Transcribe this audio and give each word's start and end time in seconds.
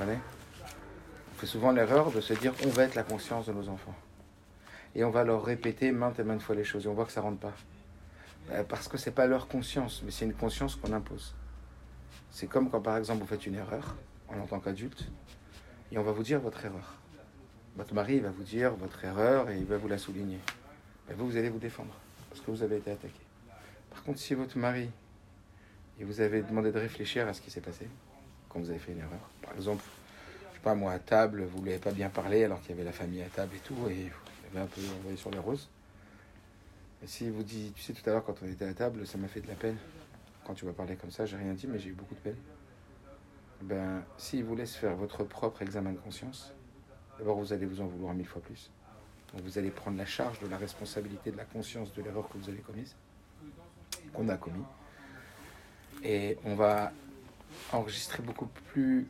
On 0.00 1.38
fait 1.38 1.46
souvent 1.46 1.72
l'erreur 1.72 2.12
de 2.12 2.20
se 2.20 2.32
dire 2.34 2.54
on 2.64 2.68
va 2.68 2.84
être 2.84 2.94
la 2.94 3.02
conscience 3.02 3.46
de 3.46 3.52
nos 3.52 3.68
enfants. 3.68 3.94
Et 4.94 5.04
on 5.04 5.10
va 5.10 5.24
leur 5.24 5.44
répéter 5.44 5.92
maintes 5.92 6.18
et 6.18 6.24
maintes 6.24 6.42
fois 6.42 6.54
les 6.54 6.64
choses. 6.64 6.86
Et 6.86 6.88
on 6.88 6.94
voit 6.94 7.04
que 7.04 7.12
ça 7.12 7.20
ne 7.20 7.26
rentre 7.26 7.40
pas. 7.40 7.52
Euh, 8.52 8.64
Parce 8.64 8.88
que 8.88 8.96
c'est 8.96 9.10
pas 9.10 9.26
leur 9.26 9.48
conscience, 9.48 10.02
mais 10.04 10.10
c'est 10.10 10.24
une 10.24 10.34
conscience 10.34 10.76
qu'on 10.76 10.92
impose. 10.92 11.34
C'est 12.30 12.46
comme 12.46 12.70
quand 12.70 12.80
par 12.80 12.96
exemple 12.96 13.20
vous 13.20 13.26
faites 13.26 13.46
une 13.46 13.54
erreur 13.54 13.96
en 14.28 14.46
tant 14.46 14.60
qu'adulte 14.60 15.10
et 15.90 15.98
on 15.98 16.02
va 16.02 16.12
vous 16.12 16.22
dire 16.22 16.40
votre 16.40 16.64
erreur. 16.64 16.94
Votre 17.76 17.94
mari 17.94 18.20
va 18.20 18.30
vous 18.30 18.42
dire 18.42 18.74
votre 18.74 19.04
erreur 19.04 19.50
et 19.50 19.58
il 19.58 19.64
va 19.64 19.78
vous 19.78 19.88
la 19.88 19.98
souligner. 19.98 20.38
Et 21.10 21.14
vous, 21.14 21.26
vous 21.26 21.36
allez 21.36 21.48
vous 21.48 21.58
défendre 21.58 21.94
parce 22.28 22.40
que 22.40 22.50
vous 22.50 22.62
avez 22.62 22.76
été 22.76 22.90
attaqué. 22.90 23.20
Par 23.90 24.02
contre, 24.02 24.18
si 24.18 24.34
votre 24.34 24.58
mari 24.58 24.90
et 25.98 26.04
vous 26.04 26.20
avez 26.20 26.42
demandé 26.42 26.70
de 26.70 26.78
réfléchir 26.78 27.26
à 27.26 27.32
ce 27.32 27.40
qui 27.40 27.50
s'est 27.50 27.60
passé 27.60 27.88
vous 28.58 28.70
avez 28.70 28.78
fait 28.78 28.92
une 28.92 28.98
erreur, 28.98 29.30
par 29.42 29.54
exemple, 29.54 29.84
je 30.50 30.56
sais 30.56 30.62
pas 30.62 30.74
moi 30.74 30.92
à 30.92 30.98
table, 30.98 31.44
vous 31.44 31.60
ne 31.60 31.66
l'avez 31.66 31.78
pas 31.78 31.92
bien 31.92 32.08
parlé 32.10 32.44
alors 32.44 32.60
qu'il 32.60 32.70
y 32.70 32.72
avait 32.72 32.84
la 32.84 32.92
famille 32.92 33.22
à 33.22 33.28
table 33.28 33.56
et 33.56 33.60
tout 33.60 33.76
et 33.88 34.10
vous 34.10 34.56
avez 34.56 34.60
un 34.60 34.66
peu 34.66 34.80
envoyé 34.98 35.16
sur 35.16 35.30
les 35.30 35.38
roses. 35.38 35.68
Et 37.02 37.06
si 37.06 37.30
vous 37.30 37.42
dites, 37.42 37.74
tu 37.74 37.82
sais, 37.82 37.92
tout 37.92 38.08
à 38.10 38.12
l'heure, 38.12 38.24
quand 38.24 38.34
on 38.42 38.46
était 38.46 38.64
à 38.64 38.74
table, 38.74 39.06
ça 39.06 39.18
m'a 39.18 39.28
fait 39.28 39.40
de 39.40 39.46
la 39.46 39.54
peine. 39.54 39.76
Quand 40.44 40.54
tu 40.54 40.64
vas 40.64 40.72
parler 40.72 40.96
comme 40.96 41.10
ça, 41.10 41.26
j'ai 41.26 41.36
rien 41.36 41.52
dit, 41.52 41.66
mais 41.66 41.78
j'ai 41.78 41.90
eu 41.90 41.94
beaucoup 41.94 42.14
de 42.14 42.20
peine. 42.20 42.36
Ben, 43.62 44.02
s'il 44.16 44.44
vous 44.44 44.56
laisse 44.56 44.74
faire 44.74 44.94
votre 44.96 45.24
propre 45.24 45.62
examen 45.62 45.92
de 45.92 45.98
conscience, 45.98 46.52
d'abord 47.18 47.38
vous 47.38 47.52
allez 47.52 47.66
vous 47.66 47.80
en 47.80 47.86
vouloir 47.86 48.14
mille 48.14 48.26
fois 48.26 48.40
plus. 48.40 48.70
Donc 49.32 49.42
vous 49.42 49.58
allez 49.58 49.70
prendre 49.70 49.98
la 49.98 50.06
charge 50.06 50.40
de 50.40 50.46
la 50.46 50.56
responsabilité 50.56 51.30
de 51.30 51.36
la 51.36 51.44
conscience 51.44 51.92
de 51.92 52.02
l'erreur 52.02 52.28
que 52.28 52.38
vous 52.38 52.48
avez 52.48 52.58
commise, 52.58 52.94
qu'on 54.12 54.28
a 54.28 54.36
commis. 54.36 54.64
Et 56.02 56.38
on 56.44 56.54
va 56.54 56.92
enregistrer 57.72 58.22
beaucoup 58.22 58.46
plus 58.72 59.06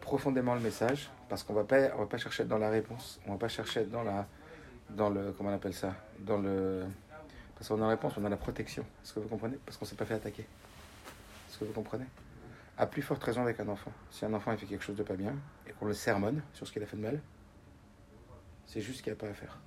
profondément 0.00 0.54
le 0.54 0.60
message, 0.60 1.10
parce 1.28 1.42
qu'on 1.42 1.54
va 1.54 1.64
pas, 1.64 1.94
on 1.96 2.00
va 2.00 2.06
pas 2.06 2.18
chercher 2.18 2.44
dans 2.44 2.58
la 2.58 2.70
réponse, 2.70 3.20
on 3.26 3.32
va 3.32 3.38
pas 3.38 3.48
chercher 3.48 3.84
dans 3.84 4.02
la, 4.02 4.26
dans 4.90 5.10
le, 5.10 5.32
comment 5.32 5.50
on 5.50 5.54
appelle 5.54 5.74
ça, 5.74 5.94
dans 6.20 6.38
le, 6.38 6.84
parce 7.56 7.68
qu'on 7.68 7.76
a 7.78 7.80
la 7.80 7.88
réponse, 7.88 8.12
on 8.18 8.24
a 8.24 8.28
la 8.28 8.36
protection. 8.36 8.84
Est-ce 9.02 9.14
que 9.14 9.20
vous 9.20 9.28
comprenez? 9.28 9.56
Parce 9.64 9.78
qu'on 9.78 9.86
s'est 9.86 9.96
pas 9.96 10.04
fait 10.04 10.14
attaquer. 10.14 10.46
Est-ce 11.48 11.58
que 11.58 11.64
vous 11.64 11.72
comprenez? 11.72 12.04
À 12.76 12.86
plus 12.86 13.00
forte 13.00 13.24
raison 13.24 13.42
avec 13.42 13.58
un 13.60 13.68
enfant. 13.68 13.92
Si 14.10 14.24
un 14.26 14.34
enfant 14.34 14.54
fait 14.56 14.66
quelque 14.66 14.84
chose 14.84 14.96
de 14.96 15.02
pas 15.02 15.16
bien 15.16 15.34
et 15.66 15.72
qu'on 15.72 15.86
le 15.86 15.94
sermonne 15.94 16.42
sur 16.52 16.66
ce 16.66 16.72
qu'il 16.72 16.82
a 16.82 16.86
fait 16.86 16.98
de 16.98 17.02
mal, 17.02 17.20
c'est 18.66 18.82
juste 18.82 19.02
qu'il 19.02 19.12
n'y 19.12 19.18
a 19.18 19.20
pas 19.20 19.28
à 19.28 19.34
faire. 19.34 19.58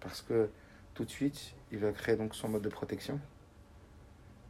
Parce 0.00 0.22
que 0.22 0.48
tout 0.94 1.04
de 1.04 1.10
suite, 1.10 1.54
il 1.70 1.78
va 1.78 1.92
créer 1.92 2.16
donc 2.16 2.34
son 2.34 2.48
mode 2.48 2.62
de 2.62 2.70
protection. 2.70 3.20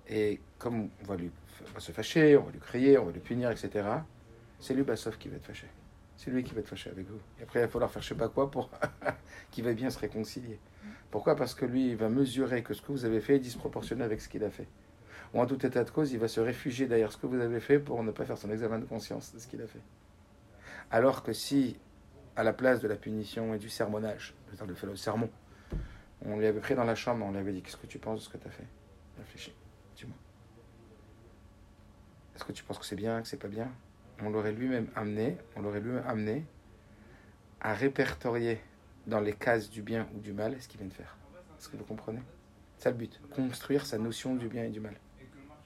Et 0.06 0.40
comme 0.58 0.90
on 1.02 1.04
va, 1.04 1.16
lui, 1.16 1.32
va 1.74 1.80
se 1.80 1.92
fâcher, 1.92 2.36
on 2.36 2.44
va 2.44 2.52
lui 2.52 2.60
crier, 2.60 2.98
on 2.98 3.04
va 3.04 3.12
lui 3.12 3.20
punir, 3.20 3.50
etc., 3.50 3.86
c'est 4.58 4.74
lui, 4.74 4.82
Bassov, 4.82 5.16
qui 5.16 5.28
va 5.28 5.36
être 5.36 5.46
fâché. 5.46 5.66
C'est 6.16 6.30
lui 6.30 6.44
qui 6.44 6.52
va 6.52 6.60
être 6.60 6.68
fâché 6.68 6.90
avec 6.90 7.08
vous. 7.08 7.18
Et 7.38 7.44
après, 7.44 7.60
il 7.60 7.62
va 7.62 7.68
falloir 7.68 7.90
faire 7.90 8.02
je 8.02 8.08
sais 8.08 8.14
pas 8.14 8.28
quoi 8.28 8.50
pour 8.50 8.70
qu'il 9.50 9.64
va 9.64 9.72
bien 9.72 9.88
se 9.88 9.98
réconcilier. 9.98 10.60
Pourquoi? 11.10 11.34
Parce 11.34 11.54
que 11.54 11.64
lui, 11.64 11.88
il 11.88 11.96
va 11.96 12.10
mesurer 12.10 12.62
que 12.62 12.74
ce 12.74 12.82
que 12.82 12.92
vous 12.92 13.06
avez 13.06 13.20
fait 13.20 13.36
est 13.36 13.40
disproportionné 13.40 14.04
avec 14.04 14.20
ce 14.20 14.28
qu'il 14.28 14.44
a 14.44 14.50
fait. 14.50 14.68
Ou 15.32 15.40
en 15.40 15.46
tout 15.46 15.64
état 15.64 15.82
de 15.82 15.90
cause, 15.90 16.12
il 16.12 16.18
va 16.18 16.28
se 16.28 16.40
réfugier 16.40 16.86
derrière 16.86 17.10
ce 17.10 17.16
que 17.16 17.26
vous 17.26 17.40
avez 17.40 17.60
fait 17.60 17.78
pour 17.78 18.02
ne 18.02 18.10
pas 18.10 18.26
faire 18.26 18.36
son 18.36 18.50
examen 18.50 18.78
de 18.78 18.84
conscience 18.84 19.32
de 19.34 19.38
ce 19.38 19.46
qu'il 19.46 19.62
a 19.62 19.66
fait. 19.66 19.80
Alors 20.90 21.22
que 21.22 21.32
si, 21.32 21.78
à 22.36 22.42
la 22.42 22.52
place 22.52 22.80
de 22.80 22.88
la 22.88 22.96
punition 22.96 23.54
et 23.54 23.58
du 23.58 23.70
sermonnage, 23.70 24.34
de 24.66 24.74
faire 24.74 24.88
le 24.88 24.96
sermon, 24.96 25.30
on 26.22 26.36
lui 26.36 26.46
avait 26.46 26.60
pris 26.60 26.74
dans 26.74 26.84
la 26.84 26.94
chambre, 26.94 27.24
on 27.24 27.30
lui 27.30 27.38
avait 27.38 27.52
dit 27.52 27.62
Qu'est-ce 27.62 27.76
que 27.76 27.86
tu 27.86 27.98
penses 27.98 28.20
de 28.20 28.24
ce 28.24 28.28
que 28.28 28.36
tu 28.36 28.46
as 28.46 28.50
fait? 28.50 28.66
Réfléchis, 29.18 29.54
dis-moi. 29.96 30.16
Est-ce 32.40 32.46
que 32.46 32.52
tu 32.52 32.64
penses 32.64 32.78
que 32.78 32.86
c'est 32.86 32.96
bien, 32.96 33.20
que 33.20 33.28
c'est 33.28 33.36
pas 33.36 33.48
bien? 33.48 33.70
On 34.22 34.30
l'aurait 34.30 34.52
lui-même 34.52 34.88
amené, 34.96 35.36
on 35.56 35.60
l'aurait 35.60 35.80
lui-même 35.80 36.02
amené 36.06 36.46
à 37.60 37.74
répertorier 37.74 38.58
dans 39.06 39.20
les 39.20 39.34
cases 39.34 39.68
du 39.68 39.82
bien 39.82 40.08
ou 40.14 40.20
du 40.20 40.32
mal 40.32 40.58
ce 40.58 40.66
qu'il 40.66 40.80
vient 40.80 40.88
de 40.88 40.94
faire. 40.94 41.18
Est-ce 41.58 41.68
que 41.68 41.76
vous 41.76 41.84
comprenez? 41.84 42.22
C'est 42.78 42.84
ça 42.84 42.90
le 42.92 42.96
but. 42.96 43.20
Construire 43.34 43.84
sa 43.84 43.98
notion 43.98 44.36
du 44.36 44.48
bien 44.48 44.64
et 44.64 44.70
du 44.70 44.80
mal. 44.80 44.94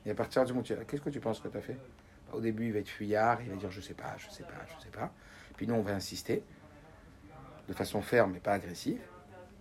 Et 0.05 0.11
à 0.11 0.17
partir 0.17 0.45
du 0.45 0.51
moment 0.51 0.63
où 0.63 0.65
tu 0.65 0.75
qu'est-ce 0.84 1.01
que 1.01 1.11
tu 1.11 1.21
penses 1.21 1.39
que 1.39 1.47
tu 1.47 1.57
as 1.57 1.61
fait? 1.61 1.79
Au 2.33 2.41
début, 2.41 2.67
il 2.67 2.73
va 2.73 2.81
être 2.81 2.89
fuyard, 2.89 3.41
il 3.41 3.51
va 3.51 3.55
dire 3.55 3.71
je 3.71 3.81
sais 3.81 3.95
pas, 3.95 4.17
je 4.19 4.29
sais 4.31 4.43
pas, 4.43 4.67
je 4.67 4.83
sais 4.83 4.91
pas. 4.91 5.13
Puis 5.57 5.69
nous, 5.69 5.75
on 5.75 5.83
va 5.83 5.95
insister 5.95 6.43
de 7.69 7.73
façon 7.73 8.03
ferme 8.03 8.33
mais 8.33 8.41
pas 8.41 8.55
agressive. 8.55 9.01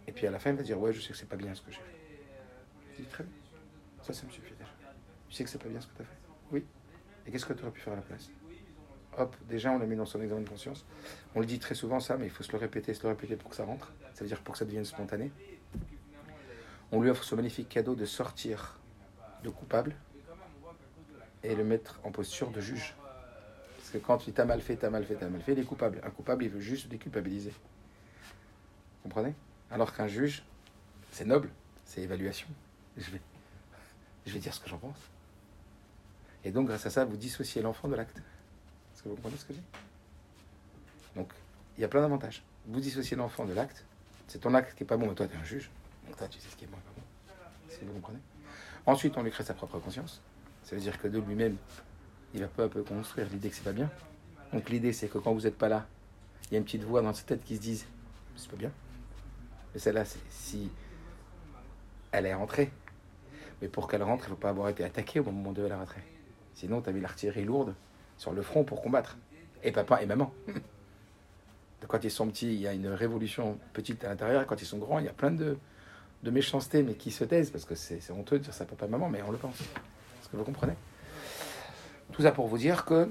Et 0.07 0.11
puis 0.11 0.25
à 0.25 0.31
la 0.31 0.39
fin, 0.39 0.49
il 0.49 0.55
va 0.55 0.63
dire 0.63 0.79
ouais, 0.79 0.91
je 0.91 0.99
sais 0.99 1.11
que 1.11 1.17
c'est 1.17 1.29
pas 1.29 1.37
bien 1.37 1.53
ce 1.53 1.61
que 1.61 1.69
j'ai 1.69 1.77
fait. 1.77 1.95
Je 2.97 3.03
dis 3.03 3.07
très 3.07 3.23
bien. 3.23 3.33
Ça, 4.01 4.13
ça 4.13 4.25
me 4.25 4.31
suffit 4.31 4.53
déjà. 4.53 4.71
Tu 5.29 5.35
sais 5.35 5.43
que 5.43 5.49
c'est 5.51 5.61
pas 5.61 5.69
bien 5.69 5.79
ce 5.79 5.85
que 5.85 5.95
tu 5.95 6.01
as 6.01 6.05
fait? 6.05 6.17
Oui. 6.51 6.65
Et 7.25 7.31
qu'est-ce 7.31 7.45
que 7.45 7.53
tu 7.53 7.63
aurais 7.63 7.71
pu 7.71 7.81
faire 7.81 7.93
à 7.93 7.97
la 7.97 8.01
place 8.01 8.29
hop, 9.17 9.35
déjà 9.47 9.71
on 9.71 9.79
l'a 9.79 9.85
mis 9.85 9.95
dans 9.95 10.05
son 10.05 10.21
examen 10.21 10.41
de 10.41 10.49
conscience. 10.49 10.85
On 11.35 11.39
le 11.39 11.45
dit 11.45 11.59
très 11.59 11.75
souvent 11.75 11.99
ça, 11.99 12.17
mais 12.17 12.25
il 12.25 12.31
faut 12.31 12.43
se 12.43 12.51
le 12.51 12.57
répéter, 12.57 12.93
se 12.93 13.03
le 13.03 13.09
répéter 13.09 13.35
pour 13.35 13.49
que 13.49 13.55
ça 13.55 13.65
rentre. 13.65 13.91
Ça 14.13 14.23
veut 14.23 14.27
dire 14.27 14.41
pour 14.41 14.53
que 14.53 14.59
ça 14.59 14.65
devienne 14.65 14.85
spontané. 14.85 15.31
On 16.91 17.01
lui 17.01 17.09
offre 17.09 17.23
ce 17.23 17.35
magnifique 17.35 17.69
cadeau 17.69 17.95
de 17.95 18.05
sortir 18.05 18.79
de 19.43 19.49
coupable 19.49 19.95
et 21.43 21.55
le 21.55 21.63
mettre 21.63 21.99
en 22.03 22.11
posture 22.11 22.51
de 22.51 22.61
juge. 22.61 22.95
Parce 23.77 23.89
que 23.89 23.97
quand 23.97 24.17
tu 24.17 24.31
t'as 24.31 24.45
mal 24.45 24.61
fait, 24.61 24.77
t'as 24.77 24.89
mal 24.89 25.03
fait, 25.03 25.15
t'as 25.15 25.27
mal 25.27 25.41
fait, 25.41 25.53
il 25.53 25.59
est 25.59 25.63
coupable. 25.63 25.99
Un 26.03 26.09
coupable, 26.09 26.45
il 26.45 26.49
veut 26.49 26.59
juste 26.59 26.87
déculpabiliser. 26.87 27.51
Vous 27.51 29.03
comprenez? 29.03 29.33
Alors 29.71 29.93
qu'un 29.93 30.07
juge, 30.07 30.43
c'est 31.11 31.25
noble, 31.25 31.49
c'est 31.83 32.01
évaluation. 32.01 32.47
Je 32.95 33.11
vais, 33.11 33.21
je 34.25 34.33
vais 34.33 34.39
dire 34.39 34.53
ce 34.53 34.59
que 34.59 34.69
j'en 34.69 34.77
pense. 34.77 35.12
Et 36.45 36.51
donc, 36.51 36.67
grâce 36.67 36.85
à 36.85 36.89
ça, 36.89 37.05
vous 37.05 37.17
dissociez 37.17 37.61
l'enfant 37.61 37.87
de 37.87 37.95
l'acte. 37.95 38.17
Est-ce 38.17 39.03
que 39.03 39.09
vous 39.09 39.15
comprenez 39.15 39.37
ce 39.37 39.45
que 39.45 39.53
je 39.53 39.59
dis? 39.59 39.65
Donc, 41.15 41.29
il 41.77 41.81
y 41.81 41.83
a 41.83 41.87
plein 41.87 42.01
d'avantages. 42.01 42.43
Vous 42.67 42.79
dissociez 42.79 43.15
l'enfant 43.15 43.45
de 43.45 43.53
l'acte. 43.53 43.85
C'est 44.27 44.39
ton 44.39 44.53
acte 44.53 44.75
qui 44.75 44.83
est 44.83 44.87
pas 44.87 44.97
bon, 44.97 45.07
mais 45.07 45.15
toi, 45.15 45.27
tu 45.27 45.35
es 45.35 45.39
un 45.39 45.43
juge. 45.43 45.69
Donc, 46.05 46.17
toi, 46.17 46.27
tu 46.27 46.39
sais 46.39 46.49
ce 46.49 46.55
qui 46.55 46.65
est 46.65 46.67
bon 46.67 46.77
et 46.77 46.81
pas 46.81 46.91
bon. 46.95 47.03
Est-ce 47.69 47.79
que 47.79 47.85
vous 47.85 47.93
comprenez? 47.93 48.19
Ensuite, 48.85 49.17
on 49.17 49.23
lui 49.23 49.31
crée 49.31 49.43
sa 49.43 49.53
propre 49.53 49.79
conscience. 49.79 50.21
Ça 50.63 50.75
veut 50.75 50.81
dire 50.81 50.99
que 50.99 51.07
de 51.07 51.19
lui-même, 51.19 51.55
il 52.33 52.41
va 52.41 52.47
peu 52.47 52.63
à 52.63 52.69
peu 52.69 52.83
construire 52.83 53.29
l'idée 53.29 53.49
que 53.49 53.55
c'est 53.55 53.63
pas 53.63 53.71
bien. 53.71 53.89
Donc, 54.51 54.69
l'idée, 54.69 54.93
c'est 54.93 55.07
que 55.07 55.17
quand 55.17 55.33
vous 55.33 55.41
n'êtes 55.41 55.57
pas 55.57 55.69
là, 55.69 55.85
il 56.49 56.53
y 56.53 56.55
a 56.55 56.59
une 56.59 56.65
petite 56.65 56.83
voix 56.83 57.01
dans 57.01 57.13
sa 57.13 57.23
tête 57.23 57.43
qui 57.43 57.55
se 57.55 57.61
dit 57.61 57.83
c'est 58.35 58.49
pas 58.49 58.57
bien. 58.57 58.71
Mais 59.73 59.79
celle-là, 59.79 60.03
si 60.29 60.69
elle 62.11 62.25
est 62.25 62.33
rentrée. 62.33 62.71
Mais 63.61 63.67
pour 63.67 63.87
qu'elle 63.87 64.03
rentre, 64.03 64.25
il 64.25 64.29
ne 64.29 64.35
faut 64.35 64.41
pas 64.41 64.49
avoir 64.49 64.69
été 64.69 64.83
attaqué 64.83 65.19
au 65.19 65.23
moment 65.23 65.51
de 65.51 65.63
la 65.63 65.77
rentrée. 65.77 66.03
Sinon, 66.53 66.81
tu 66.81 66.89
as 66.89 66.93
mis 66.93 67.01
l'artillerie 67.01 67.45
lourde 67.45 67.73
sur 68.17 68.33
le 68.33 68.41
front 68.41 68.63
pour 68.63 68.81
combattre. 68.81 69.17
Et 69.63 69.71
papa 69.71 70.01
et 70.01 70.05
maman. 70.05 70.33
Quand 71.87 72.03
ils 72.03 72.11
sont 72.11 72.27
petits, 72.27 72.53
il 72.53 72.61
y 72.61 72.67
a 72.67 72.73
une 72.73 72.87
révolution 72.87 73.57
petite 73.73 74.03
à 74.05 74.09
l'intérieur. 74.09 74.45
Quand 74.47 74.61
ils 74.61 74.65
sont 74.65 74.77
grands, 74.77 74.99
il 74.99 75.05
y 75.05 75.09
a 75.09 75.13
plein 75.13 75.31
de, 75.31 75.57
de 76.23 76.31
méchanceté, 76.31 76.81
mais 76.83 76.93
qui 76.93 77.11
se 77.11 77.23
taisent, 77.23 77.51
parce 77.51 77.65
que 77.65 77.75
c'est 77.75 77.99
honteux 78.11 78.39
de 78.39 78.43
dire 78.43 78.53
ça 78.53 78.63
à 78.63 78.67
papa 78.67 78.85
et 78.85 78.89
maman, 78.89 79.09
mais 79.09 79.21
on 79.21 79.31
le 79.31 79.37
pense. 79.37 79.59
Est-ce 79.59 80.29
que 80.29 80.37
vous 80.37 80.43
comprenez? 80.43 80.73
Tout 82.11 82.21
ça 82.21 82.31
pour 82.31 82.47
vous 82.47 82.57
dire 82.57 82.85
que 82.85 83.09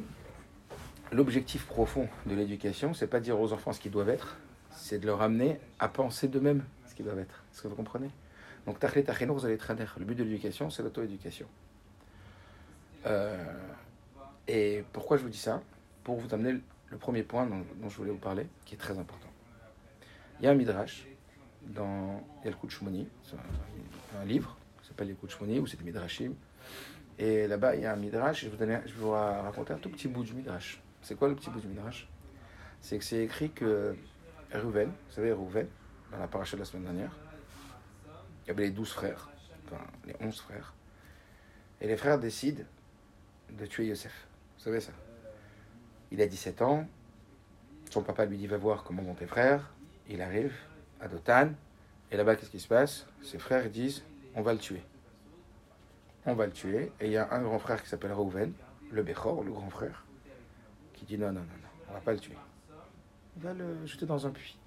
l'objectif 1.11 1.67
profond 1.67 2.09
de 2.27 2.35
l'éducation, 2.35 2.95
c'est 2.95 3.07
pas 3.07 3.19
de 3.19 3.25
dire 3.25 3.39
aux 3.39 3.53
enfants 3.53 3.73
ce 3.73 3.81
qu'ils 3.81 3.91
doivent 3.91 4.09
être, 4.09 4.39
c'est 4.71 4.99
de 4.99 5.07
leur 5.07 5.21
amener 5.21 5.59
à 5.79 5.89
penser 5.89 6.29
d'eux-mêmes 6.29 6.65
ce 6.89 6.95
qu'ils 6.95 7.05
doivent 7.05 7.19
être. 7.19 7.45
Est-ce 7.53 7.63
que 7.63 7.69
vous 7.69 7.75
comprenez? 7.75 8.11
Donc, 8.67 8.79
tachlet 8.79 9.03
tachenour, 9.03 9.37
vous 9.37 9.45
allez 9.45 9.59
traîner. 9.59 9.85
Le 9.99 10.05
but 10.05 10.15
de 10.15 10.25
l'éducation, 10.25 10.71
c'est 10.71 10.83
l'auto-éducation. 10.83 11.47
Euh, 13.07 13.37
et 14.49 14.85
pourquoi 14.93 15.17
je 15.17 15.23
vous 15.23 15.29
dis 15.29 15.39
ça 15.39 15.63
Pour 16.05 16.17
vous 16.17 16.33
amener 16.35 16.61
le 16.89 16.97
premier 16.99 17.23
point 17.23 17.47
dont, 17.47 17.89
je 17.89 17.97
voulais 17.97 18.11
vous 18.11 18.19
parler, 18.19 18.47
qui 18.65 18.75
est 18.75 18.79
très 18.79 18.99
important. 18.99 19.29
Il 20.39 20.45
y 20.45 20.49
a 20.49 20.51
un 20.51 20.55
midrash 20.55 21.07
dans 21.63 22.23
Yalkut 22.45 22.69
Shmoni, 22.71 23.09
un, 23.33 24.21
un 24.21 24.25
livre 24.25 24.57
qui 24.81 24.89
s'appelle 24.89 25.09
Yalkut 25.09 25.29
Shmoni, 25.29 25.59
où 25.59 25.67
c'est 25.67 25.77
des 25.77 25.85
midrashim. 25.85 26.35
Et 27.19 27.47
là-bas, 27.47 27.77
il 27.77 27.83
y 27.83 27.87
a 27.87 27.93
un 27.93 27.97
midrash, 27.97 28.43
et 28.43 28.47
je, 28.47 28.51
vous 28.51 28.57
donner, 28.57 28.77
vais 28.77 28.91
vous 28.97 29.11
raconter 29.11 29.73
un 29.73 29.79
tout 29.79 29.91
petit 29.91 30.09
bout 30.09 30.25
du 30.25 30.35
midrash. 30.35 30.83
C'est 31.03 31.17
quoi 31.17 31.29
le 31.29 31.35
petit 31.35 31.51
bout 31.51 31.61
du 31.61 31.69
midrash? 31.69 32.09
C'est 32.81 32.99
que 32.99 33.05
c'est 33.05 33.23
écrit 33.23 33.51
que 33.51 33.95
Reuven, 34.53 34.89
vous 34.89 35.15
savez, 35.15 35.33
Reuven, 35.33 35.69
dans 36.11 36.19
la 36.19 36.27
paracha 36.27 36.57
de 36.57 36.63
la 36.63 36.65
semaine 36.65 36.85
dernière, 36.85 37.17
il 38.45 38.49
y 38.49 38.51
avait 38.51 38.65
les 38.65 38.71
douze 38.71 38.91
frères, 38.91 39.31
enfin 39.67 39.83
les 40.05 40.15
onze 40.21 40.41
frères, 40.41 40.75
et 41.81 41.87
les 41.87 41.97
frères 41.97 42.19
décident 42.19 42.65
de 43.59 43.67
tuer 43.67 43.87
Yosef. 43.87 44.27
Vous 44.57 44.65
savez 44.65 44.81
ça 44.81 44.93
Il 46.11 46.21
a 46.21 46.27
17 46.27 46.63
ans, 46.63 46.87
son 47.91 48.03
papa 48.03 48.25
lui 48.25 48.37
dit 48.39 48.47
va 48.47 48.57
voir 48.57 48.85
comment 48.85 49.03
vont 49.03 49.15
tes 49.15 49.27
frères, 49.27 49.71
il 50.09 50.23
arrive 50.23 50.55
à 51.01 51.09
Dotan, 51.09 51.51
et 52.11 52.17
là-bas 52.17 52.37
qu'est-ce 52.37 52.51
qui 52.51 52.61
se 52.61 52.69
passe? 52.69 53.07
Ses 53.23 53.39
frères 53.39 53.69
disent 53.71 54.03
on 54.35 54.43
va 54.43 54.53
le 54.53 54.59
tuer. 54.59 54.83
On 56.25 56.35
va 56.35 56.47
le 56.47 56.53
tuer, 56.53 56.93
et 57.01 57.07
il 57.07 57.13
y 57.13 57.17
a 57.17 57.33
un 57.33 57.43
grand 57.43 57.59
frère 57.59 57.83
qui 57.83 57.89
s'appelle 57.89 58.13
Reuven, 58.13 58.53
le 58.91 59.03
Bechor, 59.03 59.43
le 59.43 59.51
grand 59.51 59.71
frère, 59.71 60.05
qui 60.93 61.05
dit 61.05 61.19
non, 61.19 61.29
non, 61.29 61.41
non, 61.41 61.41
non, 61.41 61.69
on 61.91 61.93
va 61.95 62.01
pas 62.01 62.13
le 62.13 62.21
tuer. 62.21 62.37
On 63.37 63.41
va 63.41 63.55
le 63.55 63.85
jeter 63.87 64.07
dans 64.07 64.27
un 64.27 64.31
puits. 64.31 64.59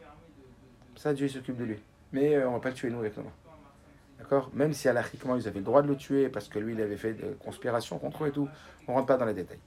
Ça, 0.95 1.13
Dieu 1.13 1.27
s'occupe 1.27 1.57
de 1.57 1.65
lui. 1.65 1.77
Mais 2.11 2.35
euh, 2.35 2.49
on 2.49 2.53
va 2.53 2.59
pas 2.59 2.69
le 2.69 2.75
tuer, 2.75 2.89
nous, 2.89 2.99
avec. 2.99 3.13
D'accord? 4.19 4.49
Même 4.53 4.73
si 4.73 4.87
anarchiquement 4.87 5.35
ils 5.35 5.47
avaient 5.47 5.59
le 5.59 5.65
droit 5.65 5.81
de 5.81 5.87
le 5.87 5.95
tuer 5.95 6.29
parce 6.29 6.47
que 6.47 6.59
lui 6.59 6.73
il 6.73 6.81
avait 6.81 6.97
fait 6.97 7.13
de 7.13 7.33
conspiration 7.33 7.97
contre 7.97 8.23
eux 8.23 8.27
et 8.27 8.31
tout, 8.31 8.49
on 8.87 8.93
rentre 8.93 9.07
pas 9.07 9.17
dans 9.17 9.25
les 9.25 9.33
détails. 9.33 9.59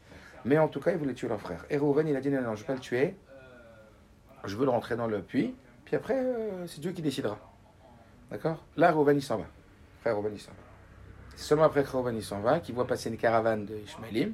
Mais 0.44 0.58
en 0.58 0.68
tout 0.68 0.80
cas, 0.80 0.92
ils 0.92 0.98
voulaient 0.98 1.14
tuer 1.14 1.28
leur 1.28 1.40
frère. 1.40 1.64
Et 1.70 1.76
Reuven, 1.76 2.06
il 2.06 2.16
a 2.16 2.20
dit 2.20 2.30
non, 2.30 2.40
non, 2.40 2.54
je 2.54 2.62
ne 2.62 2.66
vais 2.66 2.66
pas 2.66 2.74
le 2.74 2.80
tuer. 2.80 3.16
Je 4.44 4.56
veux 4.56 4.64
le 4.64 4.70
rentrer 4.70 4.96
dans 4.96 5.06
le 5.06 5.20
puits. 5.20 5.54
Puis 5.84 5.96
après, 5.96 6.18
euh, 6.18 6.66
c'est 6.66 6.80
Dieu 6.80 6.92
qui 6.92 7.02
décidera. 7.02 7.38
D'accord? 8.30 8.64
Là, 8.76 8.92
Reuven, 8.92 9.16
il 9.16 9.22
s'en 9.22 9.38
va. 9.38 9.46
Frère 10.00 10.16
Reuven, 10.16 10.32
il 10.34 10.40
s'en 10.40 10.52
va. 10.52 10.56
C'est 11.34 11.44
seulement 11.44 11.64
après 11.64 11.82
que 11.82 11.90
Reuven, 11.90 12.16
il 12.16 12.22
s'en 12.22 12.40
va 12.40 12.60
qu'il 12.60 12.74
voit 12.74 12.86
passer 12.86 13.10
une 13.10 13.16
caravane 13.16 13.64
de 13.66 13.76
Ishmaelim. 13.76 14.32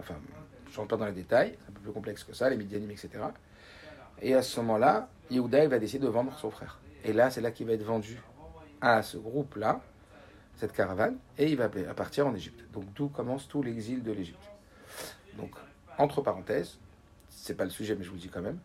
Enfin, 0.00 0.14
je 0.66 0.72
ne 0.72 0.76
rentre 0.76 0.88
pas 0.88 0.96
dans 0.96 1.06
les 1.06 1.12
détails. 1.12 1.56
C'est 1.60 1.70
un 1.70 1.74
peu 1.74 1.80
plus 1.80 1.92
complexe 1.92 2.24
que 2.24 2.34
ça, 2.34 2.50
les 2.50 2.56
Midianim, 2.56 2.90
etc. 2.90 3.10
Et 4.20 4.34
à 4.34 4.42
ce 4.42 4.60
moment-là, 4.60 5.08
Yehuda, 5.30 5.64
il 5.64 5.70
va 5.70 5.78
décider 5.78 6.04
de 6.04 6.10
vendre 6.10 6.36
son 6.38 6.50
frère. 6.50 6.80
Et 7.04 7.12
là, 7.12 7.30
c'est 7.30 7.40
là 7.40 7.50
qu'il 7.50 7.66
va 7.66 7.72
être 7.72 7.84
vendu 7.84 8.20
à 8.80 9.02
ce 9.02 9.16
groupe-là, 9.16 9.80
cette 10.56 10.72
caravane, 10.72 11.16
et 11.36 11.50
il 11.50 11.56
va 11.56 11.68
partir 11.68 12.26
en 12.26 12.34
Égypte. 12.34 12.64
Donc 12.72 12.84
d'où 12.94 13.08
commence 13.08 13.46
tout 13.48 13.62
l'exil 13.62 14.02
de 14.02 14.12
l'Égypte. 14.12 14.50
Donc, 15.36 15.52
entre 15.98 16.20
parenthèses, 16.20 16.78
c'est 17.28 17.54
pas 17.54 17.64
le 17.64 17.70
sujet, 17.70 17.94
mais 17.96 18.02
je 18.04 18.08
vous 18.08 18.16
le 18.16 18.20
dis 18.20 18.28
quand 18.28 18.42
même. 18.42 18.58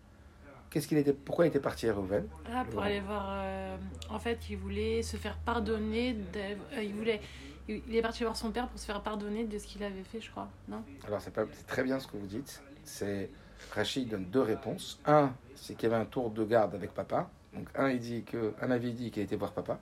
Qu'est-ce 0.72 0.88
qu'il 0.88 0.98
était, 0.98 1.14
pourquoi 1.14 1.46
il 1.46 1.50
était 1.50 1.60
parti 1.60 1.88
à 1.88 1.94
Rouven? 1.94 2.28
Ah, 2.52 2.66
pour 2.66 2.82
aller 2.82 3.00
voir. 3.00 3.28
euh, 3.30 3.78
en 4.10 4.18
fait, 4.18 4.50
il 4.50 4.58
voulait 4.58 5.04
se 5.04 5.18
faire 5.18 5.38
pardonner. 5.38 6.14
de- 6.14 6.40
euh, 6.78 6.84
il 6.84 6.96
voulait. 6.96 7.22
Il 7.70 7.96
est 7.96 8.02
parti 8.02 8.24
voir 8.24 8.36
son 8.36 8.52
père 8.52 8.68
pour 8.68 8.80
se 8.80 8.86
faire 8.86 9.02
pardonner 9.02 9.46
de 9.46 9.58
ce 9.60 9.68
qu'il 9.68 9.84
avait 9.84 10.04
fait, 10.04 10.20
je 10.20 10.32
crois. 10.32 10.50
Non? 10.68 10.84
Alors, 11.06 11.22
c'est, 11.22 11.32
pas, 11.32 11.46
c'est 11.54 11.68
très 11.68 11.84
bien 11.84 12.00
ce 12.00 12.08
que 12.08 12.18
vous 12.18 12.26
dites. 12.26 12.62
C'est 12.84 13.30
Rachid 13.72 14.10
donne 14.10 14.26
deux 14.26 14.42
réponses. 14.42 15.00
Un, 15.06 15.32
c'est 15.56 15.76
qu'il 15.76 15.90
y 15.90 15.94
avait 15.94 16.02
un 16.02 16.06
tour 16.08 16.32
de 16.32 16.44
garde 16.44 16.74
avec 16.74 16.92
papa. 16.94 17.30
Donc, 17.54 17.68
un, 17.76 17.90
il 17.90 18.00
dit 18.00 18.24
que, 18.24 18.54
un 18.60 18.72
avis 18.72 18.94
dit 18.94 19.12
qu'il 19.12 19.22
était 19.22 19.36
voir 19.36 19.52
papa. 19.54 19.80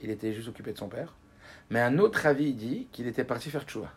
Il 0.00 0.10
était 0.10 0.32
juste 0.32 0.48
occupé 0.48 0.72
de 0.72 0.78
son 0.78 0.88
père. 0.88 1.14
Mais 1.70 1.80
un 1.80 1.98
autre 1.98 2.26
avis 2.26 2.54
dit 2.54 2.88
qu'il 2.92 3.06
était 3.06 3.24
parti 3.24 3.50
faire 3.50 3.64
tchouva. 3.64 3.92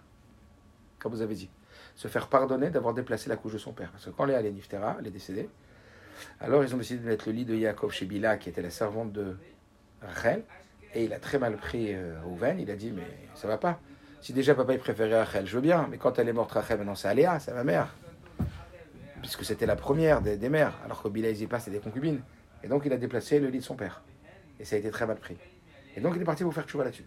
Comme 1.00 1.14
vous 1.14 1.22
avez 1.22 1.36
dit. 1.36 1.50
Se 1.96 2.08
faire 2.08 2.28
pardonner 2.28 2.70
d'avoir 2.70 2.94
déplacé 2.94 3.30
la 3.30 3.36
couche 3.36 3.54
de 3.54 3.58
son 3.58 3.74
père. 3.74 3.92
Parce 3.92 4.06
que 4.06 4.10
quand 4.10 4.26
Léa 4.26 4.42
est 4.42 4.52
Niftera, 4.52 4.98
elle 5.00 5.08
est 5.08 5.12
décédée, 5.12 5.50
alors 6.40 6.64
ils 6.64 6.74
ont 6.74 6.78
décidé 6.78 7.02
de 7.02 7.08
mettre 7.08 7.28
le 7.28 7.34
lit 7.34 7.46
de 7.46 7.56
Yaakov 7.56 7.92
chez 7.92 8.06
Bila, 8.06 8.38
qui 8.38 8.50
était 8.50 8.62
la 8.62 8.70
servante 8.70 9.12
de 9.12 9.36
Rachel. 10.02 10.44
Et 10.94 11.06
il 11.06 11.14
a 11.14 11.20
très 11.20 11.40
mal 11.40 11.56
pris 11.58 11.94
euh, 11.94 12.20
Rouven. 12.24 12.60
Il 12.60 12.70
a 12.70 12.76
dit, 12.76 12.92
mais 12.92 13.08
ça 13.36 13.48
va 13.48 13.58
pas. 13.58 13.80
Si 14.22 14.34
déjà 14.34 14.54
papa 14.54 14.74
il 14.74 14.80
préférait 14.80 15.18
Rachel, 15.18 15.48
je 15.48 15.56
veux 15.56 15.62
bien. 15.62 15.88
Mais 15.90 15.98
quand 15.98 16.20
elle 16.20 16.30
est 16.30 16.34
morte 16.34 16.52
Rachel, 16.52 16.78
maintenant 16.78 16.96
c'est 16.96 17.08
Aléa, 17.08 17.40
c'est 17.40 17.54
ma 17.54 17.64
mère. 17.64 17.96
Puisque 19.22 19.46
c'était 19.46 19.66
la 19.66 19.76
première 19.76 20.22
des, 20.22 20.38
mères. 20.50 20.78
Alors 20.84 21.02
que 21.02 21.08
Bila 21.08 21.30
et 21.30 21.36
Zipa, 21.36 21.60
c'était 21.60 21.78
des 21.78 21.84
concubines. 21.84 22.22
Et 22.64 22.68
donc 22.68 22.84
il 22.86 22.94
a 22.94 22.98
déplacé 22.98 23.40
le 23.40 23.48
lit 23.48 23.60
de 23.60 23.64
son 23.64 23.76
père. 23.76 24.04
Et 24.60 24.66
ça 24.66 24.76
a 24.76 24.80
été 24.80 24.92
très 24.92 25.08
mal 25.08 25.18
pris. 25.18 25.38
Et 25.96 26.02
donc 26.02 26.16
il 26.16 26.22
est 26.22 26.26
parti 26.26 26.44
pour 26.44 26.54
faire 26.54 26.66
tchouva 26.66 26.84
là-dessus. 26.84 27.06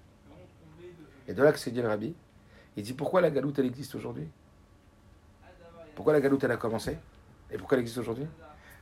Et 1.26 1.34
de 1.34 1.42
là 1.42 1.52
que 1.52 1.58
s'est 1.58 1.70
dit 1.70 1.80
le 1.80 1.88
rabbi, 1.88 2.14
il 2.76 2.82
dit 2.82 2.92
pourquoi 2.92 3.20
la 3.20 3.30
galoute 3.30 3.58
elle 3.58 3.66
existe 3.66 3.94
aujourd'hui? 3.94 4.28
Pourquoi 5.94 6.12
la 6.12 6.20
galoute 6.20 6.44
elle 6.44 6.50
a 6.50 6.56
commencé? 6.56 6.98
Et 7.50 7.56
pourquoi 7.56 7.76
elle 7.76 7.82
existe 7.82 7.98
aujourd'hui? 7.98 8.26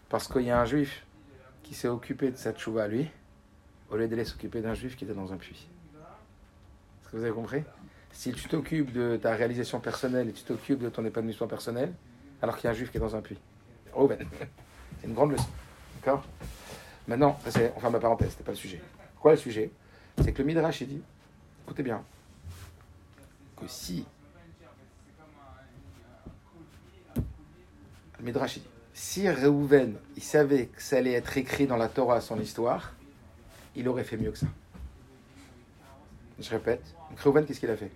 Parce 0.09 0.29
qu'il 0.29 0.43
y 0.43 0.51
a 0.51 0.61
un 0.61 0.65
juif 0.65 1.05
qui 1.63 1.75
s'est 1.75 1.89
occupé 1.89 2.31
de 2.31 2.37
sa 2.37 2.53
tchouva 2.53 2.85
à 2.85 2.89
lui, 2.89 3.09
au 3.91 3.97
lieu 3.97 4.09
d'aller 4.09 4.25
s'occuper 4.25 4.61
d'un 4.61 4.75
juif 4.75 4.97
qui 4.97 5.05
était 5.05 5.15
dans 5.15 5.33
un 5.33 5.37
puits. 5.37 5.69
Est-ce 5.95 7.11
que 7.11 7.17
vous 7.17 7.23
avez 7.23 7.33
compris? 7.33 7.63
Si 8.11 8.33
tu 8.33 8.49
t'occupes 8.49 8.93
de 8.93 9.17
ta 9.17 9.35
réalisation 9.35 9.81
personnelle 9.81 10.29
et 10.29 10.33
tu 10.33 10.43
t'occupes 10.43 10.81
de 10.81 10.89
ton 10.89 11.05
épanouissement 11.05 11.47
personnel, 11.47 11.93
alors 12.41 12.57
qu'il 12.57 12.65
y 12.65 12.69
a 12.69 12.71
un 12.71 12.75
juif 12.75 12.91
qui 12.91 12.97
est 12.97 13.01
dans 13.01 13.15
un 13.15 13.21
puits. 13.21 13.39
Oh 13.95 14.09
ben, 14.09 14.19
c'est 15.01 15.07
une 15.07 15.15
grande 15.15 15.33
leçon. 15.33 15.49
D'accord? 15.97 16.25
Maintenant, 17.07 17.39
ça, 17.45 17.51
c'est, 17.51 17.73
enfin 17.77 17.91
ma 17.91 18.01
parenthèse, 18.01 18.31
c'était 18.31 18.45
pas 18.45 18.53
le 18.53 18.57
sujet. 18.57 18.81
Quoi 19.21 19.33
le 19.33 19.37
sujet? 19.37 19.71
C'est 20.19 20.33
que 20.33 20.39
le 20.43 20.45
Midrash 20.47 20.81
il 20.83 20.89
dit, 20.89 21.03
écoutez 21.65 21.83
bien, 21.83 22.05
que 23.57 23.67
si 23.67 24.05
le 27.17 28.25
Midrash 28.25 28.57
il 28.57 28.63
dit, 28.63 28.69
si 28.95 29.29
Reuven 29.29 29.97
il 30.17 30.23
savait 30.23 30.67
que 30.67 30.83
ça 30.83 30.99
allait 30.99 31.13
être 31.13 31.37
écrit 31.39 31.67
dans 31.67 31.77
la 31.77 31.89
Torah 31.89 32.21
son 32.21 32.39
histoire, 32.39 32.93
il 33.75 33.89
aurait 33.89 34.05
fait 34.05 34.17
mieux 34.17 34.31
que 34.31 34.39
ça. 34.39 34.47
Je 36.39 36.51
répète, 36.51 36.95
Reuven 37.23 37.47
qu'est-ce 37.47 37.61
qu'il 37.61 37.71
a 37.71 37.77
fait? 37.77 37.91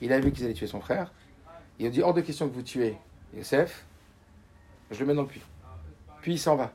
Il 0.00 0.12
a 0.12 0.20
vu 0.20 0.32
qu'ils 0.32 0.44
allaient 0.44 0.54
tuer 0.54 0.66
son 0.66 0.80
frère. 0.80 1.12
Il 1.78 1.86
a 1.86 1.90
dit 1.90 2.02
hors 2.02 2.14
de 2.14 2.20
question 2.20 2.48
que 2.48 2.54
vous 2.54 2.62
tuez 2.62 2.96
Yosef, 3.34 3.84
je 4.90 5.00
le 5.00 5.06
mets 5.06 5.14
dans 5.14 5.22
le 5.22 5.28
puits. 5.28 5.42
Puis 6.20 6.32
il 6.32 6.38
s'en 6.38 6.56
va. 6.56 6.72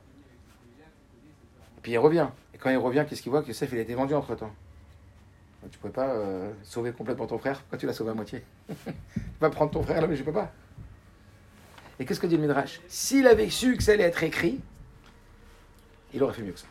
Puis 1.81 1.91
il 1.91 1.97
revient. 1.97 2.27
Et 2.53 2.57
quand 2.57 2.69
il 2.69 2.77
revient, 2.77 3.05
qu'est-ce 3.07 3.21
qu'il 3.21 3.31
voit? 3.31 3.43
Que 3.43 3.49
Yosef, 3.49 3.71
il 3.71 3.77
a 3.77 3.81
été 3.81 3.93
vendu 3.93 4.13
entre 4.13 4.35
temps. 4.35 4.53
Tu 5.71 5.77
ne 5.77 5.81
pouvais 5.81 5.93
pas 5.93 6.13
euh, 6.13 6.51
sauver 6.63 6.91
complètement 6.91 7.25
ton 7.27 7.37
frère. 7.37 7.59
Pourquoi 7.61 7.77
tu 7.77 7.85
l'as 7.87 7.93
sauvé 7.93 8.11
à 8.11 8.13
moitié? 8.13 8.43
Tu 8.69 9.41
vas 9.41 9.49
prendre 9.49 9.71
ton 9.71 9.83
frère 9.83 10.01
là, 10.01 10.07
mais 10.07 10.15
je 10.15 10.21
ne 10.21 10.25
peux 10.25 10.33
pas. 10.33 10.51
Et 11.99 12.05
qu'est-ce 12.05 12.19
que 12.19 12.27
dit 12.27 12.35
le 12.35 12.41
Midrash? 12.41 12.81
S'il 12.87 13.27
avait 13.27 13.49
su 13.49 13.75
que 13.75 13.83
ça 13.83 13.93
allait 13.93 14.03
être 14.03 14.23
écrit, 14.23 14.59
il 16.13 16.23
aurait 16.23 16.33
fait 16.33 16.41
mieux 16.41 16.51
que 16.53 16.59
ça. 16.59 16.67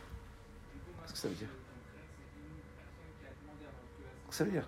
Qu'est-ce 1.01 1.13
que 1.13 1.19
ça 1.19 1.27
veut 1.27 1.35
dire? 1.35 1.47
Qu'est-ce 4.25 4.29
que 4.29 4.35
ça 4.35 4.43
veut 4.45 4.51
dire? 4.51 4.67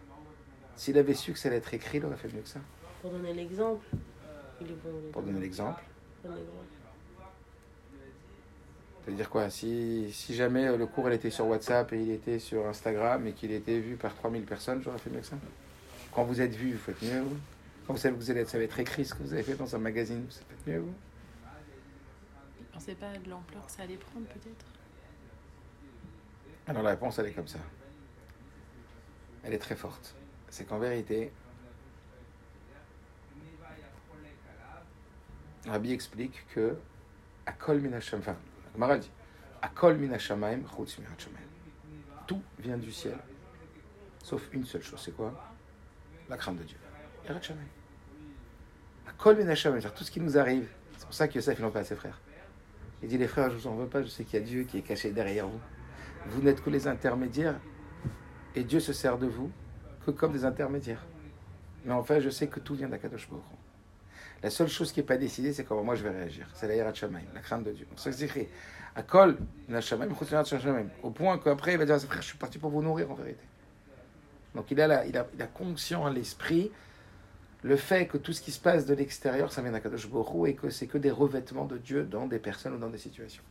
S'il 0.75 0.97
avait 0.97 1.13
su 1.13 1.33
que 1.33 1.39
ça 1.39 1.47
allait 1.49 1.57
être 1.57 1.73
écrit, 1.73 1.97
il 1.97 2.05
aurait 2.05 2.17
fait 2.17 2.31
mieux 2.33 2.41
que 2.41 2.49
ça. 2.49 2.59
Pour 3.01 3.11
donner 3.11 3.33
l'exemple. 3.33 3.85
Pour 5.11 5.21
donner 5.23 5.39
l'exemple. 5.39 5.81
Bon 9.07 9.11
exemple. 9.11 9.11
Ça 9.11 9.11
veut 9.11 9.17
dire 9.17 9.29
quoi 9.29 9.49
si, 9.49 10.11
si 10.11 10.35
jamais 10.35 10.67
euh, 10.67 10.77
le 10.77 10.85
cours 10.85 11.09
il 11.09 11.13
était 11.13 11.29
sur 11.29 11.47
WhatsApp 11.47 11.93
et 11.93 12.01
il 12.01 12.11
était 12.11 12.39
sur 12.39 12.67
Instagram 12.67 13.25
et 13.27 13.33
qu'il 13.33 13.51
était 13.51 13.79
vu 13.79 13.95
par 13.95 14.13
3000 14.13 14.43
personnes, 14.43 14.81
j'aurais 14.83 14.97
fait 14.97 15.09
mieux 15.09 15.21
que 15.21 15.25
ça. 15.25 15.37
Quand 16.11 16.23
vous 16.23 16.41
êtes 16.41 16.53
vu, 16.53 16.73
vous 16.73 16.79
faites 16.79 17.01
mieux. 17.01 17.21
vous. 17.21 17.37
Quand 17.85 17.93
vous 17.93 17.99
savez 17.99 18.15
que 18.15 18.19
vous 18.19 18.31
allez, 18.31 18.45
ça 18.45 18.57
va 18.57 18.63
être 18.65 18.79
écrit 18.79 19.05
ce 19.05 19.13
que 19.13 19.23
vous 19.23 19.33
avez 19.33 19.43
fait 19.43 19.55
dans 19.55 19.73
un 19.75 19.79
magazine, 19.79 20.25
vous 20.25 20.31
faites 20.31 20.67
mieux. 20.67 20.79
vous. 20.79 20.93
Il 22.59 22.65
pensait 22.65 22.95
pas 22.95 23.17
de 23.17 23.29
l'ampleur 23.29 23.65
que 23.65 23.71
ça 23.71 23.83
allait 23.83 23.97
prendre, 23.97 24.25
peut-être 24.27 24.65
Alors 26.67 26.83
la 26.83 26.91
réponse, 26.91 27.17
elle 27.19 27.27
est 27.27 27.31
comme 27.31 27.47
ça. 27.47 27.59
Elle 29.43 29.53
est 29.53 29.59
très 29.59 29.75
forte. 29.75 30.15
C'est 30.49 30.65
qu'en 30.65 30.79
vérité, 30.79 31.31
Rabbi 35.65 35.91
explique 35.91 36.45
que 36.53 36.75
à 37.45 37.53
Kol 37.53 37.79
Gemara 38.77 38.99
dit, 38.99 39.09
à 39.59 39.69
Kol 39.69 39.97
Minashamaim. 39.97 40.59
Tout 42.27 42.41
vient 42.59 42.77
du 42.77 42.91
ciel, 42.91 43.17
sauf 44.23 44.47
une 44.53 44.65
seule 44.65 44.83
chose, 44.83 45.01
c'est 45.03 45.15
quoi? 45.15 45.33
La 46.29 46.37
crainte 46.37 46.59
de 46.59 46.63
Dieu. 46.63 46.77
Yirat 47.25 47.41
Shamaim. 47.41 47.63
À 49.07 49.13
Kol 49.13 49.37
Minashamaim, 49.37 49.79
tout 49.79 50.03
ce 50.03 50.11
qui 50.11 50.21
nous 50.21 50.37
arrive. 50.37 50.69
C'est 50.97 51.05
pour 51.05 51.13
ça 51.15 51.27
que 51.27 51.33
Yosef, 51.35 51.57
il 51.57 51.65
en 51.65 51.71
fait 51.71 51.79
à 51.79 51.83
ses 51.83 51.95
frères. 51.95 52.19
Il 53.01 53.09
dit, 53.09 53.17
les 53.17 53.27
frères, 53.27 53.49
je 53.49 53.55
vous 53.57 53.67
en 53.67 53.75
veux 53.75 53.87
pas, 53.87 54.03
je 54.03 54.09
sais 54.09 54.23
qu'il 54.23 54.39
y 54.39 54.43
a 54.43 54.45
Dieu 54.45 54.63
qui 54.63 54.77
est 54.77 54.81
caché 54.83 55.11
derrière 55.11 55.47
vous. 55.47 55.59
Vous 56.27 56.41
n'êtes 56.41 56.63
que 56.63 56.69
les 56.69 56.87
intermédiaires 56.87 57.59
et 58.55 58.63
Dieu 58.63 58.79
se 58.79 58.93
sert 58.93 59.17
de 59.17 59.27
vous 59.27 59.51
que 60.05 60.11
comme 60.11 60.33
des 60.33 60.45
intermédiaires. 60.45 61.03
Mais 61.85 61.93
enfin, 61.93 62.19
je 62.19 62.29
sais 62.29 62.47
que 62.47 62.59
tout 62.59 62.75
vient 62.75 62.89
d'Akadosh. 62.89 63.27
La 64.43 64.49
seule 64.49 64.67
chose 64.67 64.91
qui 64.91 64.99
n'est 64.99 65.05
pas 65.05 65.17
décidée, 65.17 65.51
c'est 65.51 65.63
comment 65.63 65.83
moi 65.83 65.95
je 65.95 66.03
vais 66.03 66.11
réagir. 66.11 66.47
C'est 66.53 66.67
la 66.67 66.93
Shamaim, 66.93 67.23
la 67.33 67.41
crainte 67.41 67.63
de 67.63 67.71
Dieu. 67.71 67.85
Donc 67.89 67.99
ça 67.99 68.11
c'est 68.11 68.25
écrit. 68.25 68.47
Yirat 68.95 69.81
Shamaim. 69.81 70.87
Au 71.03 71.11
point 71.11 71.37
qu'après, 71.37 71.73
il 71.73 71.77
va 71.77 71.85
dire 71.85 71.95
à 71.95 71.99
ses 71.99 72.07
frères, 72.07 72.21
je 72.21 72.27
suis 72.27 72.37
parti 72.37 72.57
pour 72.57 72.69
vous 72.69 72.81
nourrir 72.81 73.09
en 73.11 73.15
vérité. 73.15 73.43
Donc 74.55 74.71
il 74.71 74.79
a, 74.81 74.87
la- 74.87 75.05
il 75.05 75.17
a, 75.17 75.27
il 75.33 75.41
a 75.41 75.47
conscient 75.47 76.05
à 76.05 76.11
l'esprit 76.11 76.71
le 77.63 77.75
fait 77.75 78.07
que 78.07 78.17
tout 78.17 78.33
ce 78.33 78.41
qui 78.41 78.51
se 78.51 78.59
passe 78.59 78.85
de 78.85 78.93
l'extérieur, 78.93 79.51
ça 79.51 79.61
vient 79.61 79.71
d'Akadosh 79.71 80.05
Hu 80.07 80.47
et 80.47 80.55
que 80.55 80.69
c'est 80.69 80.87
que 80.87 80.97
des 80.97 81.11
revêtements 81.11 81.65
de 81.65 81.77
Dieu 81.77 82.03
dans 82.05 82.27
des 82.27 82.39
personnes 82.39 82.73
ou 82.75 82.79
dans 82.79 82.89
des 82.89 82.97
situations. 82.97 83.43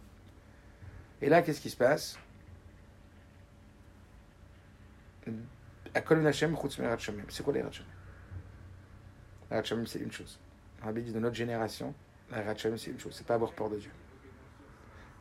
Et 1.20 1.28
là, 1.28 1.42
qu'est-ce 1.42 1.60
qui 1.60 1.70
se 1.70 1.76
passe? 1.76 2.18
C'est 5.24 6.04
quoi 6.04 6.16
les 6.16 6.22
Yirat 9.50 9.64
Shamaim, 9.64 9.86
c'est 9.86 9.98
une 10.00 10.12
chose. 10.12 10.38
Rabbi 10.82 11.02
dit 11.02 11.12
de 11.12 11.18
notre 11.18 11.36
génération, 11.36 11.94
la 12.30 12.56
c'est 12.56 12.90
une 12.90 12.98
chose, 12.98 13.14
c'est 13.14 13.26
pas 13.26 13.34
avoir 13.34 13.52
peur 13.52 13.70
de 13.70 13.78
Dieu. 13.78 13.90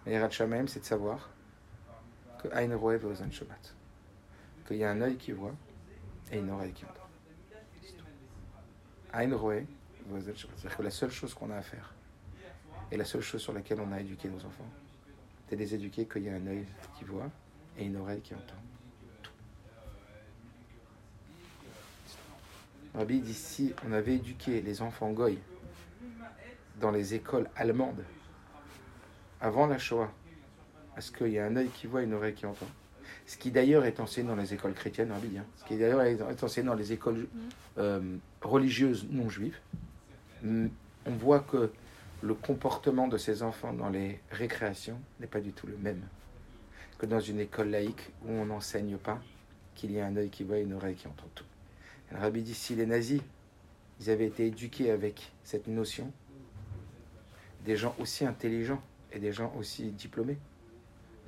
La 0.05 0.29
c'est 0.29 0.79
de 0.79 0.85
savoir 0.85 1.29
que 2.41 2.47
Ain 2.53 2.75
Roev 2.75 3.01
Shabbat. 3.31 3.75
Qu'il 4.67 4.77
y 4.77 4.83
a 4.83 4.91
un 4.91 5.01
œil 5.01 5.17
qui 5.17 5.31
voit 5.31 5.55
et 6.31 6.39
une 6.39 6.49
oreille 6.49 6.73
qui 6.73 6.85
entend. 6.85 7.07
Ain 9.13 9.35
Roev 9.35 9.65
Shabbat. 10.11 10.35
C'est-à-dire 10.57 10.77
que 10.77 10.83
la 10.83 10.91
seule 10.91 11.11
chose 11.11 11.33
qu'on 11.33 11.49
a 11.51 11.57
à 11.57 11.61
faire, 11.61 11.93
et 12.91 12.97
la 12.97 13.05
seule 13.05 13.21
chose 13.21 13.41
sur 13.41 13.53
laquelle 13.53 13.79
on 13.81 13.91
a 13.91 13.99
éduqué 13.99 14.29
nos 14.29 14.43
enfants, 14.45 14.69
c'est 15.49 15.55
de 15.55 15.61
les 15.61 15.75
éduquer 15.75 16.05
qu'il 16.05 16.23
y 16.23 16.29
a 16.29 16.33
un 16.33 16.47
œil 16.47 16.65
qui 16.97 17.03
voit 17.03 17.29
et 17.77 17.85
une 17.85 17.97
oreille 17.97 18.21
qui 18.21 18.33
entend. 18.33 18.55
Tout. 19.23 19.31
Rabbi 22.97 23.19
dit 23.19 23.33
si 23.33 23.73
on 23.87 23.91
avait 23.91 24.15
éduqué 24.15 24.61
les 24.61 24.81
enfants 24.81 25.11
goy 25.11 25.37
dans 26.79 26.91
les 26.91 27.13
écoles 27.13 27.49
allemandes 27.55 28.03
avant 29.41 29.67
la 29.67 29.77
Shoah, 29.77 30.11
est-ce 30.97 31.11
qu'il 31.11 31.27
y 31.27 31.39
a 31.39 31.45
un 31.45 31.55
œil 31.55 31.69
qui 31.69 31.87
voit 31.87 32.01
et 32.01 32.05
une 32.05 32.13
oreille 32.13 32.33
qui 32.33 32.45
entend? 32.45 32.67
Ce 33.27 33.37
qui 33.37 33.51
d'ailleurs 33.51 33.85
est 33.85 33.99
enseigné 33.99 34.27
dans 34.27 34.35
les 34.35 34.53
écoles 34.53 34.73
chrétiennes, 34.73 35.11
Rabbi 35.11 35.37
hein. 35.37 35.45
ce 35.57 35.65
qui 35.65 35.77
d'ailleurs 35.77 36.01
est 36.01 36.43
enseigné 36.43 36.67
dans 36.67 36.75
les 36.75 36.93
écoles 36.93 37.27
euh, 37.77 38.17
religieuses 38.41 39.07
non 39.09 39.29
juives, 39.29 39.59
Mm, 40.45 40.67
on 41.07 41.11
voit 41.11 41.39
que 41.39 41.71
le 42.21 42.33
comportement 42.33 43.07
de 43.07 43.17
ces 43.17 43.41
enfants 43.41 43.73
dans 43.73 43.89
les 43.89 44.19
récréations 44.31 44.99
n'est 45.19 45.27
pas 45.27 45.41
du 45.41 45.53
tout 45.53 45.67
le 45.67 45.77
même 45.77 46.01
que 46.97 47.05
dans 47.05 47.19
une 47.19 47.39
école 47.39 47.69
laïque 47.69 48.11
où 48.25 48.31
on 48.31 48.45
n'enseigne 48.45 48.97
pas 48.97 49.19
qu'il 49.73 49.91
y 49.91 49.99
a 49.99 50.05
un 50.05 50.15
œil 50.15 50.29
qui 50.29 50.43
voit 50.43 50.57
et 50.57 50.61
une 50.61 50.73
oreille 50.73 50.95
qui 50.95 51.07
entend 51.07 51.27
tout. 51.35 51.43
Le 52.11 52.17
rabbi 52.17 52.43
dit 52.43 52.53
si 52.53 52.75
les 52.75 52.85
nazis, 52.85 53.21
avaient 54.07 54.27
été 54.27 54.47
éduqués 54.47 54.91
avec 54.91 55.31
cette 55.43 55.67
notion, 55.67 56.11
des 57.63 57.75
gens 57.75 57.95
aussi 57.99 58.25
intelligents 58.25 58.83
et 59.11 59.19
des 59.19 59.31
gens 59.31 59.53
aussi 59.57 59.91
diplômés, 59.91 60.37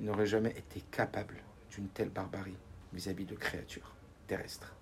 n'auraient 0.00 0.26
jamais 0.26 0.50
été 0.50 0.82
capables 0.90 1.42
d'une 1.70 1.88
telle 1.88 2.10
barbarie 2.10 2.56
vis-à-vis 2.92 3.24
de 3.24 3.34
créatures 3.34 3.94
terrestres. 4.26 4.74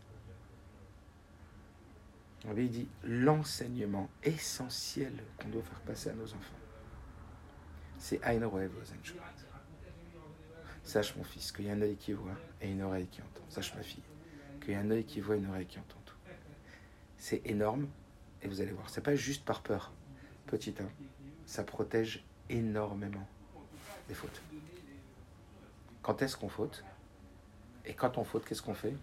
Le 2.45 2.51
rabbi 2.51 2.69
dit 2.69 2.89
l'enseignement 3.05 4.09
essentiel 4.23 5.13
qu'on 5.41 5.49
doit 5.49 5.63
faire 5.63 5.81
passer 5.81 6.11
à 6.11 6.15
nos 6.15 6.33
enfants, 6.35 6.57
c'est 7.99 8.23
Ein. 8.25 8.41
Sache 10.83 11.17
mon 11.17 11.25
fils 11.25 11.51
qu'il 11.51 11.67
y 11.67 11.71
a 11.71 11.73
un 11.73 11.83
œil 11.83 11.97
qui 11.97 12.13
voit 12.13 12.37
et 12.61 12.71
une 12.71 12.83
oreille 12.83 13.09
qui 13.09 13.21
entend. 13.21 13.43
Sache 13.49 13.75
ma 13.75 13.83
fille 13.83 14.03
qu'il 14.67 14.75
y 14.75 14.77
a 14.77 14.81
un 14.81 14.91
œil 14.91 15.05
qui 15.05 15.21
voit 15.21 15.37
une 15.37 15.47
oreille 15.47 15.67
qui 15.67 15.79
entend 15.79 16.01
tout. 16.05 16.17
C'est 17.17 17.41
énorme 17.47 17.87
et 18.43 18.49
vous 18.49 18.61
allez 18.61 18.73
voir, 18.73 18.91
c'est 18.91 19.01
pas 19.01 19.15
juste 19.15 19.45
par 19.45 19.63
peur. 19.63 19.93
Petit 20.47 20.75
1, 20.79 20.85
ça 21.47 21.63
protège 21.63 22.25
énormément 22.51 23.27
des 24.09 24.15
fautes. 24.15 24.43
Quand 26.03 26.21
est-ce 26.21 26.37
qu'on 26.37 26.49
faute? 26.49 26.85
Et 27.85 27.95
quand 27.95 28.19
on 28.19 28.25
faute, 28.25 28.45
qu'est-ce 28.45 28.63
qu'on 28.63 28.75
fait? 28.75 28.95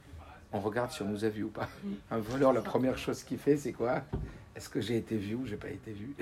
On 0.51 0.59
regarde 0.59 0.91
si 0.91 1.01
on 1.01 1.07
nous 1.07 1.23
a 1.23 1.29
vu 1.29 1.43
ou 1.43 1.49
pas. 1.49 1.69
Un 2.11 2.19
voleur, 2.19 2.51
la 2.51 2.61
première 2.61 2.97
chose 2.97 3.23
qu'il 3.23 3.37
fait, 3.37 3.55
c'est 3.55 3.73
quoi? 3.73 4.03
Est-ce 4.55 4.67
que 4.69 4.81
j'ai 4.81 4.97
été 4.97 5.17
vu 5.17 5.35
ou 5.35 5.45
j'ai 5.45 5.57
pas 5.57 5.69
été 5.69 5.93
vu? 5.93 6.13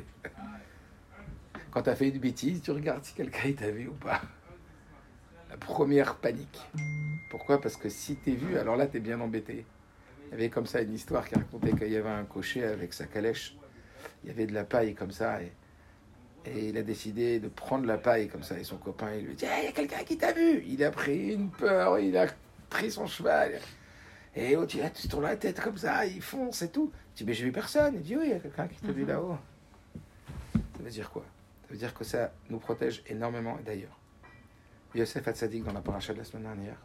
Quand 1.71 1.81
tu 1.81 1.89
as 1.89 1.95
fait 1.95 2.09
une 2.09 2.19
bêtise, 2.19 2.61
tu 2.61 2.71
regardes 2.71 3.03
si 3.03 3.13
quelqu'un 3.13 3.53
t'a 3.53 3.71
vu 3.71 3.87
ou 3.87 3.93
pas 3.93 4.21
la 5.51 5.57
première 5.57 6.15
panique. 6.15 6.61
Pourquoi? 7.29 7.59
Parce 7.59 7.75
que 7.75 7.89
si 7.89 8.15
t'es 8.15 8.31
vu, 8.31 8.57
alors 8.57 8.77
là, 8.77 8.87
t'es 8.87 9.01
bien 9.01 9.19
embêté. 9.19 9.65
Il 10.27 10.31
y 10.31 10.33
avait 10.35 10.49
comme 10.49 10.65
ça 10.65 10.81
une 10.81 10.93
histoire 10.93 11.27
qui 11.27 11.35
racontait 11.35 11.73
qu'il 11.73 11.91
y 11.91 11.97
avait 11.97 12.09
un 12.09 12.23
cocher 12.23 12.63
avec 12.63 12.93
sa 12.93 13.05
calèche. 13.05 13.57
Il 14.23 14.29
y 14.29 14.31
avait 14.31 14.45
de 14.45 14.53
la 14.53 14.63
paille 14.63 14.95
comme 14.95 15.11
ça. 15.11 15.41
Et, 15.41 15.51
et 16.45 16.69
il 16.69 16.77
a 16.77 16.83
décidé 16.83 17.39
de 17.39 17.49
prendre 17.49 17.85
la 17.85 17.97
paille 17.97 18.29
comme 18.29 18.43
ça. 18.43 18.57
Et 18.57 18.63
son 18.63 18.77
copain, 18.77 19.13
il 19.13 19.25
lui 19.25 19.35
dit 19.35 19.45
Il 19.59 19.65
y 19.65 19.67
a 19.67 19.71
quelqu'un 19.73 20.03
qui 20.05 20.17
t'a 20.17 20.31
vu 20.31 20.63
Il 20.65 20.81
a 20.85 20.91
pris 20.91 21.33
une 21.33 21.49
peur, 21.49 21.99
il 21.99 22.15
a 22.15 22.27
pris 22.69 22.89
son 22.89 23.05
cheval. 23.05 23.59
Et 24.33 24.55
l'autre, 24.55 24.75
il 24.75 24.81
a 24.83 24.89
tourné 24.89 25.27
la 25.27 25.35
tête 25.35 25.59
comme 25.59 25.77
ça, 25.77 26.05
il 26.05 26.21
fonce 26.21 26.61
et 26.61 26.69
tout. 26.69 26.93
Il 27.13 27.17
dit 27.17 27.25
Mais 27.25 27.33
j'ai 27.33 27.43
vu 27.43 27.51
personne. 27.51 27.95
Il 27.95 28.01
dit 28.01 28.15
Oui, 28.15 28.23
il 28.27 28.31
y 28.31 28.33
a 28.35 28.39
quelqu'un 28.39 28.69
qui 28.69 28.79
t'a 28.79 28.93
vu 28.93 29.05
là-haut. 29.05 29.37
Ça 30.53 30.83
veut 30.83 30.89
dire 30.89 31.11
quoi? 31.11 31.25
Ça 31.63 31.73
veut 31.73 31.77
dire 31.77 31.93
que 31.93 32.05
ça 32.05 32.31
nous 32.49 32.59
protège 32.59 33.03
énormément. 33.07 33.57
D'ailleurs, 33.65 34.00
Yosef 34.93 35.25
Hatzadik, 35.27 35.63
dans 35.63 35.73
la 35.73 35.81
paracha 35.81 36.13
de 36.13 36.17
la 36.17 36.25
semaine 36.25 36.43
dernière, 36.43 36.77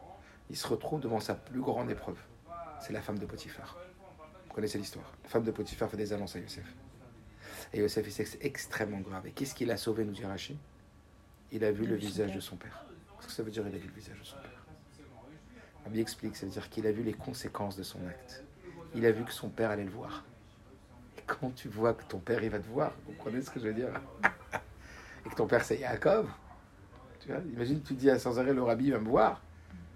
il 0.49 0.57
se 0.57 0.67
retrouve 0.69 1.01
devant 1.01 1.19
sa 1.19 1.35
plus 1.35 1.61
grande 1.61 1.91
épreuve. 1.91 2.19
C'est 2.81 2.93
la 2.93 3.03
femme 3.03 3.19
de 3.19 3.27
Potiphar. 3.27 3.77
Vous 4.47 4.55
connaissez 4.55 4.79
l'histoire. 4.79 5.13
La 5.25 5.29
femme 5.29 5.43
de 5.43 5.51
Potiphar 5.51 5.91
fait 5.91 5.97
des 5.97 6.13
annonces 6.13 6.37
à 6.37 6.39
Yosef. 6.39 6.65
Et 7.73 7.81
Yosef, 7.81 8.07
il 8.07 8.13
sait 8.13 8.25
que 8.25 8.31
c'est 8.31 8.45
extrêmement 8.45 9.01
grave. 9.01 9.27
Et 9.27 9.33
qu'est-ce 9.33 9.55
qu'il 9.55 9.71
a 9.73 9.77
sauvé, 9.77 10.05
nous 10.05 10.13
dit 10.13 10.25
Rachid? 10.25 10.57
Il 11.51 11.65
a 11.65 11.73
vu 11.73 11.85
le 11.85 11.97
visage 11.97 12.33
de 12.33 12.41
son 12.41 12.57
père. 12.57 12.87
Qu'est-ce 13.17 13.29
que 13.29 13.33
ça 13.33 13.43
veut 13.43 13.51
dire, 13.51 13.67
il 13.67 13.75
a 13.75 13.79
vu 13.79 13.89
le 13.89 13.95
visage 13.95 14.19
de 14.19 14.25
son 14.25 14.37
père? 14.37 14.65
Rabbi 15.85 16.01
explique, 16.01 16.37
ça 16.37 16.47
veut 16.47 16.53
dire 16.53 16.69
qu'il 16.69 16.87
a 16.87 16.93
vu 16.93 17.03
les 17.03 17.13
conséquences 17.13 17.77
de 17.77 17.83
son 17.83 18.05
acte. 18.07 18.45
Il 18.95 19.05
a 19.05 19.11
vu 19.11 19.25
que 19.25 19.33
son 19.33 19.49
père 19.49 19.71
allait 19.71 19.85
le 19.85 19.91
voir. 19.91 20.25
Et 21.19 21.23
quand 21.27 21.51
tu 21.55 21.69
vois 21.69 21.95
que 21.95 22.05
ton 22.05 22.19
père, 22.19 22.43
il 22.43 22.51
va 22.51 22.59
te 22.59 22.69
voir, 22.69 22.93
vous 23.05 23.13
comprenez 23.13 23.43
ce 23.43 23.51
que 23.51 23.59
je 23.59 23.67
veux 23.69 23.75
dire? 23.75 24.01
Et 25.27 25.29
que 25.29 25.35
ton 25.35 25.47
père, 25.47 25.65
c'est 25.65 25.79
Yaakov, 25.79 26.29
imagine, 27.53 27.83
tu 27.83 27.95
dis 27.95 28.11
à 28.11 28.19
sans 28.19 28.39
arrêt, 28.39 28.55
le 28.55 28.63
rabbi 28.63 28.91
va 28.91 28.99
me 28.99 29.09
voir. 29.09 29.43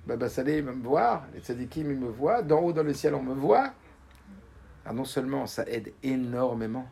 Baba 0.07 0.29
Saleh 0.29 0.61
va 0.61 0.73
me 0.73 0.83
voir. 0.83 1.25
Les 1.35 1.41
tzadikim, 1.41 1.91
ils 1.91 1.99
me 1.99 2.09
voient. 2.09 2.43
D'en 2.43 2.61
haut 2.61 2.73
dans 2.73 2.83
le 2.83 2.95
ciel, 2.95 3.15
on 3.15 3.23
me 3.23 3.35
voit. 3.35 3.73
Alors 4.85 4.95
non 4.95 5.05
seulement 5.05 5.47
ça 5.47 5.65
aide 5.69 5.93
énormément 6.03 6.89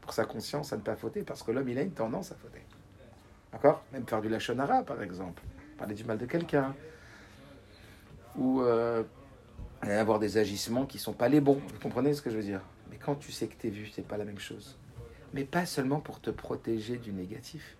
pour 0.00 0.12
sa 0.12 0.24
conscience 0.24 0.72
à 0.72 0.76
ne 0.76 0.82
pas 0.82 0.96
fauter, 0.96 1.22
parce 1.22 1.42
que 1.42 1.52
l'homme, 1.52 1.68
il 1.68 1.78
a 1.78 1.82
une 1.82 1.92
tendance 1.92 2.32
à 2.32 2.34
fauter. 2.34 2.62
D'accord? 3.52 3.84
Même 3.92 4.06
faire 4.06 4.20
du 4.20 4.28
lachonara, 4.28 4.82
par 4.82 5.00
exemple. 5.02 5.42
Parler 5.78 5.94
du 5.94 6.04
mal 6.04 6.18
de 6.18 6.26
quelqu'un. 6.26 6.74
Ou 8.36 8.62
euh, 8.62 9.04
avoir 9.82 10.18
des 10.18 10.38
agissements 10.38 10.86
qui 10.86 10.98
sont 10.98 11.12
pas 11.12 11.28
les 11.28 11.40
bons. 11.40 11.60
Vous 11.72 11.80
comprenez 11.80 12.14
ce 12.14 12.22
que 12.22 12.30
je 12.30 12.36
veux 12.36 12.42
dire? 12.42 12.62
Mais 12.90 12.96
quand 12.96 13.14
tu 13.14 13.30
sais 13.30 13.46
que 13.46 13.54
tu 13.58 13.68
es 13.68 13.70
vu, 13.70 13.86
c'est 13.86 14.06
pas 14.06 14.16
la 14.16 14.24
même 14.24 14.38
chose. 14.38 14.76
Mais 15.34 15.44
pas 15.44 15.66
seulement 15.66 16.00
pour 16.00 16.20
te 16.20 16.30
protéger 16.30 16.96
du 16.96 17.12
négatif 17.12 17.76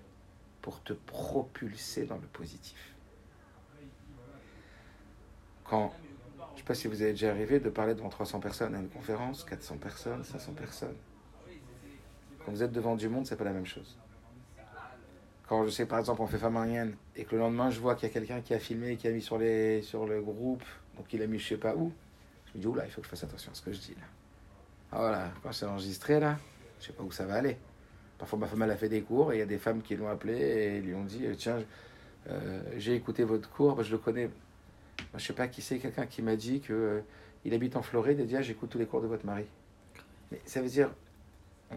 pour 0.62 0.82
te 0.82 0.92
propulser 0.92 2.06
dans 2.06 2.16
le 2.16 2.26
positif. 2.28 2.94
Quand, 5.64 5.92
je 6.38 6.52
ne 6.52 6.58
sais 6.58 6.64
pas 6.64 6.74
si 6.74 6.86
vous 6.86 7.02
avez 7.02 7.12
déjà 7.12 7.30
arrivé 7.30 7.60
de 7.60 7.68
parler 7.68 7.94
devant 7.94 8.08
300 8.08 8.40
personnes 8.40 8.74
à 8.74 8.78
une 8.78 8.88
conférence, 8.88 9.44
400 9.44 9.76
personnes, 9.78 10.24
500 10.24 10.52
personnes. 10.52 10.96
Quand 12.44 12.52
vous 12.52 12.62
êtes 12.62 12.72
devant 12.72 12.96
du 12.96 13.08
monde, 13.08 13.26
c'est 13.26 13.36
pas 13.36 13.44
la 13.44 13.52
même 13.52 13.66
chose. 13.66 13.98
Quand 15.48 15.64
je 15.64 15.70
sais, 15.70 15.86
par 15.86 15.98
exemple, 15.98 16.22
on 16.22 16.26
fait 16.26 16.38
femme 16.38 16.54
marienne 16.54 16.96
et 17.16 17.24
que 17.24 17.34
le 17.34 17.40
lendemain, 17.40 17.70
je 17.70 17.80
vois 17.80 17.94
qu'il 17.94 18.08
y 18.08 18.10
a 18.10 18.14
quelqu'un 18.14 18.40
qui 18.40 18.54
a 18.54 18.58
filmé, 18.58 18.96
qui 18.96 19.08
a 19.08 19.10
mis 19.10 19.20
sur, 19.20 19.38
les, 19.38 19.82
sur 19.82 20.06
le 20.06 20.22
groupe, 20.22 20.64
donc 20.96 21.12
il 21.12 21.22
a 21.22 21.26
mis 21.26 21.38
je 21.38 21.48
sais 21.48 21.56
pas 21.56 21.74
où, 21.74 21.92
je 22.46 22.58
me 22.58 22.62
dis, 22.62 22.66
oula, 22.66 22.86
il 22.86 22.90
faut 22.90 23.00
que 23.00 23.06
je 23.06 23.10
fasse 23.10 23.24
attention 23.24 23.50
à 23.50 23.54
ce 23.54 23.62
que 23.62 23.72
je 23.72 23.80
dis 23.80 23.94
là. 23.94 24.06
Ah 24.92 24.98
voilà, 24.98 25.32
quand 25.42 25.52
c'est 25.52 25.66
enregistré 25.66 26.20
là, 26.20 26.38
je 26.80 26.86
sais 26.86 26.92
pas 26.92 27.02
où 27.02 27.10
ça 27.10 27.26
va 27.26 27.34
aller. 27.34 27.56
Parfois, 28.22 28.38
ma 28.38 28.46
femme, 28.46 28.62
elle 28.62 28.70
a 28.70 28.76
fait 28.76 28.88
des 28.88 29.02
cours 29.02 29.32
et 29.32 29.36
il 29.36 29.38
y 29.40 29.42
a 29.42 29.46
des 29.46 29.58
femmes 29.58 29.82
qui 29.82 29.96
l'ont 29.96 30.08
appelé 30.08 30.34
et 30.38 30.80
lui 30.80 30.94
ont 30.94 31.02
dit 31.02 31.24
Tiens, 31.36 31.58
euh, 32.30 32.62
j'ai 32.76 32.94
écouté 32.94 33.24
votre 33.24 33.50
cours, 33.50 33.82
je 33.82 33.90
le 33.90 33.98
connais. 33.98 34.26
Moi, 34.26 35.16
je 35.16 35.26
sais 35.26 35.32
pas 35.32 35.48
qui 35.48 35.60
c'est, 35.60 35.80
quelqu'un 35.80 36.06
qui 36.06 36.22
m'a 36.22 36.36
dit 36.36 36.60
qu'il 36.60 36.76
euh, 36.76 37.00
il 37.44 37.52
habite 37.52 37.74
en 37.74 37.82
Floride 37.82 38.20
et 38.20 38.24
dit 38.24 38.36
ah, 38.36 38.42
J'écoute 38.42 38.70
tous 38.70 38.78
les 38.78 38.86
cours 38.86 39.02
de 39.02 39.08
votre 39.08 39.26
mari. 39.26 39.42
Mais 40.30 40.40
ça 40.44 40.62
veut 40.62 40.68
dire, 40.68 40.92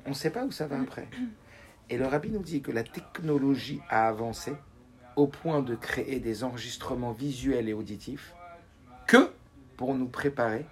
on 0.06 0.10
ne 0.10 0.14
sait 0.14 0.30
pas 0.30 0.46
où 0.46 0.52
ça 0.52 0.68
va 0.68 0.80
après. 0.80 1.08
Et 1.90 1.98
le 1.98 2.06
rabbi 2.06 2.30
nous 2.30 2.44
dit 2.44 2.62
que 2.62 2.72
la 2.72 2.84
technologie 2.84 3.82
a 3.90 4.08
avancé 4.08 4.54
au 5.16 5.26
point 5.26 5.64
de 5.64 5.74
créer 5.74 6.20
des 6.20 6.44
enregistrements 6.44 7.12
visuels 7.12 7.70
et 7.70 7.74
auditifs 7.74 8.36
que 9.08 9.32
pour 9.78 9.96
nous 9.96 10.10
préparer 10.10 10.64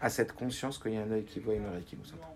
à 0.00 0.08
cette 0.08 0.32
conscience 0.32 0.78
qu'il 0.78 0.94
y 0.94 0.96
a 0.96 1.02
un 1.02 1.10
œil 1.10 1.24
qui 1.24 1.38
voit 1.38 1.52
et 1.52 1.58
une 1.58 1.66
oreille 1.66 1.84
qui 1.84 1.98
nous 1.98 2.08
entend. 2.14 2.34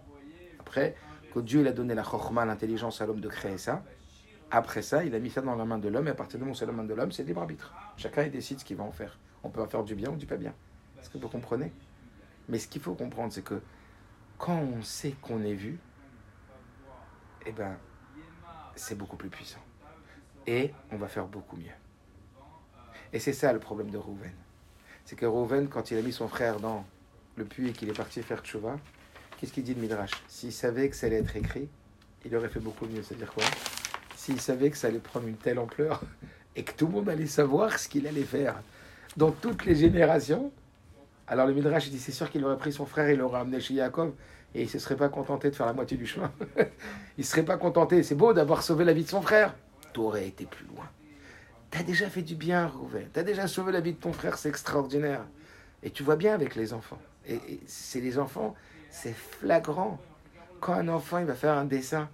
Après, 0.61 0.95
que 1.33 1.41
Dieu 1.41 1.67
a 1.67 1.73
donné 1.73 1.95
la 1.95 2.03
chorma, 2.03 2.45
l'intelligence 2.45 3.01
à 3.01 3.07
l'homme 3.07 3.21
de 3.21 3.29
créer 3.29 3.59
ça. 3.59 3.83
Après 4.51 4.83
ça, 4.83 5.05
il 5.05 5.15
a 5.15 5.19
mis 5.19 5.31
ça 5.31 5.41
dans 5.41 5.55
la 5.57 5.65
main 5.65 5.79
de 5.79 5.89
l'homme, 5.89 6.09
et 6.09 6.11
à 6.11 6.15
partir 6.15 6.39
du 6.39 6.45
moment 6.45 6.53
où 6.53 6.57
c'est 6.57 6.67
la 6.67 6.73
main 6.73 6.85
de 6.85 6.93
l'homme, 6.93 7.11
c'est 7.11 7.25
libre 7.25 7.41
arbitre. 7.41 7.73
Chacun 7.97 8.27
décide 8.29 8.61
ce 8.61 8.65
qu'il 8.65 8.77
va 8.77 8.85
en 8.85 8.93
faire. 8.93 9.19
On 9.43 9.49
peut 9.49 9.63
en 9.63 9.67
faire 9.67 9.83
du 9.83 9.95
bien 9.95 10.11
ou 10.11 10.17
du 10.17 10.27
pas 10.27 10.37
bien. 10.37 10.55
Est-ce 11.01 11.09
que 11.09 11.19
vous 11.19 11.29
comprenez? 11.29 11.73
Mais 12.49 12.59
ce 12.59 12.69
qu'il 12.69 12.83
faut 12.83 12.95
comprendre, 12.95 13.33
c'est 13.33 13.43
que 13.43 13.61
quand 14.37 14.59
on 14.59 14.83
sait 14.83 15.15
qu'on 15.23 15.43
est 15.43 15.55
vu, 15.55 15.79
eh 17.47 17.53
ben, 17.53 17.77
c'est 18.77 18.97
beaucoup 18.97 19.17
plus 19.17 19.31
puissant. 19.31 19.61
Et 20.47 20.73
on 20.91 20.97
va 20.97 21.09
faire 21.09 21.27
beaucoup 21.27 21.57
mieux. 21.57 21.73
Et 23.13 23.19
c'est 23.19 23.33
ça 23.33 23.53
le 23.53 23.59
problème 23.59 23.91
de 23.91 23.99
Rouven. 23.99 24.33
C'est 25.05 25.17
que 25.17 25.27
Rouven, 25.27 25.69
quand 25.69 25.91
il 25.91 25.99
a 25.99 26.03
mis 26.03 26.13
son 26.13 26.29
frère 26.29 26.61
dans 26.61 26.85
le 27.37 27.45
puits 27.45 27.69
et 27.69 27.73
qu'il 27.73 27.89
est 27.89 27.97
parti 27.97 28.23
faire 28.23 28.43
tchouva, 28.43 28.77
Qu'est-ce 29.43 29.55
qu'il 29.55 29.65
dit 29.65 29.75
le 29.75 29.81
Midrash? 29.81 30.13
S'il 30.29 30.53
savait 30.53 30.89
que 30.89 30.95
ça 30.95 31.09
allait 31.09 31.17
être 31.17 31.35
écrit, 31.35 31.69
il 32.25 32.37
aurait 32.37 32.49
fait 32.49 32.61
beaucoup 32.61 32.87
mieux. 32.87 33.03
C'est-à-dire 33.03 33.33
quoi? 33.33 33.43
S'il 34.15 34.41
savait 34.41 34.71
que 34.71 34.77
ça 34.77 34.87
allait 34.87 35.01
prendre 35.01 35.27
une 35.27 35.35
telle 35.35 35.59
ampleur 35.59 36.01
et 36.55 36.63
que 36.63 36.71
tout 36.71 36.87
le 36.87 36.93
monde 36.93 37.09
allait 37.09 37.27
savoir 37.27 37.77
ce 37.77 37.89
qu'il 37.89 38.07
allait 38.07 38.23
faire 38.23 38.63
dans 39.17 39.33
toutes 39.33 39.65
les 39.65 39.75
générations, 39.75 40.53
alors 41.27 41.49
le 41.49 41.55
Midrash 41.55 41.91
dit 41.91 41.99
c'est 41.99 42.13
sûr 42.13 42.31
qu'il 42.31 42.45
aurait 42.45 42.57
pris 42.57 42.73
son 42.73 42.87
frère 42.87 43.09
et 43.09 43.17
l'aurait 43.17 43.41
amené 43.41 43.59
chez 43.59 43.75
Jacob 43.75 44.15
et 44.55 44.61
il 44.61 44.67
ne 44.67 44.71
se 44.71 44.79
serait 44.79 44.95
pas 44.95 45.09
contenté 45.09 45.51
de 45.51 45.57
faire 45.57 45.67
la 45.67 45.73
moitié 45.73 45.97
du 45.97 46.07
chemin. 46.07 46.31
il 46.57 46.63
ne 47.19 47.25
serait 47.25 47.45
pas 47.45 47.57
contenté. 47.57 48.05
C'est 48.05 48.15
beau 48.15 48.33
d'avoir 48.33 48.63
sauvé 48.63 48.85
la 48.85 48.93
vie 48.93 49.03
de 49.03 49.09
son 49.09 49.23
frère. 49.23 49.57
Tu 49.93 49.99
aurais 49.99 50.29
été 50.29 50.47
plus 50.47 50.67
loin. 50.67 50.89
Tu 51.73 51.79
as 51.79 51.83
déjà 51.83 52.09
fait 52.09 52.23
du 52.23 52.37
bien, 52.37 52.69
Rouven. 52.69 53.09
Tu 53.13 53.19
as 53.19 53.25
déjà 53.25 53.49
sauvé 53.49 53.73
la 53.73 53.81
vie 53.81 53.95
de 53.95 53.99
ton 53.99 54.13
frère, 54.13 54.39
c'est 54.39 54.51
extraordinaire. 54.51 55.27
Et 55.83 55.91
tu 55.91 56.05
vois 56.05 56.15
bien 56.15 56.33
avec 56.33 56.55
les 56.55 56.73
enfants. 56.73 57.03
Et, 57.27 57.35
et 57.35 57.61
c'est 57.67 58.01
les 58.01 58.21
enfants, 58.21 58.55
c'est 58.93 59.15
flagrant. 59.15 59.99
Quand 60.61 60.75
un 60.75 60.87
enfant 60.87 61.19
il 61.19 61.25
va 61.25 61.35
faire 61.35 61.57
un 61.57 61.65
dessin 61.65 62.09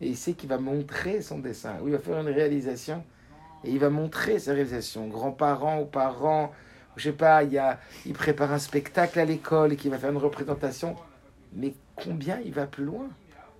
et 0.00 0.08
il 0.08 0.16
sait 0.16 0.32
qu'il 0.32 0.48
va 0.48 0.58
montrer 0.58 1.20
son 1.20 1.38
dessin, 1.38 1.76
ou 1.82 1.88
il 1.88 1.92
va 1.92 2.00
faire 2.00 2.18
une 2.18 2.34
réalisation 2.34 3.04
et 3.62 3.70
il 3.70 3.78
va 3.78 3.90
montrer 3.90 4.40
sa 4.40 4.52
réalisation, 4.52 5.06
grands-parents 5.06 5.80
ou 5.80 5.84
parents, 5.84 6.52
je 6.96 7.04
sais 7.10 7.16
pas, 7.16 7.44
il, 7.44 7.52
y 7.52 7.58
a, 7.58 7.78
prépare 8.14 8.52
un 8.52 8.58
spectacle 8.58 9.20
à 9.20 9.24
l'école 9.24 9.74
et 9.74 9.76
qu'il 9.76 9.90
va 9.90 9.98
faire 9.98 10.10
une 10.10 10.16
représentation, 10.16 10.96
mais 11.52 11.74
combien 11.94 12.40
il 12.44 12.52
va 12.52 12.66
plus 12.66 12.84
loin? 12.84 13.08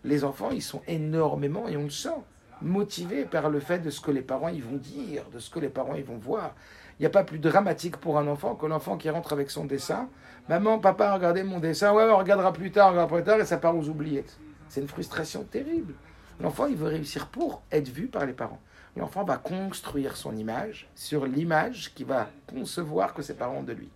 Les 0.04 0.24
enfants, 0.24 0.50
ils 0.50 0.62
sont 0.62 0.82
énormément, 0.86 1.68
et 1.68 1.76
on 1.76 1.84
le 1.84 1.90
sent, 1.90 2.08
motivés 2.62 3.24
par 3.24 3.50
le 3.50 3.60
fait 3.60 3.80
de 3.80 3.90
ce 3.90 4.00
que 4.00 4.10
les 4.10 4.22
parents 4.22 4.48
ils 4.48 4.62
vont 4.62 4.76
dire, 4.76 5.24
de 5.32 5.38
ce 5.38 5.50
que 5.50 5.58
les 5.58 5.68
parents 5.68 5.94
ils 5.94 6.04
vont 6.04 6.16
voir. 6.16 6.54
Il 6.98 7.02
n'y 7.02 7.06
a 7.06 7.10
pas 7.10 7.24
plus 7.24 7.38
dramatique 7.38 7.98
pour 7.98 8.18
un 8.18 8.26
enfant 8.26 8.54
que 8.54 8.64
l'enfant 8.64 8.96
qui 8.96 9.10
rentre 9.10 9.32
avec 9.34 9.50
son 9.50 9.66
dessin. 9.66 10.08
Maman, 10.48 10.78
papa, 10.78 11.12
regardez 11.12 11.42
mon 11.42 11.58
dessin. 11.58 11.92
Ouais, 11.92 12.04
on 12.04 12.16
regardera 12.16 12.52
plus 12.52 12.70
tard, 12.70 12.88
on 12.88 12.90
regardera 12.92 13.16
plus 13.16 13.24
tard, 13.24 13.40
et 13.40 13.44
ça 13.44 13.58
part 13.58 13.76
aux 13.76 13.88
oubliettes. 13.88 14.38
C'est 14.68 14.80
une 14.80 14.88
frustration 14.88 15.44
terrible. 15.44 15.94
L'enfant, 16.40 16.66
il 16.66 16.76
veut 16.76 16.88
réussir 16.88 17.28
pour 17.28 17.62
être 17.70 17.88
vu 17.88 18.06
par 18.06 18.24
les 18.24 18.32
parents. 18.32 18.60
L'enfant 18.96 19.24
va 19.24 19.36
construire 19.36 20.16
son 20.16 20.34
image 20.36 20.88
sur 20.94 21.26
l'image 21.26 21.92
qu'il 21.94 22.06
va 22.06 22.30
concevoir 22.46 23.12
que 23.12 23.22
ses 23.22 23.34
parents 23.34 23.58
ont 23.58 23.62
de 23.62 23.74
lui. 23.74 23.90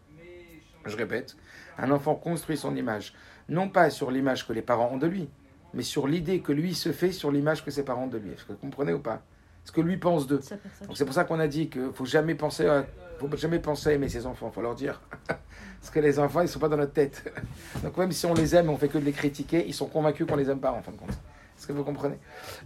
Je 0.85 0.97
répète, 0.97 1.37
un 1.79 1.91
enfant 1.91 2.15
construit 2.15 2.57
son 2.57 2.77
image, 2.77 3.15
non 3.49 3.69
pas 3.69 3.91
sur 3.91 4.11
l'image 4.11 4.47
que 4.47 4.53
les 4.53 4.63
parents 4.63 4.91
ont 4.93 4.99
de 4.99 5.07
lui, 5.07 5.29
mais 5.73 5.83
sur 5.83 6.07
l'idée 6.07 6.41
que 6.41 6.53
lui 6.53 6.75
se 6.75 6.93
fait 6.93 7.13
sur 7.13 7.31
l'image 7.31 7.65
que 7.65 7.71
ses 7.71 7.85
parents 7.85 8.05
ont 8.05 8.09
de 8.09 8.19
lui. 8.19 8.33
Est-ce 8.33 8.45
que 8.45 8.53
vous 8.53 8.59
comprenez 8.59 8.93
ou 8.93 9.01
pas? 9.01 9.23
Ce 9.71 9.73
que 9.73 9.83
lui 9.83 9.99
pense 9.99 10.27
d'eux. 10.27 10.41
Donc 10.89 10.97
c'est 10.97 11.05
pour 11.05 11.15
ça 11.15 11.23
qu'on 11.23 11.39
a 11.39 11.47
dit 11.47 11.69
qu'il 11.69 11.93
faut 11.95 12.05
jamais 12.05 12.35
penser 12.35 12.67
à, 12.67 12.85
faut 13.21 13.29
jamais 13.37 13.61
penser 13.61 13.91
à 13.91 13.93
aimer 13.93 14.09
ses 14.09 14.27
enfants. 14.27 14.51
Il 14.51 14.53
faut 14.53 14.63
leur 14.63 14.75
dire 14.75 15.01
parce 15.29 15.91
que 15.93 16.01
les 16.01 16.19
enfants 16.19 16.41
ils 16.41 16.49
sont 16.49 16.59
pas 16.59 16.69
dans 16.69 16.77
notre 16.77 16.93
tête. 16.93 17.33
Donc 17.85 17.97
même 17.97 18.11
si 18.11 18.27
on 18.27 18.35
les 18.35 18.57
aime, 18.57 18.69
on 18.69 18.77
fait 18.77 18.89
que 18.89 18.99
de 18.99 19.05
les 19.05 19.13
critiquer, 19.13 19.65
ils 19.65 19.73
sont 19.73 19.87
convaincus 19.87 20.27
qu'on 20.27 20.35
les 20.35 20.51
aime 20.51 20.59
pas 20.59 20.73
en 20.73 20.83
fin 20.83 20.91
de 20.91 20.97
compte. 20.97 21.11
Est-ce 21.11 21.69
que 21.69 21.73
vous 21.73 21.85
comprenez? 21.85 22.19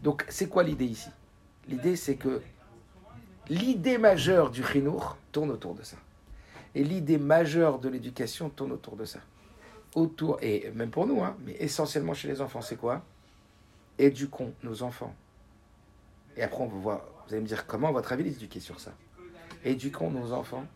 Donc 0.03 0.25
c'est 0.31 0.49
quoi 0.49 0.63
l'idée 0.63 0.87
ici? 0.87 1.11
L'idée 1.69 1.95
c'est 1.95 2.17
que 2.17 2.41
l'idée 3.51 3.99
majeure 3.99 4.51
du 4.51 4.65
chinour 4.65 5.19
tourne 5.31 5.51
autour 5.51 5.75
de 5.75 5.83
ça. 5.83 5.99
Et 6.75 6.85
l'idée 6.85 7.19
majeure 7.19 7.81
de 7.81 7.91
l'éducation 7.91 8.49
tourne 8.49 8.73
autour 8.73 8.97
de 8.97 9.05
ça. 9.05 9.19
Autour, 9.95 10.39
et 10.41 10.73
même 10.75 10.89
pour 10.89 11.07
nous, 11.07 11.23
hein, 11.23 11.37
mais 11.45 11.55
essentiellement 11.61 12.15
chez 12.15 12.29
les 12.29 12.41
enfants, 12.41 12.63
c'est 12.63 12.77
quoi? 12.77 13.03
Éduquons 13.99 14.55
nos 14.63 14.83
enfants. 14.83 15.15
Et 16.37 16.43
après, 16.43 16.63
on 16.63 16.67
voir, 16.67 17.03
vous 17.27 17.35
allez 17.35 17.43
me 17.43 17.47
dire 17.47 17.67
comment, 17.67 17.93
votre 17.93 18.13
avis, 18.13 18.25
les 18.25 18.33
éduquer 18.33 18.61
sur 18.61 18.81
ça? 18.81 18.93
Éduquons 19.65 20.11
nos 20.11 20.33
enfants 20.33 20.67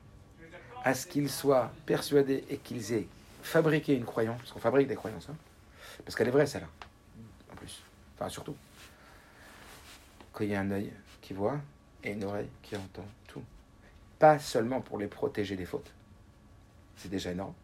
à 0.84 0.94
ce 0.94 1.06
qu'ils 1.06 1.30
soient 1.30 1.72
persuadés 1.86 2.44
et 2.48 2.58
qu'ils 2.58 2.92
aient 2.92 3.06
fabriqué 3.42 3.94
une 3.94 4.04
croyance, 4.04 4.38
parce 4.38 4.52
qu'on 4.52 4.60
fabrique 4.60 4.88
des 4.88 4.94
croyances, 4.94 5.28
hein, 5.28 5.36
parce 6.04 6.16
qu'elle 6.16 6.28
est 6.28 6.32
vraie, 6.32 6.46
celle-là, 6.46 6.68
en 7.52 7.56
plus. 7.56 7.82
Enfin, 8.14 8.28
surtout. 8.28 8.54
Qu'il 10.36 10.48
y 10.48 10.54
a 10.54 10.60
un 10.60 10.70
œil 10.70 10.92
qui 11.20 11.34
voit 11.34 11.58
et 12.04 12.12
une 12.12 12.24
oreille 12.24 12.48
qui 12.62 12.76
entend 12.76 13.06
tout. 13.26 13.42
Pas 14.18 14.38
seulement 14.38 14.80
pour 14.80 14.98
les 14.98 15.08
protéger 15.08 15.56
des 15.56 15.66
fautes, 15.66 15.90
c'est 16.96 17.08
déjà 17.08 17.32
énorme, 17.32 17.54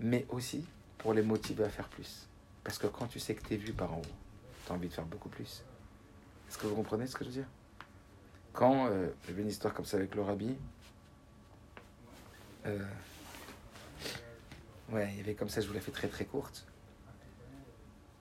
mais 0.00 0.26
aussi 0.30 0.64
pour 0.98 1.14
les 1.14 1.22
motiver 1.22 1.64
à 1.64 1.68
faire 1.68 1.88
plus. 1.88 2.26
Parce 2.64 2.78
que 2.78 2.86
quand 2.86 3.06
tu 3.06 3.18
sais 3.18 3.34
que 3.34 3.46
tu 3.46 3.54
es 3.54 3.56
vu 3.56 3.72
par 3.72 3.92
en 3.92 3.98
haut, 3.98 4.02
tu 4.66 4.72
as 4.72 4.74
envie 4.74 4.88
de 4.88 4.92
faire 4.92 5.04
beaucoup 5.04 5.28
plus. 5.28 5.62
Est-ce 6.50 6.58
que 6.58 6.66
vous 6.66 6.74
comprenez 6.74 7.06
ce 7.06 7.14
que 7.14 7.22
je 7.22 7.28
veux 7.28 7.34
dire? 7.36 7.48
Quand 8.52 8.88
euh, 8.88 9.06
j'avais 9.24 9.42
une 9.42 9.48
histoire 9.48 9.72
comme 9.72 9.84
ça 9.84 9.98
avec 9.98 10.16
le 10.16 10.22
euh, 12.66 12.78
ouais, 14.90 15.10
il 15.12 15.18
y 15.18 15.20
avait 15.20 15.34
comme 15.34 15.48
ça, 15.48 15.60
je 15.60 15.68
vous 15.68 15.74
la 15.74 15.80
fais 15.80 15.92
très 15.92 16.08
très 16.08 16.24
courte. 16.24 16.66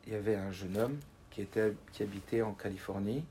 Il 0.05 0.13
y 0.13 0.15
avait 0.15 0.35
un 0.35 0.51
jeune 0.51 0.77
homme 0.77 0.99
qui, 1.31 1.41
était, 1.41 1.73
qui 1.91 2.03
habitait 2.03 2.43
en 2.43 2.53
Californie. 2.53 3.25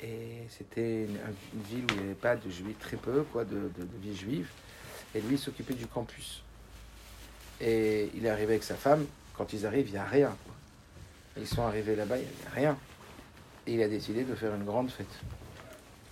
Et 0.00 0.46
c'était 0.48 1.04
une, 1.04 1.18
ville 1.64 1.84
où 1.84 1.94
il 1.96 1.96
n'y 1.98 2.04
avait 2.04 2.14
pas 2.14 2.34
de 2.34 2.48
juifs, 2.48 2.78
très 2.78 2.96
peu, 2.96 3.24
quoi, 3.24 3.44
de, 3.44 3.70
de, 3.76 3.86
vie 4.00 4.16
juive. 4.16 4.48
Et 5.14 5.20
lui, 5.20 5.34
il 5.34 5.38
s'occupait 5.38 5.74
du 5.74 5.86
campus. 5.86 6.42
Et 7.60 8.10
il 8.14 8.24
est 8.24 8.30
arrivé 8.30 8.54
avec 8.54 8.64
sa 8.64 8.74
femme. 8.74 9.04
Quand 9.36 9.52
ils 9.52 9.66
arrivent, 9.66 9.88
il 9.88 9.92
n'y 9.92 9.98
a 9.98 10.04
rien. 10.06 10.34
Ils 11.36 11.46
sont 11.46 11.62
arrivés 11.62 11.94
là-bas, 11.94 12.16
il 12.16 12.22
n'y 12.22 12.46
a 12.46 12.50
rien. 12.50 12.78
Et 13.66 13.74
il 13.74 13.82
a 13.82 13.88
décidé 13.88 14.24
de 14.24 14.34
faire 14.34 14.54
une 14.54 14.64
grande 14.64 14.90
fête 14.90 15.20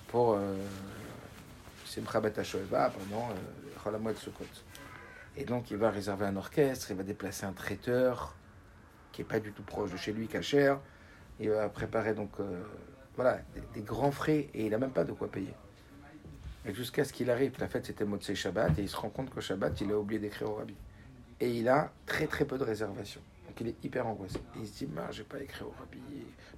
pour 0.08 0.34
euh, 0.34 0.56
Simcha 1.84 2.20
Bat 2.20 2.32
HaShoeva 2.38 2.90
pendant 2.90 3.30
euh, 3.30 3.34
Chol 3.82 3.94
HaMoed 3.94 4.16
Sukkot. 4.16 4.44
Et 5.36 5.44
donc, 5.44 5.70
il 5.70 5.76
va 5.76 5.90
réserver 5.90 6.26
un 6.26 6.36
orchestre, 6.36 6.90
il 6.90 6.96
va 6.96 7.02
déplacer 7.02 7.46
un 7.46 7.52
traiteur 7.52 8.34
qui 9.12 9.20
n'est 9.20 9.28
pas 9.28 9.40
du 9.40 9.52
tout 9.52 9.62
proche 9.62 9.92
de 9.92 9.96
chez 9.96 10.12
lui, 10.12 10.26
Cacher. 10.26 10.74
Il 11.40 11.50
va 11.50 11.68
préparer 11.68 12.14
donc 12.14 12.30
euh, 12.40 12.62
voilà, 13.16 13.38
des, 13.72 13.82
grands 13.82 14.10
frais 14.10 14.48
et 14.54 14.66
il 14.66 14.70
n'a 14.70 14.78
même 14.78 14.92
pas 14.92 15.04
de 15.04 15.12
quoi 15.12 15.30
payer. 15.30 15.54
Et 16.66 16.74
jusqu'à 16.74 17.04
ce 17.04 17.12
qu'il 17.12 17.30
arrive, 17.30 17.52
la 17.60 17.68
fête 17.68 17.86
c'était 17.86 18.04
Motsei 18.04 18.34
Shabbat, 18.34 18.78
et 18.78 18.82
il 18.82 18.88
se 18.88 18.96
rend 18.96 19.10
compte 19.10 19.30
qu'au 19.30 19.40
Shabbat, 19.40 19.80
il 19.80 19.92
a 19.92 19.98
oublié 19.98 20.20
d'écrire 20.20 20.50
au 20.50 20.54
rabbi. 20.54 20.74
Et 21.40 21.50
il 21.50 21.68
a 21.68 21.92
très 22.06 22.26
très 22.26 22.44
peu 22.44 22.56
de 22.56 22.64
réservations. 22.64 23.20
Donc 23.54 23.60
il 23.60 23.68
est 23.68 23.84
hyper 23.84 24.04
angoissé. 24.08 24.40
Il 24.56 24.66
se 24.66 24.78
dit, 24.78 24.86
bah, 24.86 25.06
j'ai 25.12 25.22
pas 25.22 25.40
écrit 25.40 25.62
au 25.62 25.72
rabbi, 25.78 26.00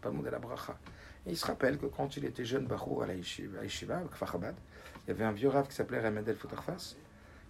pas 0.00 0.08
demandé 0.08 0.30
la 0.30 0.38
bracha. 0.38 0.78
Et 1.26 1.30
il 1.32 1.36
se 1.36 1.44
rappelle 1.44 1.76
que 1.76 1.84
quand 1.84 2.16
il 2.16 2.24
était 2.24 2.46
jeune, 2.46 2.66
à 2.72 3.06
la 3.06 3.14
Yeshiva, 3.14 3.58
à 3.60 3.64
il 3.64 5.08
y 5.08 5.10
avait 5.10 5.24
un 5.24 5.32
vieux 5.32 5.50
rave 5.50 5.68
qui 5.68 5.74
s'appelait 5.74 6.00
Remedel 6.00 6.36
Foutarfas, 6.36 6.96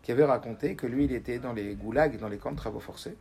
qui 0.03 0.11
avait 0.11 0.25
raconté 0.25 0.75
que 0.75 0.89
lui, 0.89 1.05
il 1.05 1.13
était 1.13 1.39
dans 1.39 1.53
les 1.53 1.77
goulags, 1.77 2.19
dans 2.19 2.29
les 2.29 2.39
camps 2.39 2.51
de 2.51 2.57
travaux 2.57 2.81
forcés, 2.81 3.17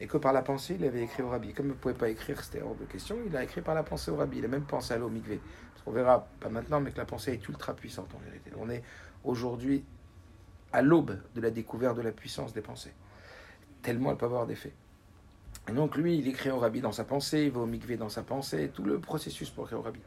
et 0.00 0.06
que 0.06 0.16
par 0.16 0.32
la 0.32 0.40
pensée, 0.40 0.76
il 0.78 0.86
avait 0.86 1.02
écrit 1.02 1.22
au 1.22 1.28
rabbi. 1.28 1.52
Comme 1.52 1.66
il 1.66 1.70
ne 1.70 1.74
pouvait 1.74 1.92
pas 1.92 2.08
écrire, 2.08 2.42
c'était 2.42 2.62
hors 2.62 2.74
de 2.74 2.86
question, 2.86 3.18
il 3.26 3.36
a 3.36 3.44
écrit 3.44 3.60
par 3.60 3.74
la 3.74 3.82
pensée 3.82 4.10
au 4.10 4.16
rabbi. 4.16 4.38
Il 4.38 4.44
a 4.46 4.48
même 4.48 4.64
pensé 4.64 4.92
à 4.92 4.96
aller 4.96 5.04
au 5.04 5.10
mikvé. 5.10 5.38
Parce 5.74 5.84
qu'on 5.84 5.90
verra, 5.90 6.26
pas 6.40 6.48
maintenant, 6.48 6.80
mais 6.80 6.92
que 6.92 6.98
la 6.98 7.04
pensée 7.04 7.32
est 7.32 7.46
ultra 7.46 7.74
puissante 7.74 8.08
en 8.14 8.18
vérité. 8.20 8.52
On 8.56 8.70
est 8.70 8.82
aujourd'hui 9.22 9.84
à 10.72 10.80
l'aube 10.80 11.18
de 11.34 11.40
la 11.42 11.50
découverte 11.50 11.96
de 11.96 12.02
la 12.02 12.12
puissance 12.12 12.54
des 12.54 12.62
pensées. 12.62 12.94
Tellement 13.82 14.12
elle 14.12 14.16
peut 14.16 14.26
avoir 14.26 14.46
d'effet. 14.46 14.72
Donc 15.74 15.96
lui, 15.96 16.16
il 16.16 16.26
écrit 16.28 16.50
au 16.50 16.58
rabbi 16.58 16.80
dans 16.80 16.92
sa 16.92 17.04
pensée, 17.04 17.44
il 17.44 17.50
va 17.50 17.60
au 17.60 17.66
mikvé 17.66 17.96
dans 17.96 18.08
sa 18.08 18.22
pensée, 18.22 18.70
tout 18.72 18.84
le 18.84 18.98
processus 18.98 19.50
pour 19.50 19.64
écrire 19.64 19.80
au 19.80 19.82
rabbi. 19.82 20.00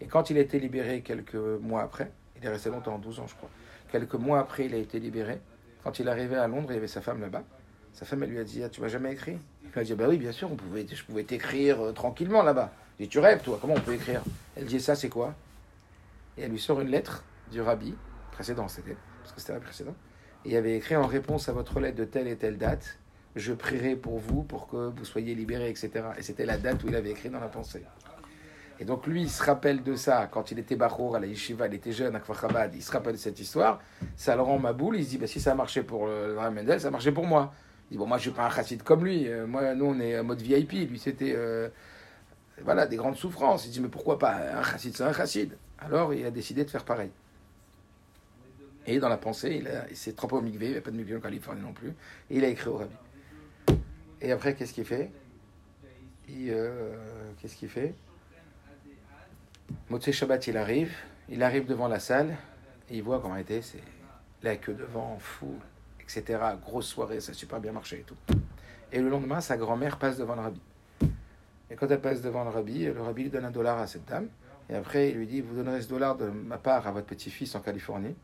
Et 0.00 0.06
quand 0.06 0.30
il 0.30 0.38
a 0.38 0.40
été 0.40 0.58
libéré 0.58 1.02
quelques 1.02 1.34
mois 1.34 1.82
après, 1.82 2.10
il 2.36 2.44
est 2.44 2.48
resté 2.48 2.70
longtemps, 2.70 2.98
12 2.98 3.20
ans 3.20 3.26
je 3.26 3.34
crois, 3.34 3.50
quelques 3.92 4.14
mois 4.14 4.40
après 4.40 4.66
il 4.66 4.74
a 4.74 4.78
été 4.78 4.98
libéré, 4.98 5.40
quand 5.82 5.98
il 5.98 6.08
arrivait 6.08 6.36
à 6.36 6.48
Londres, 6.48 6.68
il 6.70 6.74
y 6.74 6.78
avait 6.78 6.86
sa 6.86 7.00
femme 7.00 7.20
là-bas, 7.20 7.42
sa 7.92 8.06
femme 8.06 8.22
elle 8.22 8.30
lui 8.30 8.38
a 8.38 8.44
dit, 8.44 8.62
ah, 8.64 8.68
tu 8.68 8.80
m'as 8.80 8.88
jamais 8.88 9.12
écrit? 9.12 9.36
Il 9.62 9.70
lui 9.70 9.80
a 9.80 9.84
dit, 9.84 9.94
bah 9.94 10.06
oui 10.08 10.16
bien 10.16 10.32
sûr, 10.32 10.50
on 10.50 10.56
pouvait, 10.56 10.86
je 10.90 11.04
pouvais 11.04 11.24
t'écrire 11.24 11.80
euh, 11.80 11.92
tranquillement 11.92 12.42
là-bas. 12.42 12.72
Il 12.98 13.04
dit, 13.04 13.08
tu 13.08 13.18
rêves 13.18 13.42
toi, 13.42 13.58
comment 13.60 13.74
on 13.74 13.80
peut 13.80 13.94
écrire? 13.94 14.22
Elle 14.56 14.66
dit, 14.66 14.80
ça 14.80 14.94
c'est 14.94 15.08
quoi? 15.08 15.34
Et 16.38 16.42
elle 16.42 16.50
lui 16.50 16.58
sort 16.58 16.80
une 16.80 16.88
lettre 16.88 17.24
du 17.52 17.60
rabbi, 17.60 17.94
précédent 18.32 18.68
c'était, 18.68 18.96
parce 19.22 19.34
que 19.34 19.40
c'était 19.40 19.52
la 19.52 19.60
précédente, 19.60 19.96
et 20.44 20.50
il 20.50 20.56
avait 20.56 20.76
écrit 20.76 20.96
en 20.96 21.06
réponse 21.06 21.48
à 21.48 21.52
votre 21.52 21.78
lettre 21.78 21.96
de 21.96 22.04
telle 22.04 22.26
et 22.26 22.36
telle 22.36 22.58
date, 22.58 22.98
je 23.36 23.52
prierai 23.52 23.96
pour 23.96 24.18
vous 24.18 24.42
pour 24.42 24.68
que 24.68 24.90
vous 24.90 25.04
soyez 25.04 25.34
libérés, 25.34 25.70
etc. 25.70 25.90
Et 26.18 26.22
c'était 26.22 26.46
la 26.46 26.56
date 26.56 26.82
où 26.84 26.88
il 26.88 26.96
avait 26.96 27.10
écrit 27.10 27.30
dans 27.30 27.40
la 27.40 27.48
pensée. 27.48 27.82
Et 28.80 28.84
donc 28.84 29.06
lui, 29.06 29.22
il 29.22 29.30
se 29.30 29.42
rappelle 29.42 29.82
de 29.82 29.94
ça 29.94 30.28
quand 30.30 30.50
il 30.50 30.58
était 30.58 30.76
Bachour 30.76 31.16
à 31.16 31.20
la 31.20 31.26
Yeshiva, 31.26 31.68
il 31.68 31.74
était 31.74 31.92
jeune 31.92 32.16
à 32.16 32.20
Kfar 32.20 32.50
il 32.74 32.82
se 32.82 32.90
rappelle 32.90 33.12
de 33.12 33.18
cette 33.18 33.38
histoire, 33.38 33.80
ça 34.16 34.34
le 34.34 34.42
rend 34.42 34.58
ma 34.58 34.72
boule, 34.72 34.96
il 34.96 35.04
se 35.04 35.10
dit, 35.10 35.18
bah, 35.18 35.28
si 35.28 35.40
ça 35.40 35.52
a 35.52 35.54
marché 35.54 35.82
pour 35.82 36.06
le 36.06 36.34
Mendel, 36.34 36.80
ça 36.80 36.88
a 36.88 36.90
marché 36.90 37.12
pour 37.12 37.26
moi. 37.26 37.52
Il 37.90 37.94
dit, 37.94 37.98
bon, 37.98 38.06
moi 38.06 38.16
je 38.16 38.22
suis 38.22 38.30
pas 38.32 38.46
un 38.46 38.50
chassid 38.50 38.82
comme 38.82 39.04
lui, 39.04 39.28
Euh, 39.28 39.46
moi, 39.46 39.74
nous 39.74 39.86
on 39.86 40.00
est 40.00 40.18
en 40.18 40.24
mode 40.24 40.42
VIP, 40.42 40.72
lui 40.72 40.98
c'était, 40.98 41.34
euh, 41.36 41.68
voilà, 42.62 42.86
des 42.86 42.96
grandes 42.96 43.16
souffrances. 43.16 43.66
Il 43.66 43.70
dit, 43.70 43.80
mais 43.80 43.88
pourquoi 43.88 44.18
pas, 44.18 44.34
un 44.58 44.62
chassid 44.64 44.96
c'est 44.96 45.04
un 45.04 45.12
chassid. 45.12 45.56
Alors 45.78 46.12
il 46.12 46.26
a 46.26 46.30
décidé 46.30 46.64
de 46.64 46.70
faire 46.70 46.84
pareil. 46.84 47.10
Et 48.86 48.98
dans 48.98 49.08
la 49.08 49.16
pensée, 49.16 49.62
il, 49.90 49.96
s'est 49.96 50.12
trompé 50.12 50.34
au 50.34 50.40
mikvé, 50.42 50.66
il 50.66 50.68
n'y 50.68 50.74
avait 50.74 50.82
pas 50.82 50.90
de 50.90 50.96
mikvé 50.96 51.16
en 51.16 51.20
Californie 51.20 51.62
non 51.62 51.72
plus, 51.72 51.88
et 52.30 52.36
il 52.36 52.44
a 52.44 52.48
écrit 52.48 52.68
au 52.68 52.76
rabbi. 52.76 52.94
Et 54.20 54.32
après, 54.32 54.54
qu'est-ce 54.54 54.72
qu'il 54.72 54.84
fait? 54.84 55.10
Il, 56.28 56.50
euh, 56.50 56.94
Qu'est-ce 57.40 57.56
qu'il 57.56 57.68
fait? 57.68 57.94
Motsé 59.90 60.12
Shabbat, 60.12 60.46
il 60.46 60.56
arrive, 60.56 60.94
il 61.28 61.42
arrive 61.42 61.66
devant 61.66 61.88
la 61.88 61.98
salle, 61.98 62.36
et 62.90 62.96
il 62.96 63.02
voit 63.02 63.20
qu'en 63.20 63.32
réalité, 63.32 63.62
c'est 63.62 63.82
la 64.42 64.56
queue 64.56 64.74
devant, 64.74 65.18
fou, 65.18 65.58
etc. 66.00 66.38
Grosse 66.62 66.86
soirée, 66.86 67.20
ça 67.20 67.32
a 67.32 67.34
super 67.34 67.60
bien 67.60 67.72
marché 67.72 68.00
et 68.00 68.02
tout. 68.02 68.16
Et 68.92 69.00
le 69.00 69.08
lendemain, 69.08 69.40
sa 69.40 69.56
grand-mère 69.56 69.98
passe 69.98 70.18
devant 70.18 70.34
le 70.34 70.42
rabbi. 70.42 70.60
Et 71.70 71.76
quand 71.76 71.90
elle 71.90 72.00
passe 72.00 72.22
devant 72.22 72.44
le 72.44 72.50
rabbi, 72.50 72.84
le 72.84 73.00
rabbi 73.00 73.24
lui 73.24 73.30
donne 73.30 73.44
un 73.44 73.50
dollar 73.50 73.78
à 73.78 73.86
cette 73.86 74.04
dame, 74.04 74.28
et 74.70 74.74
après, 74.74 75.10
il 75.10 75.16
lui 75.16 75.26
dit, 75.26 75.40
vous 75.40 75.56
donnerez 75.56 75.82
ce 75.82 75.88
dollar 75.88 76.16
de 76.16 76.26
ma 76.26 76.58
part 76.58 76.86
à 76.86 76.92
votre 76.92 77.06
petit-fils 77.06 77.54
en 77.54 77.60
Californie, 77.60 78.14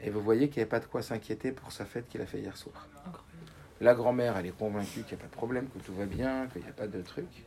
et 0.00 0.10
vous 0.10 0.20
voyez 0.20 0.48
qu'il 0.48 0.62
n'y 0.62 0.68
a 0.68 0.70
pas 0.70 0.80
de 0.80 0.86
quoi 0.86 1.02
s'inquiéter 1.02 1.52
pour 1.52 1.72
sa 1.72 1.84
fête 1.84 2.08
qu'il 2.08 2.20
a 2.20 2.26
fait 2.26 2.38
hier 2.38 2.56
soir. 2.56 2.86
La 3.80 3.94
grand-mère, 3.94 4.36
elle 4.36 4.46
est 4.46 4.56
convaincue 4.56 5.02
qu'il 5.02 5.16
n'y 5.16 5.22
a 5.22 5.24
pas 5.24 5.30
de 5.30 5.36
problème, 5.36 5.68
que 5.68 5.78
tout 5.78 5.94
va 5.94 6.06
bien, 6.06 6.48
qu'il 6.48 6.62
n'y 6.62 6.68
a 6.68 6.72
pas 6.72 6.88
de 6.88 7.00
truc. 7.00 7.46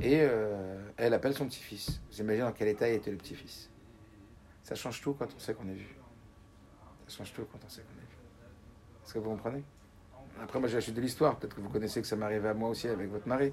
Et 0.00 0.20
euh, 0.22 0.80
elle 0.96 1.14
appelle 1.14 1.34
son 1.34 1.46
petit-fils. 1.46 2.00
Vous 2.10 2.20
imaginez 2.20 2.44
dans 2.44 2.52
quel 2.52 2.68
état 2.68 2.88
il 2.88 2.94
était 2.94 3.10
le 3.10 3.16
petit-fils. 3.16 3.70
Ça 4.64 4.74
change 4.74 5.00
tout 5.00 5.14
quand 5.14 5.28
on 5.34 5.38
sait 5.38 5.54
qu'on 5.54 5.68
est 5.68 5.74
vu. 5.74 5.96
Ça 7.06 7.18
change 7.18 7.32
tout 7.32 7.46
quand 7.50 7.58
on 7.64 7.68
sait 7.68 7.82
qu'on 7.82 7.98
est 7.98 8.06
vu. 8.06 8.16
Est-ce 9.04 9.14
que 9.14 9.18
vous 9.20 9.30
comprenez? 9.30 9.62
Après, 10.42 10.58
moi, 10.58 10.68
j'ai 10.68 10.80
suite 10.80 10.96
de 10.96 11.00
l'histoire. 11.00 11.36
Peut-être 11.38 11.54
que 11.54 11.60
vous 11.60 11.68
connaissez 11.68 12.00
que 12.00 12.06
ça 12.06 12.16
m'est 12.16 12.24
arrivé 12.24 12.48
à 12.48 12.54
moi 12.54 12.70
aussi 12.70 12.88
avec 12.88 13.08
votre 13.08 13.28
mari. 13.28 13.52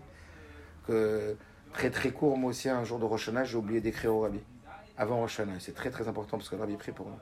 Que 0.88 1.36
très 1.74 1.92
très 1.92 2.12
court, 2.12 2.38
moi 2.38 2.50
aussi, 2.50 2.68
un 2.70 2.84
jour 2.84 3.00
de 3.00 3.06
Rosh 3.06 3.30
Hashanah, 3.30 3.44
j'ai 3.44 3.58
oublié 3.58 3.80
d'écrire 3.80 4.16
au 4.16 4.22
rabbi. 4.22 4.40
Avant 4.98 5.20
Rosh 5.20 5.40
Hashanah. 5.40 5.60
C'est 5.60 5.74
très 5.74 5.92
très 5.92 6.08
important 6.08 6.38
parce 6.38 6.50
que 6.50 6.56
le 6.56 6.62
rabbi 6.62 6.76
prie 6.78 6.92
pour 6.92 7.08
nous. 7.08 7.20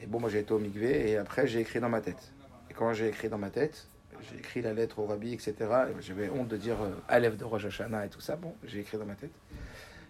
Et 0.00 0.06
bon, 0.06 0.20
moi, 0.20 0.30
j'ai 0.30 0.40
été 0.40 0.52
au 0.54 0.58
mikvé 0.58 1.10
et 1.10 1.16
après, 1.18 1.46
j'ai 1.46 1.60
écrit 1.60 1.80
dans 1.80 1.88
ma 1.88 2.00
tête. 2.00 2.32
Quand 2.78 2.92
j'ai 2.92 3.08
écrit 3.08 3.28
dans 3.28 3.38
ma 3.38 3.50
tête, 3.50 3.88
j'ai 4.30 4.38
écrit 4.38 4.62
la 4.62 4.72
lettre 4.72 5.00
au 5.00 5.06
rabbi, 5.06 5.32
etc. 5.32 5.54
Et 5.58 6.00
J'avais 6.00 6.30
honte 6.30 6.46
de 6.46 6.56
dire 6.56 6.80
euh, 6.80 6.90
Aleph 7.08 7.36
de 7.36 7.44
Rosh 7.44 7.64
Hashanah 7.64 8.06
et 8.06 8.08
tout 8.08 8.20
ça. 8.20 8.36
Bon, 8.36 8.54
j'ai 8.64 8.78
écrit 8.78 8.96
dans 8.96 9.04
ma 9.04 9.16
tête. 9.16 9.32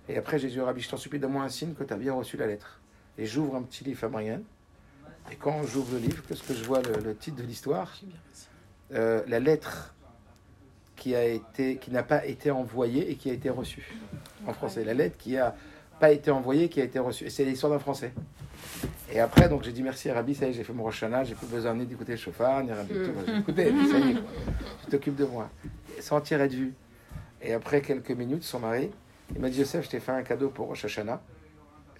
Et 0.07 0.19
après, 0.19 0.39
j'ai 0.39 0.49
dit 0.49 0.61
au 0.61 0.67
rabbi, 0.67 0.83
je 0.83 0.91
t'en 0.91 0.99
supplie, 0.99 1.19
donne-moi 1.19 1.43
un 1.43 1.49
signe 1.49 1.73
que 1.73 1.83
tu 1.83 1.95
as 1.95 1.97
bien 1.97 2.13
reçu 2.13 2.37
la 2.37 2.47
lettre. 2.47 2.83
Et 3.17 3.25
j'ouvre 3.25 3.57
un 3.57 3.63
petit 3.63 3.85
livre 3.85 3.99
Fabrienne. 3.99 4.45
Et 5.33 5.37
quand 5.37 5.63
j'ouvre 5.63 5.95
le 5.95 5.99
livre, 5.99 6.23
qu'est-ce 6.29 6.43
que 6.43 6.53
je 6.53 6.63
vois 6.63 6.83
le, 6.83 7.17
titre 7.17 7.39
de 7.39 7.43
l'histoire? 7.43 7.91
Euh, 8.93 9.23
La 9.27 9.41
lettre 9.41 9.95
qui 10.95 11.15
a 11.15 11.25
été, 11.25 11.79
qui 11.79 11.91
n'a 11.91 12.03
pas 12.03 12.27
été 12.27 12.51
envoyée 12.51 13.11
et 13.11 13.15
qui 13.15 13.31
a 13.31 13.33
été 13.33 13.49
reçue. 13.49 13.95
En 14.47 14.53
français, 14.53 14.85
la 14.85 14.93
lettre 14.93 15.17
qui 15.17 15.39
a 15.39 15.57
pas 15.99 16.11
été 16.11 16.31
envoyée, 16.31 16.69
qui 16.69 16.83
a 16.83 16.85
été 16.85 16.99
reçue. 16.99 17.25
Et 17.25 17.31
c'est 17.31 17.47
l'histoire 17.47 17.73
d'un 17.73 17.79
Français. 17.79 18.13
Et 19.11 19.21
après, 19.21 19.49
donc 19.49 19.63
j'ai 19.63 19.73
dit 19.73 19.83
merci 19.83 20.11
à 20.11 20.15
Rabbi, 20.15 20.35
ça 20.35 20.47
y 20.47 20.51
est, 20.51 20.53
j'ai 20.53 20.65
fait 20.65 20.73
mon 20.73 20.83
Roshana, 20.83 21.25
j'ai 21.25 21.35
plus 21.35 21.47
besoin 21.47 21.75
ni 21.75 21.87
d'écouter 21.87 22.13
le 22.13 22.19
chauffard, 22.19 22.63
ni 22.63 22.73
Rabbi, 22.73 22.93
tout. 22.93 23.13
J'ai 23.27 23.39
écouté, 23.39 23.65
ça 23.91 23.99
y 23.99 24.11
est, 24.11 24.15
tu 24.85 24.91
t'occupes 24.91 25.17
de 25.17 25.25
moi. 25.25 25.49
Et 25.97 26.03
sans 26.03 26.21
tirer 26.21 26.49
de 26.49 26.55
vue. 26.55 26.75
Et 27.41 27.55
après 27.55 27.81
quelques 27.81 28.11
minutes, 28.11 28.45
son 28.45 28.61
mari, 28.61 28.91
il 29.35 29.41
m'a 29.41 29.49
dit 29.49 29.59
Yosef, 29.59 29.85
je 29.85 29.91
t'ai 29.91 30.01
fait 30.01 30.13
un 30.13 30.23
cadeau 30.23 30.51
pour 30.51 30.67
Rosh 30.67 30.85
Hashanah. 30.85 31.21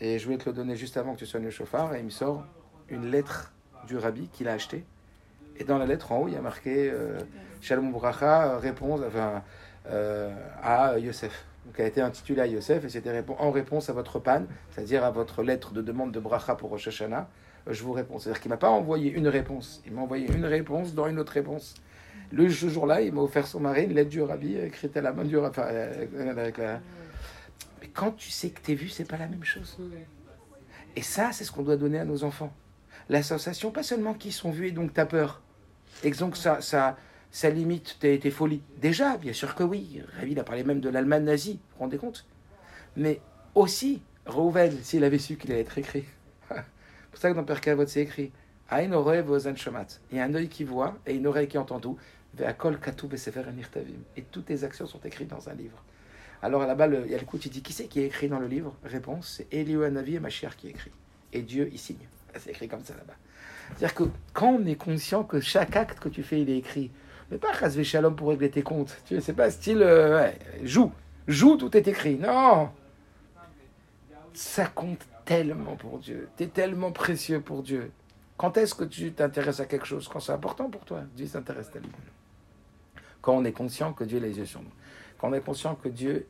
Et 0.01 0.19
je 0.19 0.25
voulais 0.25 0.39
te 0.39 0.49
le 0.49 0.55
donner 0.55 0.77
juste 0.77 0.97
avant 0.97 1.15
que 1.15 1.19
tu 1.19 1.27
soignes 1.27 1.45
le 1.45 1.51
chauffard. 1.51 1.95
Et 1.95 2.01
il 2.01 2.05
me 2.05 2.11
sort 2.11 2.45
une 2.89 3.11
lettre 3.11 3.53
du 3.87 3.97
Rabbi 3.97 4.29
qu'il 4.29 4.49
a 4.49 4.53
acheté. 4.53 4.85
Et 5.59 5.65
dans 5.65 5.79
la 5.79 5.87
lettre, 5.87 6.13
en 6.13 6.19
haut, 6.19 6.29
il 6.29 6.35
y 6.35 6.37
a 6.37 6.41
marqué 6.41 6.91
euh, 6.91 7.19
Shalom 7.61 7.91
Bracha, 7.91 8.45
euh, 8.45 8.59
réponse 8.59 9.01
enfin, 9.07 9.43
euh, 9.91 10.33
à 10.63 10.99
Yosef. 10.99 11.45
Elle 11.77 11.85
a 11.85 11.89
été 11.89 12.01
intitulée 12.01 12.41
à 12.43 12.47
Yosef 12.47 12.85
et 12.85 12.89
c'était 12.89 13.25
en 13.39 13.51
réponse 13.51 13.89
à 13.91 13.93
votre 13.93 14.19
panne, 14.19 14.47
c'est-à-dire 14.71 15.05
à 15.05 15.11
votre 15.11 15.43
lettre 15.43 15.73
de 15.73 15.83
demande 15.83 16.13
de 16.13 16.21
Bracha 16.21 16.55
pour 16.55 16.71
Rosh 16.71 16.89
Hashanah. 16.89 17.29
euh, 17.69 17.73
Je 17.73 17.83
vous 17.83 17.93
réponds. 17.93 18.19
C'est-à-dire 18.19 18.41
qu'il 18.41 18.49
m'a 18.51 18.57
pas 18.57 18.71
envoyé 18.71 19.11
une 19.13 19.29
réponse, 19.29 19.83
il 19.87 19.93
m'a 19.93 20.03
envoyé 20.03 20.27
une 20.33 20.45
réponse 20.45 20.95
dans 20.95 21.07
une 21.09 21.19
autre 21.19 21.33
réponse. 21.33 21.75
Le 22.33 22.49
jour-là, 22.49 23.01
il 23.01 23.13
m'a 23.13 23.23
offert 23.23 23.47
son 23.47 23.61
mari 23.61 23.85
une 23.85 23.95
lettre 23.95 24.11
du 24.11 24.21
Rabbi 24.21 24.57
écrite 24.57 24.97
à 24.97 25.01
la 25.01 25.13
main 25.13 25.25
du 25.25 25.37
Rabbi. 25.39 25.59
Euh, 25.61 26.79
Mais 27.81 27.89
quand 27.89 28.13
tu 28.13 28.31
sais 28.31 28.51
que 28.51 28.61
t'es 28.61 28.75
vu, 28.75 28.89
c'est 28.89 29.09
pas 29.09 29.17
la 29.17 29.27
même 29.29 29.45
chose. 29.45 29.79
Et 30.97 31.03
ça, 31.03 31.31
c'est 31.33 31.45
ce 31.45 31.53
qu'on 31.53 31.63
doit 31.63 31.77
donner 31.77 31.99
à 31.99 32.05
nos 32.05 32.25
enfants. 32.25 32.53
La 33.09 33.23
sensation, 33.23 33.71
pas 33.71 33.83
seulement 33.83 34.15
qu'ils 34.15 34.33
sont 34.33 34.51
vus 34.51 34.69
et 34.69 34.73
donc 34.73 34.93
t'as 34.93 35.07
peur. 35.07 35.41
Et 36.05 36.11
donc 36.11 36.37
ça, 36.37 36.61
ça, 36.61 36.97
ça 37.31 37.51
limite 37.51 37.97
tes, 38.01 38.19
tes 38.19 38.31
folies. 38.31 38.63
Déjà, 38.81 39.17
bien 39.17 39.33
sûr 39.33 39.55
que 39.55 39.63
oui. 39.63 40.03
Ravi, 40.19 40.33
il 40.33 40.39
a 40.41 40.45
parlé 40.45 40.65
même 40.65 40.81
de 40.81 40.89
l'Allemagne 40.89 41.25
nazie, 41.25 41.53
vous 41.53 41.59
vous 41.75 41.79
rendez 41.81 41.99
compte? 41.99 42.27
Mais 42.97 43.21
aussi, 43.55 44.03
Reuven, 44.27 44.77
s'il 44.83 45.05
avait 45.05 45.19
su 45.19 45.37
qu'il 45.37 45.53
allait 45.53 45.63
être 45.63 45.79
écrit. 45.79 46.05
c'est 46.49 46.55
pour 47.11 47.21
ça 47.21 47.31
que 47.31 47.37
dans 47.37 47.45
Père 47.45 47.61
Kavod, 47.61 47.89
c'est 47.89 48.03
écrit 48.03 48.33
ozen 48.71 49.57
shomat. 49.57 49.87
Il 50.11 50.19
y 50.19 50.21
a 50.21 50.25
un 50.25 50.35
œil 50.35 50.49
qui 50.49 50.65
voit 50.65 50.99
et 51.07 51.15
une 51.15 51.27
oreille 51.27 51.49
qui 51.49 51.59
entend 51.59 51.81
tout. 51.81 51.97
Ve'akol 52.35 52.79
nirtavim. 53.55 54.01
Et 54.17 54.23
toutes 54.23 54.47
tes 54.47 54.65
actions 54.65 54.87
sont 54.87 55.01
écrites 55.01 55.29
dans 55.29 55.49
un 55.49 55.55
livre. 55.55 55.83
Alors 56.43 56.67
là-bas, 56.67 56.87
il 56.87 57.11
y 57.11 57.15
a 57.15 57.19
le 57.19 57.25
coup, 57.25 57.39
il 57.43 57.51
dit 57.51 57.63
Qui 57.63 57.73
c'est 57.73 57.87
qui 57.87 58.01
est 58.01 58.07
écrit 58.07 58.29
dans 58.29 58.39
le 58.39 58.47
livre? 58.47 58.75
Réponse 58.85 59.37
c'est 59.39 59.53
Eliou 59.53 59.83
Hanavi 59.83 60.17
et 60.17 60.21
Machiar 60.21 60.57
qui 60.57 60.69
écrit. 60.69 60.93
Et 61.33 61.43
Dieu 61.43 61.69
y 61.73 61.79
signe. 61.79 62.07
C'est 62.37 62.51
écrit 62.51 62.69
comme 62.69 62.85
ça 62.85 62.95
là-bas. 62.95 63.15
C'est-à-dire 63.77 63.95
que 63.95 64.05
quand 64.33 64.53
on 64.53 64.67
est 64.67 64.77
conscient 64.77 65.25
que 65.25 65.41
chaque 65.41 65.77
acte 65.77 65.99
que 65.99 66.09
tu 66.09 66.23
fais, 66.23 66.41
il 66.41 66.51
est 66.51 66.59
écrit, 66.59 66.91
mais 67.31 67.39
pas 67.39 67.53
Chazvé 67.53 67.85
Shalom 67.85 68.17
pour 68.17 68.31
régler 68.31 68.51
tes 68.51 68.63
comptes. 68.63 68.97
Tu 69.07 69.21
sais, 69.21 69.33
pas 69.33 69.51
style, 69.51 69.83
euh, 69.83 70.31
joue, 70.63 70.93
joue, 71.27 71.57
tout 71.57 71.77
est 71.77 71.87
écrit. 71.87 72.17
Non 72.17 72.71
Ça 74.33 74.67
compte 74.67 75.07
tellement 75.25 75.77
pour 75.77 75.99
Dieu. 75.99 76.29
Tu 76.37 76.45
es 76.45 76.47
tellement 76.47 76.93
précieux 76.93 77.41
pour 77.41 77.63
Dieu. 77.63 77.91
Quand 78.37 78.57
est-ce 78.57 78.75
que 78.75 78.85
tu 78.85 79.13
t'intéresses 79.13 79.61
à 79.61 79.67
quelque 79.67 79.87
chose? 79.87 80.09
Quand 80.09 80.21
c'est 80.21 80.33
important 80.33 80.71
pour 80.71 80.85
toi? 80.85 81.03
Dieu 81.15 81.27
s'intéresse 81.27 81.71
tellement. 81.71 81.89
Quand 83.21 83.35
on 83.37 83.45
est 83.45 83.53
conscient 83.53 83.93
que 83.93 84.05
Dieu 84.05 84.19
a 84.19 84.21
les 84.21 84.39
yeux 84.39 84.47
sur 84.47 84.63
nous. 84.63 84.71
Quand 85.19 85.29
on 85.29 85.35
est 85.35 85.41
conscient 85.41 85.75
que 85.75 85.89
Dieu, 85.89 86.27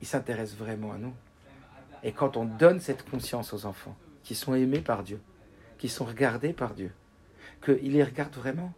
il 0.00 0.06
s'intéresse 0.06 0.54
vraiment 0.56 0.92
à 0.92 0.98
nous. 0.98 1.14
Et 2.02 2.12
quand 2.12 2.36
on 2.36 2.44
donne 2.44 2.80
cette 2.80 3.08
conscience 3.08 3.52
aux 3.52 3.66
enfants, 3.66 3.96
qui 4.24 4.34
sont 4.34 4.54
aimés 4.54 4.80
par 4.80 5.04
Dieu, 5.04 5.20
qui 5.78 5.88
sont 5.88 6.04
regardés 6.04 6.52
par 6.52 6.74
Dieu, 6.74 6.92
qu'il 7.64 7.92
les 7.92 8.04
regarde 8.04 8.34
vraiment, 8.34 8.72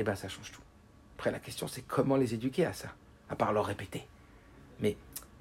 eh 0.00 0.04
bien 0.04 0.14
ça 0.14 0.28
change 0.28 0.52
tout. 0.52 0.62
Après 1.16 1.30
la 1.30 1.38
question 1.38 1.68
c'est 1.68 1.82
comment 1.82 2.16
les 2.16 2.34
éduquer 2.34 2.64
à 2.64 2.72
ça, 2.72 2.94
à 3.28 3.36
part 3.36 3.52
leur 3.52 3.66
répéter. 3.66 4.06
Mais, 4.80 4.96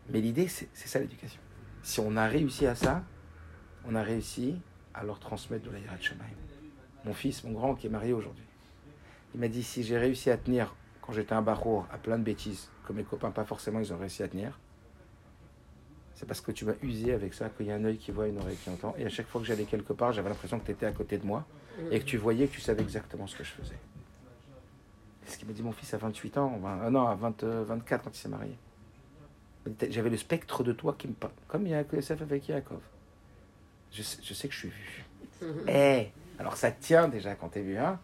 mais 0.10 0.20
l'idée 0.20 0.48
c'est 0.48 0.70
ça 0.74 1.00
l'éducation. 1.00 1.39
Si 1.84 2.00
on 2.00 2.17
a 2.17 2.28
réussi 2.28 2.65
à 2.65 2.76
ça, 2.76 3.04
on 3.86 3.96
a 3.96 4.04
réussi 4.04 4.60
à 4.93 5.04
leur 5.04 5.20
transmettre 5.20 5.65
de 5.65 5.72
la 5.72 5.80
Yirat 5.80 6.02
Shamayim. 6.02 6.36
Mon 7.06 7.13
fils, 7.13 7.43
mon 7.43 7.52
grand 7.52 7.76
qui 7.76 7.88
est 7.88 7.89
marié 7.89 8.13
aujourd'hui, 8.13 8.43
il 9.34 9.39
m'a 9.39 9.48
dit 9.48 9.63
si 9.63 9.84
j'ai 9.84 9.98
réussi 9.98 10.30
à 10.32 10.38
tenir 10.38 10.76
quand 11.02 11.13
j'étais 11.13 11.34
un 11.34 11.41
barour 11.41 11.88
à 11.91 11.98
plein 11.98 12.17
de 12.17 12.24
bêtises, 12.24 12.70
que 12.86 12.93
mes 12.93 13.04
copains 13.04 13.32
pas 13.32 13.46
forcément 13.46 13.80
ils 13.80 13.93
ont 13.93 13.98
réussi 13.98 14.24
à 14.24 14.28
tenir, 14.28 14.60
c'est 16.15 16.26
parce 16.26 16.41
que 16.41 16.52
tu 16.52 16.65
m'as 16.65 16.74
usé 16.82 17.13
avec 17.13 17.36
ça, 17.36 17.48
qu'il 17.50 17.67
y 17.67 17.72
a 17.72 17.76
un 17.76 17.86
œil 17.86 17.98
qui 17.98 18.12
voit, 18.12 18.28
une 18.28 18.39
oreille 18.39 18.58
qui 18.58 18.72
entend. 18.72 18.96
Et 18.98 19.06
à 19.06 19.10
chaque 19.10 19.28
fois 19.28 19.39
que 19.39 19.46
j'allais 19.46 19.65
quelque 19.65 19.93
part, 19.93 20.13
j'avais 20.13 20.30
l'impression 20.30 20.60
que 20.60 20.65
tu 20.65 20.72
étais 20.72 20.88
à 20.88 20.91
côté 20.91 21.20
de 21.20 21.26
moi 21.26 21.46
et 21.91 22.00
que 22.00 22.06
tu 22.06 22.17
voyais 22.17 22.48
que 22.48 22.54
tu 22.56 22.62
savais 22.62 22.82
exactement 22.82 23.28
ce 23.28 23.36
que 23.36 23.43
je 23.43 23.52
faisais. 23.52 23.78
C'est 25.28 25.34
ce 25.34 25.38
qu'il 25.40 25.48
m'a 25.48 25.54
dit 25.54 25.62
mon 25.62 25.74
fils 25.74 25.94
à 25.94 25.98
28 25.98 26.38
ans, 26.38 26.60
euh, 26.66 26.90
non, 26.90 27.06
à 27.06 27.16
20, 27.16 27.44
euh, 27.44 27.63
24 27.68 28.04
quand 28.06 28.10
il 28.16 28.18
s'est 28.18 28.30
marié. 28.30 28.58
J'avais 29.90 30.10
le 30.10 30.16
spectre 30.16 30.63
de 30.63 30.72
toi 30.72 30.96
qui 30.98 31.10
me 31.10 31.13
parle, 31.13 31.34
comme 31.50 31.68
Yosef 31.68 32.22
avec 32.22 32.48
Yaakov. 32.48 32.80
Je 33.92 34.02
sais, 34.02 34.20
je 34.24 34.34
sais 34.34 34.48
que 34.48 34.54
je 34.54 34.60
suis 34.60 34.70
vu. 34.70 35.06
Eh, 35.68 36.08
alors 36.40 36.56
ça 36.58 36.72
tient 36.72 37.08
déjà 37.08 37.36
quand 37.36 37.50
t'es 37.50 37.62
vu, 37.62 37.78
hein? 37.78 38.00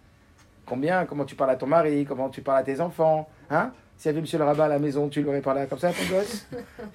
Combien 0.65 1.05
Comment 1.05 1.25
tu 1.25 1.35
parles 1.35 1.49
à 1.49 1.55
ton 1.55 1.65
mari 1.65 2.05
Comment 2.05 2.29
tu 2.29 2.41
parles 2.41 2.59
à 2.59 2.63
tes 2.63 2.79
enfants 2.79 3.27
Hein? 3.49 3.71
S'il 3.97 4.09
y 4.09 4.11
avait 4.11 4.21
monsieur 4.21 4.37
le 4.37 4.43
rabbin 4.43 4.65
à 4.65 4.67
la 4.67 4.79
maison, 4.79 5.09
tu 5.09 5.21
lui 5.21 5.29
aurais 5.29 5.41
parlé 5.41 5.65
comme 5.65 5.79
ça 5.79 5.89
à 5.89 5.93
ton 5.93 6.05
gosse? 6.09 6.47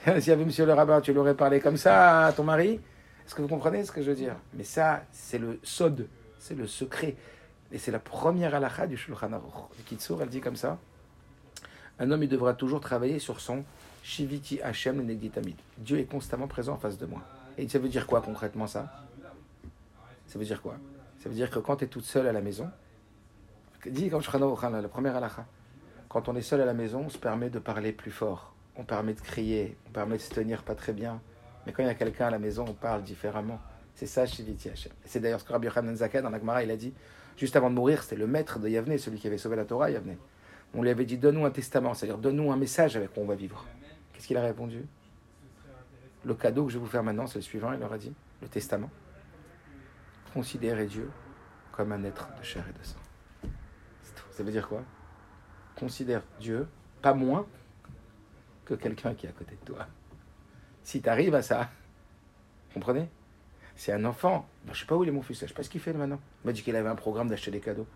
S'il 0.21 0.29
y 0.29 0.33
avait 0.33 0.45
monsieur 0.45 0.67
le 0.67 0.75
rabbin, 0.75 1.01
tu 1.01 1.13
lui 1.13 1.19
aurais 1.19 1.35
parlé 1.35 1.59
comme 1.59 1.77
ça 1.77 2.27
à 2.27 2.33
ton 2.33 2.45
mari? 2.45 2.81
Est-ce 3.27 3.35
que 3.35 3.43
vous 3.43 3.49
comprenez 3.49 3.85
ce 3.85 3.91
que 3.91 4.03
je 4.03 4.11
veux 4.11 4.17
dire? 4.17 4.37
Mais 4.55 4.65
ça, 4.65 5.03
c'est 5.11 5.39
le 5.39 5.59
sod, 5.63 6.07
c'est 6.39 6.55
le 6.55 6.67
secret. 6.67 7.17
Et 7.71 7.79
c'est 7.79 7.91
la 7.91 7.99
première 7.99 8.55
halakha 8.55 8.87
du 8.87 8.97
Shulchan 8.97 9.33
Aruch. 9.33 9.53
Kitsour, 9.87 10.23
elle 10.23 10.29
dit 10.29 10.41
comme 10.41 10.57
ça 10.57 10.79
Un 11.99 12.11
homme, 12.11 12.23
il 12.23 12.29
devra 12.29 12.55
toujours 12.55 12.81
travailler 12.81 13.19
sur 13.19 13.41
son 13.41 13.65
Shiviti 14.03 14.61
Hashem 14.63 15.05
Negditamid. 15.05 15.57
Dieu 15.77 15.99
est 15.99 16.05
constamment 16.05 16.49
présent 16.49 16.75
en 16.75 16.79
face 16.79 16.97
de 16.99 17.07
moi. 17.07 17.23
Et 17.59 17.69
ça 17.69 17.79
veut 17.79 17.89
dire 17.89 18.07
quoi 18.07 18.23
concrètement 18.23 18.67
ça? 18.67 19.07
Ça 20.27 20.39
veut 20.39 20.45
dire 20.45 20.63
quoi? 20.63 20.77
Ça 21.23 21.29
veut 21.29 21.35
dire 21.35 21.51
que 21.51 21.59
quand 21.59 21.77
tu 21.77 21.85
es 21.85 21.89
toute 21.89 22.05
seule 22.05 22.27
à 22.27 22.33
la 22.33 22.41
maison, 22.41 22.71
dis 23.87 24.09
comme 24.09 24.23
Shulchan 24.23 24.43
Aruch, 24.43 24.65
hein, 24.65 24.81
la 24.81 24.89
première 24.89 25.17
halakha, 25.17 25.45
quand 26.09 26.29
on 26.29 26.37
est 26.37 26.43
seul 26.43 26.63
à 26.63 26.65
la 26.65 26.75
maison, 26.75 27.05
on 27.07 27.11
se 27.11 27.19
permet 27.19 27.51
de 27.51 27.59
parler 27.59 27.93
plus 27.93 28.11
fort, 28.11 28.55
on 28.77 28.85
permet 28.85 29.13
de 29.13 29.21
crier, 29.21 29.77
on 29.89 29.91
permet 29.91 30.17
de 30.17 30.23
se 30.23 30.31
tenir 30.31 30.63
pas 30.63 30.75
très 30.75 30.95
bien. 30.95 31.21
Mais 31.67 31.73
quand 31.73 31.83
il 31.83 31.87
y 31.87 31.91
a 31.91 31.95
quelqu'un 31.95 32.29
à 32.29 32.31
la 32.31 32.39
maison, 32.39 32.65
on 32.67 32.73
parle 32.73 33.03
différemment. 33.03 33.61
C'est 33.95 34.07
ça, 34.07 34.25
Shiviti 34.25 34.71
Hashem. 34.71 34.93
C'est 35.05 35.21
d'ailleurs 35.21 35.41
ce 35.41 35.45
que 35.45 35.53
Rabbi 35.53 35.67
Yochanan 35.67 35.95
Zaken, 35.97 36.23
dans 36.23 36.31
la 36.31 36.39
Gemara, 36.39 36.63
il 36.63 36.71
a 36.71 36.77
dit, 36.77 36.95
juste 37.39 37.57
avant 37.57 37.71
de 37.71 37.75
mourir, 37.75 38.03
c'était 38.03 38.17
le 38.17 38.27
maître 38.27 38.59
de 38.59 38.69
Yavne, 38.69 38.99
celui 38.99 39.19
qui 39.19 39.27
avait 39.27 39.39
sauvé 39.39 39.57
la 39.57 39.65
Torah, 39.65 39.91
Yavne. 39.91 40.17
On 40.75 40.83
lui 40.83 40.91
avait 40.91 41.07
dit, 41.07 41.17
donne-nous 41.17 41.47
un 41.47 41.51
testament, 41.51 41.95
c'est-à-dire 41.95 42.19
donne-nous 42.19 42.53
un 42.53 42.57
message 42.57 42.97
avec 42.97 43.15
quoi 43.15 43.23
on 43.23 43.27
va 43.27 43.35
vivre. 43.35 43.65
Qu'est-ce 44.13 44.27
qu'il 44.27 44.37
a 44.37 44.43
répondu? 44.43 44.85
Le 46.25 46.35
cadeau 46.35 46.67
que 46.67 46.73
je 46.73 46.79
vais 46.79 46.85
vous 46.85 46.91
faire 46.91 47.03
maintenant, 47.03 47.27
c'est 47.27 47.39
le 47.39 47.43
suivant, 47.43 47.73
il 47.73 47.81
leur 47.81 47.93
a 47.93 47.99
dit, 47.99 48.13
le 48.43 48.49
testament. 48.49 48.91
Considérez 50.35 50.87
Dieu 50.87 51.09
comme 51.73 51.93
un 51.93 52.05
être 52.05 52.29
de 52.39 52.45
chair 52.45 52.65
et 52.69 52.79
de 52.79 52.85
sang. 52.85 52.99
Ça 54.33 54.43
veut 54.43 54.53
dire 54.53 54.69
quoi? 54.69 54.83
Considère 55.77 56.23
Dieu 56.39 56.69
pas 57.01 57.15
moins 57.15 57.47
que 58.65 58.75
quelqu'un 58.75 59.15
qui 59.15 59.27
est 59.27 59.29
à 59.29 59.33
côté 59.33 59.57
de 59.57 59.65
toi. 59.65 59.87
Si 60.83 61.01
tu 61.01 61.09
arrives 61.09 61.35
à 61.35 61.43
ça, 61.43 61.71
comprenez? 62.75 63.09
C'est 63.79 63.93
un 63.93 64.05
enfant. 64.05 64.45
Ben, 64.67 64.75
je 64.75 64.81
sais 64.81 64.87
pas 64.87 64.97
où 64.97 65.05
il 65.05 65.09
est 65.09 65.13
mon 65.13 65.23
fils, 65.23 65.41
je 65.41 65.47
sais 65.47 65.55
pas 65.55 65.63
ce 65.63 65.71
qu'il 65.71 65.81
fait 65.81 65.93
maintenant. 65.93 66.19
Il 66.43 66.49
m'a 66.49 66.53
dit 66.53 66.63
qu'il 66.63 66.75
avait 66.75 66.89
un 66.89 66.97
programme 66.97 67.29
d'acheter 67.29 67.53
des 67.53 67.61
cadeaux. 67.61 67.87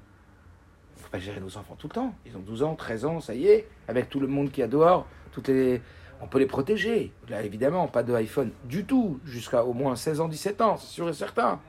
Il 0.96 1.02
faut 1.02 1.08
pas 1.10 1.18
gérer 1.18 1.40
nos 1.40 1.56
enfants 1.56 1.74
tout 1.76 1.88
le 1.88 1.92
temps. 1.92 2.14
Ils 2.24 2.36
ont 2.36 2.40
12 2.40 2.62
ans, 2.62 2.76
13 2.76 3.04
ans, 3.04 3.20
ça 3.20 3.34
y 3.34 3.48
est, 3.48 3.66
avec 3.88 4.08
tout 4.08 4.20
le 4.20 4.28
monde 4.28 4.52
qui 4.52 4.62
a 4.62 4.68
dehors, 4.68 5.08
toutes 5.32 5.48
les... 5.48 5.82
on 6.20 6.28
peut 6.28 6.38
les 6.38 6.46
protéger. 6.46 7.12
Là, 7.28 7.42
évidemment, 7.42 7.88
pas 7.88 8.04
de 8.04 8.14
iPhone 8.14 8.52
du 8.64 8.84
tout, 8.84 9.18
jusqu'à 9.24 9.64
au 9.64 9.72
moins 9.72 9.96
16 9.96 10.20
ans, 10.20 10.28
17 10.28 10.60
ans, 10.60 10.76
c'est 10.76 10.86
sûr 10.86 11.08
et 11.08 11.12
certain. 11.14 11.60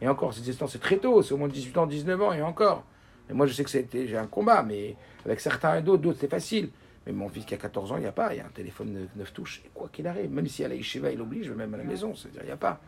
Et 0.00 0.08
encore, 0.08 0.34
ces 0.34 0.40
17 0.40 0.62
ans, 0.62 0.66
c'est 0.66 0.80
très 0.80 0.96
tôt, 0.96 1.22
c'est 1.22 1.34
au 1.34 1.36
moins 1.36 1.46
18 1.48 1.78
ans, 1.78 1.86
19 1.86 2.20
ans, 2.22 2.32
et 2.32 2.42
encore. 2.42 2.82
Et 3.28 3.34
moi, 3.34 3.46
je 3.46 3.52
sais 3.52 3.62
que 3.62 3.70
c'était- 3.70 4.08
j'ai 4.08 4.16
un 4.16 4.26
combat, 4.26 4.64
mais 4.64 4.96
avec 5.24 5.38
certains 5.38 5.76
et 5.76 5.82
d'autres, 5.82 6.02
d'autres, 6.02 6.18
c'est 6.20 6.30
facile. 6.30 6.70
Mais 7.06 7.12
mon 7.12 7.28
fils 7.28 7.44
qui 7.44 7.54
a 7.54 7.56
14 7.56 7.92
ans, 7.92 7.98
il 7.98 8.00
n'y 8.00 8.06
a 8.06 8.12
pas, 8.12 8.34
il 8.34 8.38
y 8.38 8.40
a 8.40 8.46
un 8.46 8.50
téléphone 8.50 8.92
9, 8.92 9.08
9 9.14 9.32
touches. 9.32 9.62
Et 9.64 9.70
quoi 9.72 9.88
qu'il 9.92 10.08
arrive, 10.08 10.32
même 10.32 10.48
si 10.48 10.64
à 10.64 10.68
la 10.68 10.74
Yeshiva, 10.74 11.12
il 11.12 11.20
oblige, 11.20 11.50
même 11.52 11.72
à 11.72 11.76
la 11.76 11.84
maison, 11.84 12.16
c'est-à-dire, 12.16 12.40
il 12.42 12.46
n'y 12.46 12.50
a 12.52 12.56
pas. 12.56 12.80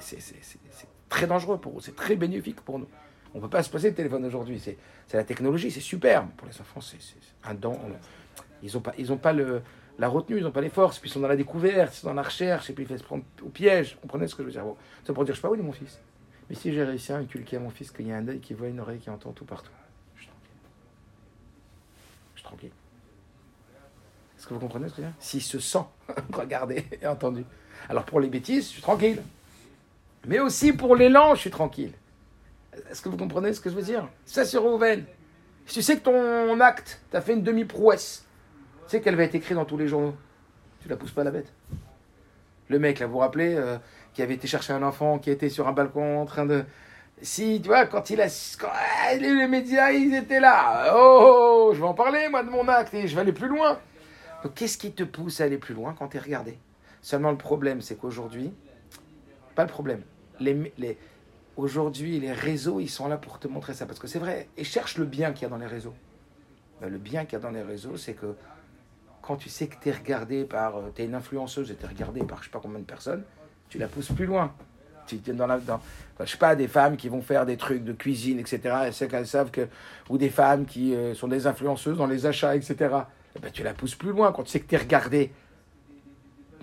C'est- 0.00 0.88
très 1.08 1.26
dangereux 1.26 1.58
pour 1.58 1.78
eux, 1.78 1.80
c'est 1.80 1.96
très 1.96 2.16
bénéfique 2.16 2.60
pour 2.60 2.78
nous. 2.78 2.86
On 3.34 3.38
ne 3.38 3.42
peut 3.42 3.48
pas 3.50 3.62
se 3.62 3.70
passer 3.70 3.90
de 3.90 3.96
téléphone 3.96 4.24
aujourd'hui. 4.24 4.58
C'est 4.60 4.76
la 5.16 5.24
technologie, 5.24 5.70
c'est 5.70 5.80
super. 5.80 6.24
Mais 6.24 6.32
pour 6.36 6.46
les 6.48 6.60
enfants, 6.60 6.80
c'est 6.80 6.98
un 7.44 7.54
dent. 7.54 7.78
Ils 8.62 8.72
n'ont 8.74 8.80
pas, 8.80 8.92
ils 8.98 9.12
ont 9.12 9.16
pas 9.16 9.32
la 9.32 10.08
retenue, 10.08 10.38
ils 10.38 10.42
n'ont 10.44 10.50
pas 10.50 10.60
les 10.60 10.68
forces, 10.70 10.98
puis 10.98 11.08
ils 11.08 11.12
sont 11.12 11.20
dans 11.20 11.28
la 11.28 11.36
découverte, 11.36 11.94
ils 11.94 12.00
sont 12.00 12.08
dans 12.08 12.14
la 12.14 12.22
recherche, 12.22 12.68
et 12.70 12.72
puis 12.72 12.86
ils 12.88 12.98
se 12.98 13.02
prendre 13.04 13.24
au 13.42 13.48
piège. 13.48 13.94
Vous 13.94 14.00
comprenez 14.02 14.26
ce 14.28 14.34
que 14.34 14.42
je 14.42 14.46
veux 14.48 14.52
dire? 14.52 14.64
Bon, 14.64 14.76
Ça 15.04 15.12
pour 15.12 15.24
dire, 15.24 15.34
je 15.34 15.40
sais 15.40 15.42
pas 15.42 15.50
où 15.50 15.54
est 15.54 15.58
mon 15.58 15.72
fils. 15.72 15.98
Mais 16.48 16.56
si 16.56 16.72
j'ai 16.72 16.82
réussi 16.84 17.12
à 17.12 17.16
inculquer 17.16 17.56
à 17.56 17.60
mon 17.60 17.70
fils 17.70 17.90
qu'il 17.90 18.06
y 18.06 18.12
a 18.12 18.16
un 18.16 18.26
œil 18.28 18.40
qui 18.40 18.54
voit, 18.54 18.68
une 18.68 18.80
oreille 18.80 18.98
qui 19.00 19.10
entend 19.10 19.32
tout 19.32 19.44
partout, 19.44 19.70
je 20.16 20.22
suis 20.22 20.28
tranquille. 20.30 20.50
Je 22.34 22.40
suis 22.40 22.44
tranquille. 22.48 22.70
Est-ce 24.38 24.46
que 24.46 24.54
vous 24.54 24.60
comprenez 24.60 24.88
ce 24.88 24.92
que 24.94 24.96
je 24.98 25.02
veux 25.02 25.08
dire? 25.08 25.16
S'il 25.20 25.42
se 25.42 25.58
sent 25.58 25.84
regardé 26.32 26.86
et 27.00 27.06
entendu. 27.06 27.44
Alors 27.88 28.04
pour 28.04 28.20
les 28.20 28.28
bêtises, 28.28 28.64
je 28.66 28.72
suis 28.74 28.82
tranquille. 28.82 29.20
Mais 30.26 30.40
aussi 30.40 30.72
pour 30.72 30.96
l'élan, 30.96 31.34
je 31.34 31.40
suis 31.40 31.50
tranquille. 31.50 31.92
Est-ce 32.90 33.02
que 33.02 33.08
vous 33.08 33.16
comprenez 33.16 33.52
ce 33.52 33.60
que 33.60 33.70
je 33.70 33.74
veux 33.74 33.82
dire? 33.82 34.08
Ça, 34.24 34.44
c'est 34.44 34.58
Rouven. 34.58 35.04
Si 35.66 35.74
tu 35.74 35.82
sais 35.82 35.98
que 35.98 36.04
ton 36.04 36.60
acte 36.60 37.00
t'a 37.10 37.20
fait 37.20 37.34
une 37.34 37.42
demi-prouesse, 37.42 38.24
tu 38.84 38.90
sais 38.90 39.00
qu'elle 39.00 39.16
va 39.16 39.24
être 39.24 39.34
écrite 39.34 39.54
dans 39.56 39.64
tous 39.64 39.76
les 39.76 39.88
journaux. 39.88 40.14
Tu 40.80 40.88
la 40.88 40.96
pousses 40.96 41.12
pas 41.12 41.24
la 41.24 41.30
bête. 41.30 41.52
Le 42.68 42.78
mec, 42.78 42.98
là, 42.98 43.06
vous 43.06 43.12
vous 43.12 43.18
rappelez, 43.18 43.54
euh, 43.54 43.76
qui 44.14 44.22
avait 44.22 44.34
été 44.34 44.46
chercher 44.46 44.72
un 44.72 44.82
enfant, 44.82 45.18
qui 45.18 45.30
était 45.30 45.48
sur 45.48 45.68
un 45.68 45.72
balcon 45.72 46.20
en 46.20 46.24
train 46.24 46.46
de. 46.46 46.64
Si, 47.20 47.60
tu 47.60 47.68
vois, 47.68 47.86
quand 47.86 48.10
il 48.10 48.20
a. 48.20 48.28
Quand, 48.58 48.68
ah, 48.72 49.14
les, 49.14 49.46
médias, 49.46 49.90
ils 49.90 50.14
étaient 50.14 50.40
là. 50.40 50.94
Oh, 50.94 51.18
oh, 51.20 51.68
oh, 51.68 51.74
je 51.74 51.80
vais 51.80 51.86
en 51.86 51.94
parler, 51.94 52.28
moi, 52.28 52.42
de 52.42 52.50
mon 52.50 52.66
acte, 52.68 52.94
et 52.94 53.08
je 53.08 53.14
vais 53.14 53.22
aller 53.22 53.32
plus 53.32 53.48
loin. 53.48 53.78
Donc, 54.42 54.54
qu'est-ce 54.54 54.78
qui 54.78 54.92
te 54.92 55.02
pousse 55.02 55.40
à 55.40 55.44
aller 55.44 55.58
plus 55.58 55.74
loin 55.74 55.94
quand 55.98 56.08
tu 56.08 56.16
es 56.16 56.20
regardé? 56.20 56.58
Seulement, 57.02 57.30
le 57.30 57.36
problème, 57.36 57.80
c'est 57.80 57.96
qu'aujourd'hui, 57.96 58.52
pas 59.58 59.64
le 59.64 59.70
problème. 59.70 60.02
Aujourd'hui, 61.56 62.20
les 62.20 62.32
réseaux, 62.32 62.78
ils 62.78 62.88
sont 62.88 63.08
là 63.08 63.16
pour 63.16 63.40
te 63.40 63.48
montrer 63.48 63.74
ça. 63.74 63.86
Parce 63.86 63.98
que 63.98 64.06
c'est 64.06 64.20
vrai. 64.20 64.48
Et 64.56 64.62
cherche 64.62 64.96
le 64.98 65.04
bien 65.04 65.32
qu'il 65.32 65.42
y 65.42 65.46
a 65.46 65.48
dans 65.48 65.58
les 65.58 65.66
réseaux. 65.66 65.94
Ben, 66.80 66.88
le 66.88 66.98
bien 66.98 67.24
qu'il 67.24 67.32
y 67.32 67.36
a 67.36 67.40
dans 67.40 67.50
les 67.50 67.62
réseaux, 67.62 67.96
c'est 67.96 68.14
que 68.14 68.36
quand 69.20 69.34
tu 69.34 69.48
sais 69.48 69.66
que 69.66 69.74
tu 69.82 69.88
es 69.88 69.92
regardé 69.92 70.44
par. 70.44 70.74
Tu 70.94 71.02
es 71.02 71.06
une 71.06 71.16
influenceuse 71.16 71.72
et 71.72 71.74
tu 71.74 71.84
es 71.84 71.88
regardé 71.88 72.22
par 72.22 72.38
je 72.38 72.44
sais 72.44 72.50
pas 72.52 72.60
combien 72.60 72.78
de 72.78 72.84
personnes, 72.84 73.24
tu 73.68 73.78
la 73.78 73.88
pousses 73.88 74.12
plus 74.12 74.26
loin. 74.26 74.54
Tu 75.08 75.16
dans 75.16 75.48
la. 75.48 75.58
Dans, 75.58 75.80
je 76.20 76.26
sais 76.26 76.38
pas, 76.38 76.54
des 76.54 76.68
femmes 76.68 76.96
qui 76.96 77.08
vont 77.08 77.20
faire 77.20 77.44
des 77.44 77.56
trucs 77.56 77.82
de 77.82 77.92
cuisine, 77.92 78.38
etc. 78.38 78.60
Et 78.86 78.92
c'est 78.92 79.08
qu'elles 79.08 79.26
savent 79.26 79.50
que. 79.50 79.66
Ou 80.08 80.18
des 80.18 80.30
femmes 80.30 80.66
qui 80.66 80.94
euh, 80.94 81.14
sont 81.14 81.26
des 81.26 81.48
influenceuses 81.48 81.98
dans 81.98 82.06
les 82.06 82.26
achats, 82.26 82.54
etc. 82.54 82.76
Eh 83.34 83.40
ben, 83.40 83.50
tu 83.50 83.64
la 83.64 83.74
pousses 83.74 83.96
plus 83.96 84.10
loin 84.10 84.30
quand 84.30 84.44
tu 84.44 84.52
sais 84.52 84.60
que 84.60 84.68
tu 84.68 84.76
es 84.76 84.78
regardé. 84.78 85.32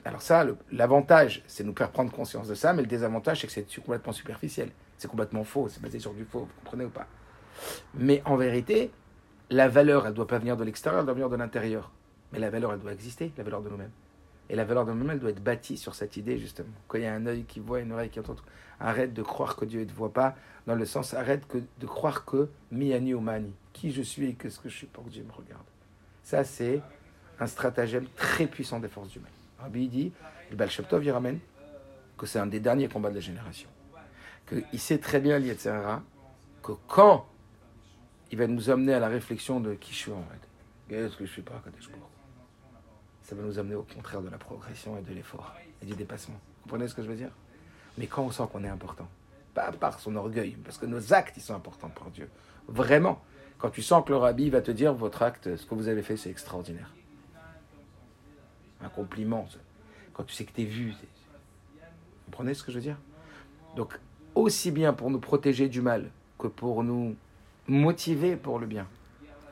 Alors 0.06 0.22
ça, 0.22 0.46
l'avantage, 0.72 1.42
c'est 1.48 1.64
de 1.64 1.68
nous 1.68 1.76
faire 1.76 1.90
prendre 1.90 2.12
conscience 2.12 2.48
de 2.48 2.54
ça, 2.54 2.74
mais 2.74 2.84
le 2.84 2.88
désavantage, 2.88 3.42
c'est 3.42 3.48
que 3.48 3.54
c'est 3.54 3.82
complètement 3.82 4.14
superficiel. 4.14 4.70
C'est 4.98 5.10
complètement 5.10 5.44
faux, 5.44 5.68
c'est 5.68 5.82
basé 5.82 6.00
sur 6.00 6.14
du 6.14 6.26
faux, 6.26 6.42
vous 6.42 6.62
comprenez 6.64 6.86
ou 6.86 6.90
pas 6.90 7.08
Mais 7.96 8.22
en 8.26 8.38
vérité, 8.38 8.92
la 9.50 9.68
valeur, 9.68 10.06
elle 10.06 10.12
ne 10.12 10.16
doit 10.16 10.28
pas 10.28 10.38
venir 10.38 10.58
de 10.58 10.64
l'extérieur, 10.64 11.00
elle 11.00 11.06
doit 11.06 11.16
venir 11.16 11.30
de 11.30 11.36
l'intérieur. 11.36 11.92
Mais 12.32 12.38
la 12.40 12.52
valeur, 12.52 12.72
elle 12.72 12.80
doit 12.80 12.94
exister, 12.94 13.34
la 13.36 13.44
valeur 13.44 13.64
de 13.64 13.70
nous-mêmes. 13.70 13.92
Et 14.48 14.56
la 14.56 14.64
valeur 14.64 14.86
de 14.86 14.92
nous-mêmes, 14.92 15.10
elle 15.10 15.20
doit 15.20 15.32
être 15.32 15.44
bâtie 15.44 15.76
sur 15.76 15.96
cette 15.96 16.18
idée, 16.18 16.38
justement. 16.38 16.70
Quand 16.88 17.00
il 17.00 17.04
y 17.04 17.08
a 17.08 17.14
un 17.14 17.26
œil 17.26 17.44
qui 17.46 17.60
voit, 17.60 17.80
une 17.80 17.92
oreille 17.92 18.12
qui 18.12 18.20
entend, 18.20 18.36
arrête 18.80 19.12
de 19.12 19.24
croire 19.24 19.56
que 19.56 19.66
Dieu 19.66 19.82
ne 19.82 19.86
te 19.86 19.94
voit 19.94 20.14
pas, 20.14 20.36
dans 20.68 20.76
le 20.76 20.86
sens, 20.86 21.16
arrête 21.16 21.44
de 21.80 21.88
croire 21.88 22.26
que 22.26 22.50
miani 22.72 23.16
ou 23.16 23.22
mani, 23.22 23.54
qui 23.74 23.92
je 23.92 24.04
suis 24.04 24.28
et 24.28 24.34
qu'est-ce 24.36 24.60
que 24.60 24.70
je 24.70 24.78
suis 24.78 24.88
pour 24.88 25.04
que 25.06 25.10
Dieu 25.10 25.24
me 25.24 25.34
regarde. 25.34 25.66
Ça, 26.22 26.44
c'est 26.44 26.82
un 27.40 27.48
stratagème 27.48 28.06
très 28.16 28.46
puissant 28.46 28.80
des 28.80 28.88
forces 28.88 29.16
humaines. 29.16 29.32
Rabbi 29.60 29.88
dit, 29.88 30.12
le 30.50 30.56
Baal 30.56 30.70
Shem 30.70 30.86
il 31.02 31.12
ramène 31.12 31.40
que 32.18 32.26
c'est 32.26 32.40
un 32.40 32.48
des 32.48 32.60
derniers 32.60 32.88
combats 32.88 33.10
de 33.10 33.16
la 33.16 33.22
génération. 33.22 33.70
Qu'il 34.48 34.80
sait 34.80 35.00
très 35.00 35.20
bien, 35.20 35.40
l'Yetzirah, 35.40 36.04
que 36.62 36.74
quand 36.88 37.26
il 38.32 38.38
va 38.38 38.48
nous 38.48 38.70
amener 38.70 38.94
à 38.94 39.00
la 39.00 39.08
réflexion 39.08 39.60
de 39.60 39.74
qui 39.74 39.92
je 39.92 39.98
suis 39.98 40.12
en 40.12 40.24
fait, 40.24 40.48
qu'est-ce 40.90 41.16
que 41.16 41.26
je 41.26 41.32
suis 41.32 41.42
pas, 41.42 41.62
Hu 41.66 41.82
ça 43.24 43.34
va 43.34 43.42
nous 43.42 43.58
amener 43.58 43.74
au 43.74 43.82
contraire 43.82 44.22
de 44.22 44.30
la 44.30 44.38
progression 44.38 44.98
et 45.00 45.02
de 45.02 45.12
l'effort 45.12 45.56
et 45.82 45.86
du 45.88 45.96
dépassement. 45.96 46.36
Vous 46.36 46.64
comprenez 46.64 46.88
ce 46.88 46.94
que 46.94 47.02
je 47.02 47.08
veux 47.08 47.16
dire? 47.16 47.32
Mais 47.98 48.06
quand 48.06 48.24
on 48.24 48.30
sent 48.30 48.44
qu'on 48.52 48.64
est 48.64 48.70
important, 48.70 49.08
pas 49.56 49.72
par 49.72 50.00
son 50.00 50.16
orgueil, 50.16 50.52
parce 50.64 50.78
que 50.78 50.86
nos 50.86 51.12
actes, 51.12 51.36
ils 51.38 51.42
sont 51.42 51.56
importants 51.56 51.90
pour 51.90 52.12
Dieu. 52.12 52.30
Vraiment, 52.68 53.24
quand 53.58 53.72
tu 53.72 53.82
sens 53.82 54.06
que 54.06 54.12
le 54.12 54.18
rabbi 54.18 54.52
va 54.52 54.62
te 54.62 54.70
dire, 54.70 54.94
votre 54.94 55.24
acte, 55.24 55.56
ce 55.56 55.66
que 55.66 55.74
vous 55.74 55.88
avez 55.88 56.04
fait, 56.04 56.18
c'est 56.18 56.30
extraordinaire. 56.30 56.94
Un 58.82 58.90
compliment. 58.90 59.48
Quand 60.14 60.24
tu 60.24 60.34
sais 60.34 60.46
que 60.46 60.54
tu 60.54 60.62
es 60.62 60.66
vu. 60.66 60.92
Vous 60.92 62.26
comprenez 62.26 62.54
ce 62.54 62.64
que 62.64 62.72
je 62.72 62.78
veux 62.78 62.84
dire? 62.84 62.98
Donc, 63.76 64.00
aussi 64.34 64.72
bien 64.72 64.94
pour 64.94 65.10
nous 65.10 65.20
protéger 65.20 65.70
du 65.70 65.82
mal 65.82 66.10
que 66.38 66.48
pour 66.48 66.84
nous 66.84 67.16
motiver 67.68 68.36
pour 68.36 68.60
le 68.60 68.68
bien 68.68 68.88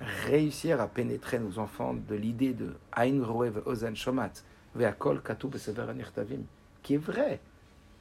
réussir 0.04 0.82
à 0.82 0.88
pénétrer 0.88 1.40
nos 1.40 1.60
enfants 1.60 1.94
de 1.94 2.16
l'idée 2.16 2.54
de 2.54 2.76
Ain 2.96 3.24
Roev 3.24 3.62
Ozan 3.66 3.96
Shomat, 3.96 4.32
Ve'akol 4.76 5.22
Katub 5.22 5.56
Sever 5.58 5.86
Anirtavim, 5.90 6.42
qui 6.82 6.96
est 6.96 6.98
vrai. 6.98 7.40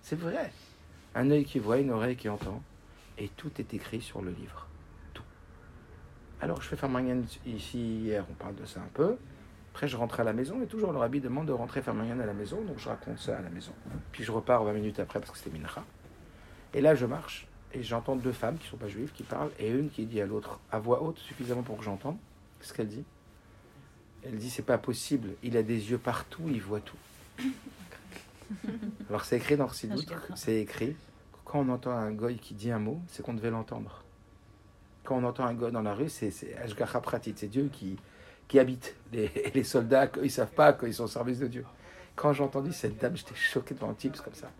C'est 0.03 0.19
vrai. 0.19 0.53
Un 1.15 1.31
œil 1.31 1.45
qui 1.45 1.59
voit, 1.59 1.79
une 1.79 1.91
oreille 1.91 2.17
qui 2.17 2.29
entend, 2.29 2.63
et 3.19 3.29
tout 3.29 3.51
est 3.59 3.75
écrit 3.75 4.01
sur 4.01 4.23
le 4.23 4.31
livre. 4.31 4.67
Tout. 5.15 5.23
Alors, 6.41 6.61
je 6.63 6.69
fais 6.69 6.77
faire 6.77 6.91
ici 7.47 7.79
hier, 7.79 8.25
on 8.31 8.35
parle 8.35 8.57
de 8.57 8.65
ça 8.65 8.81
un 8.81 8.91
peu. 8.95 9.17
Après, 9.73 9.89
je 9.89 9.97
rentre 9.97 10.21
à 10.21 10.25
la 10.25 10.35
maison, 10.35 10.61
et 10.63 10.67
toujours 10.67 10.93
le 10.93 10.99
rabbi 10.99 11.21
demande 11.21 11.47
de 11.47 11.53
rentrer 11.53 11.81
faire 11.81 11.95
Marianne 11.95 12.21
à 12.21 12.27
la 12.27 12.35
maison, 12.35 12.61
donc 12.63 12.79
je 12.79 12.89
raconte 12.91 13.19
ça 13.19 13.39
à 13.39 13.41
la 13.41 13.49
maison. 13.49 13.73
Puis 14.13 14.23
je 14.23 14.31
repars 14.31 14.63
20 14.65 14.75
minutes 14.75 15.01
après 15.01 15.19
parce 15.19 15.33
que 15.33 15.39
c'était 15.39 15.57
Mincha. 15.57 15.83
Et 16.75 16.83
là, 16.83 16.95
je 16.95 17.07
marche, 17.07 17.47
et 17.73 17.83
j'entends 17.83 18.15
deux 18.15 18.33
femmes 18.33 18.59
qui 18.59 18.67
ne 18.67 18.71
sont 18.71 18.77
pas 18.77 18.89
juives 18.89 19.13
qui 19.13 19.23
parlent, 19.23 19.51
et 19.59 19.71
une 19.71 19.89
qui 19.89 20.05
dit 20.05 20.21
à 20.21 20.27
l'autre, 20.27 20.61
à 20.71 20.79
voix 20.79 21.03
haute, 21.03 21.19
suffisamment 21.19 21.63
pour 21.63 21.79
que 21.79 21.85
j'entende, 21.85 22.19
qu'est-ce 22.61 22.75
qu'elle 22.75 22.89
dit 22.89 23.05
Elle 24.23 24.37
dit, 24.37 24.51
c'est 24.51 24.61
pas 24.61 24.77
possible, 24.77 25.31
il 25.43 25.57
a 25.57 25.63
des 25.63 25.91
yeux 25.91 25.99
partout, 25.99 26.43
il 26.49 26.61
voit 26.61 26.81
tout. 26.81 26.99
Alors 29.09 29.25
c'est 29.25 29.39
écrit 29.39 29.57
dans 29.57 29.71
Sidout, 29.71 30.05
c'est 30.35 30.61
écrit, 30.61 30.93
que 31.33 31.39
quand 31.47 31.61
on 31.61 31.71
entend 31.71 31.93
un 31.93 32.13
goy 32.13 32.37
qui 32.37 32.53
dit 32.53 32.71
un 32.71 32.79
mot, 32.79 33.01
c'est 33.09 33.23
qu'on 33.23 33.33
devait 33.33 33.51
l'entendre. 33.51 34.05
Quand 35.05 35.17
on 35.17 35.25
entend 35.25 35.47
un 35.47 35.55
goy 35.55 35.73
dans 35.73 35.81
la 35.81 35.95
rue, 35.95 36.11
c'est 36.11 36.31
c'est 36.31 36.55
Ashgacha 36.57 37.01
Pratit, 37.01 37.33
c'est 37.37 37.49
Dieu 37.49 37.71
qui, 37.73 37.97
qui 38.53 38.59
habite. 38.59 38.95
Les, 39.12 39.65
soldats, 39.65 40.11
ils 40.23 40.31
savent 40.31 40.53
pas 40.53 40.75
qu'ils 40.75 40.93
sont 40.93 41.05
au 41.05 41.09
service 41.09 41.38
de 41.38 41.47
Dieu. 41.47 41.65
Quand 42.15 42.35
j'ai 42.35 42.43
entendu 42.43 42.71
cette 42.73 42.99
dame, 42.99 43.17
j'étais 43.17 43.35
choqué 43.35 43.75
devant 43.75 43.95
type 43.95 44.17
comme 44.21 44.35
ça. 44.35 44.51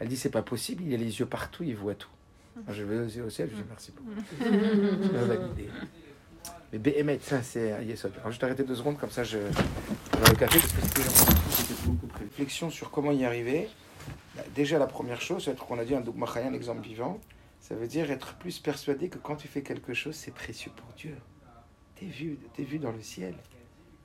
Elle 0.00 0.08
dit, 0.08 0.16
c'est 0.16 0.30
pas 0.30 0.42
possible, 0.42 0.82
il 0.84 0.92
a 0.94 0.96
les 0.96 1.20
yeux 1.20 1.26
partout, 1.26 1.62
il 1.62 1.76
voit 1.76 1.94
tout. 1.94 2.08
Moi, 2.56 2.74
je 2.74 2.82
vais 2.82 3.20
au 3.20 3.30
ciel, 3.30 3.48
je 3.50 3.56
dis 3.56 3.64
merci 3.68 3.92
beaucoup. 3.92 4.10
Mais 6.72 6.78
BMH, 6.78 7.20
ça 7.20 7.42
c'est 7.42 7.72
un 7.72 7.82
yesod. 7.82 8.12
Alors, 8.20 8.32
je 8.32 8.38
t'arrêter 8.38 8.64
deux 8.64 8.74
secondes, 8.74 8.98
comme 8.98 9.10
ça 9.10 9.22
je 9.22 9.38
vais 9.38 10.30
au 10.30 10.34
café, 10.34 10.58
parce 10.58 10.92
que 10.92 11.02
c'était 11.50 11.74
beaucoup 11.84 12.08
réflexion 12.18 12.70
sur 12.70 12.90
comment 12.90 13.12
y 13.12 13.24
arriver. 13.24 13.68
Bah, 14.36 14.42
Déjà, 14.54 14.78
la 14.78 14.86
première 14.86 15.20
chose, 15.20 15.44
c'est 15.44 15.56
qu'on 15.56 15.78
a 15.78 15.84
dit 15.84 15.94
un 15.94 16.00
dogma 16.00 16.26
un 16.36 16.52
exemple 16.52 16.82
vivant, 16.82 17.20
ça 17.60 17.74
veut 17.74 17.86
dire 17.86 18.10
être 18.10 18.34
plus 18.34 18.58
persuadé 18.58 19.08
que 19.08 19.18
quand 19.18 19.36
tu 19.36 19.46
fais 19.46 19.62
quelque 19.62 19.94
chose, 19.94 20.16
c'est 20.16 20.34
précieux 20.34 20.72
pour 20.76 20.92
Dieu. 20.94 21.14
T'es 22.00 22.06
vu, 22.06 22.38
t'es 22.54 22.62
vu 22.62 22.78
dans 22.78 22.92
le 22.92 23.02
ciel. 23.02 23.34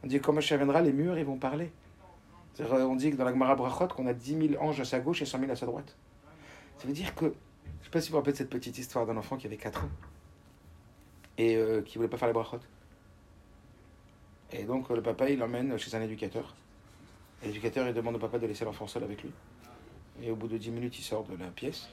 On 0.03 0.08
dit, 0.08 0.19
quand 0.19 0.34
Moshe 0.34 0.51
viendra, 0.51 0.81
les 0.81 0.91
murs, 0.91 1.17
ils 1.17 1.23
vont 1.23 1.38
parler. 1.38 1.71
On 2.60 2.95
dit 2.97 3.12
que 3.12 3.15
dans 3.15 3.23
la 3.23 3.31
Gemara 3.31 3.55
Brachot, 3.55 3.88
qu'on 3.88 4.05
a 4.08 4.13
10 4.13 4.49
000 4.49 4.62
anges 4.62 4.81
à 4.81 4.86
sa 4.86 4.99
gauche 4.99 5.21
et 5.21 5.25
100 5.25 5.39
000 5.39 5.51
à 5.51 5.55
sa 5.55 5.65
droite. 5.65 5.95
Ça 6.77 6.88
veut 6.88 6.93
dire 6.93 7.15
que, 7.15 7.34
je 7.79 7.86
sais 7.86 7.89
pas 7.89 8.01
si 8.01 8.10
vous 8.10 8.13
vous 8.13 8.17
rappelez 8.17 8.36
cette 8.36 8.49
petite 8.49 8.77
histoire 8.77 9.05
d'un 9.05 9.15
enfant 9.15 9.38
qui 9.38 9.47
avait 9.47 9.55
4 9.55 9.86
ans 9.86 9.89
et 11.38 11.55
euh, 11.55 11.81
qui 11.84 11.97
voulait 11.97 12.10
pas 12.10 12.17
faire 12.17 12.27
les 12.27 12.34
brachot. 12.34 12.60
Et 14.51 14.63
donc 14.63 14.89
le 14.89 15.01
papa, 15.01 15.29
il 15.29 15.39
l'emmène 15.39 15.77
chez 15.77 15.95
un 15.95 16.01
éducateur. 16.01 16.53
L'éducateur, 17.43 17.88
il 17.88 17.93
demande 17.93 18.15
au 18.15 18.19
papa 18.19 18.39
de 18.39 18.47
laisser 18.47 18.65
l'enfant 18.65 18.88
seul 18.88 19.05
avec 19.05 19.23
lui. 19.23 19.31
Et 20.21 20.31
au 20.31 20.36
bout 20.36 20.49
de 20.49 20.58
10 20.58 20.71
minutes, 20.71 20.99
il 20.99 21.03
sort 21.03 21.23
de 21.23 21.38
la 21.38 21.47
pièce. 21.47 21.88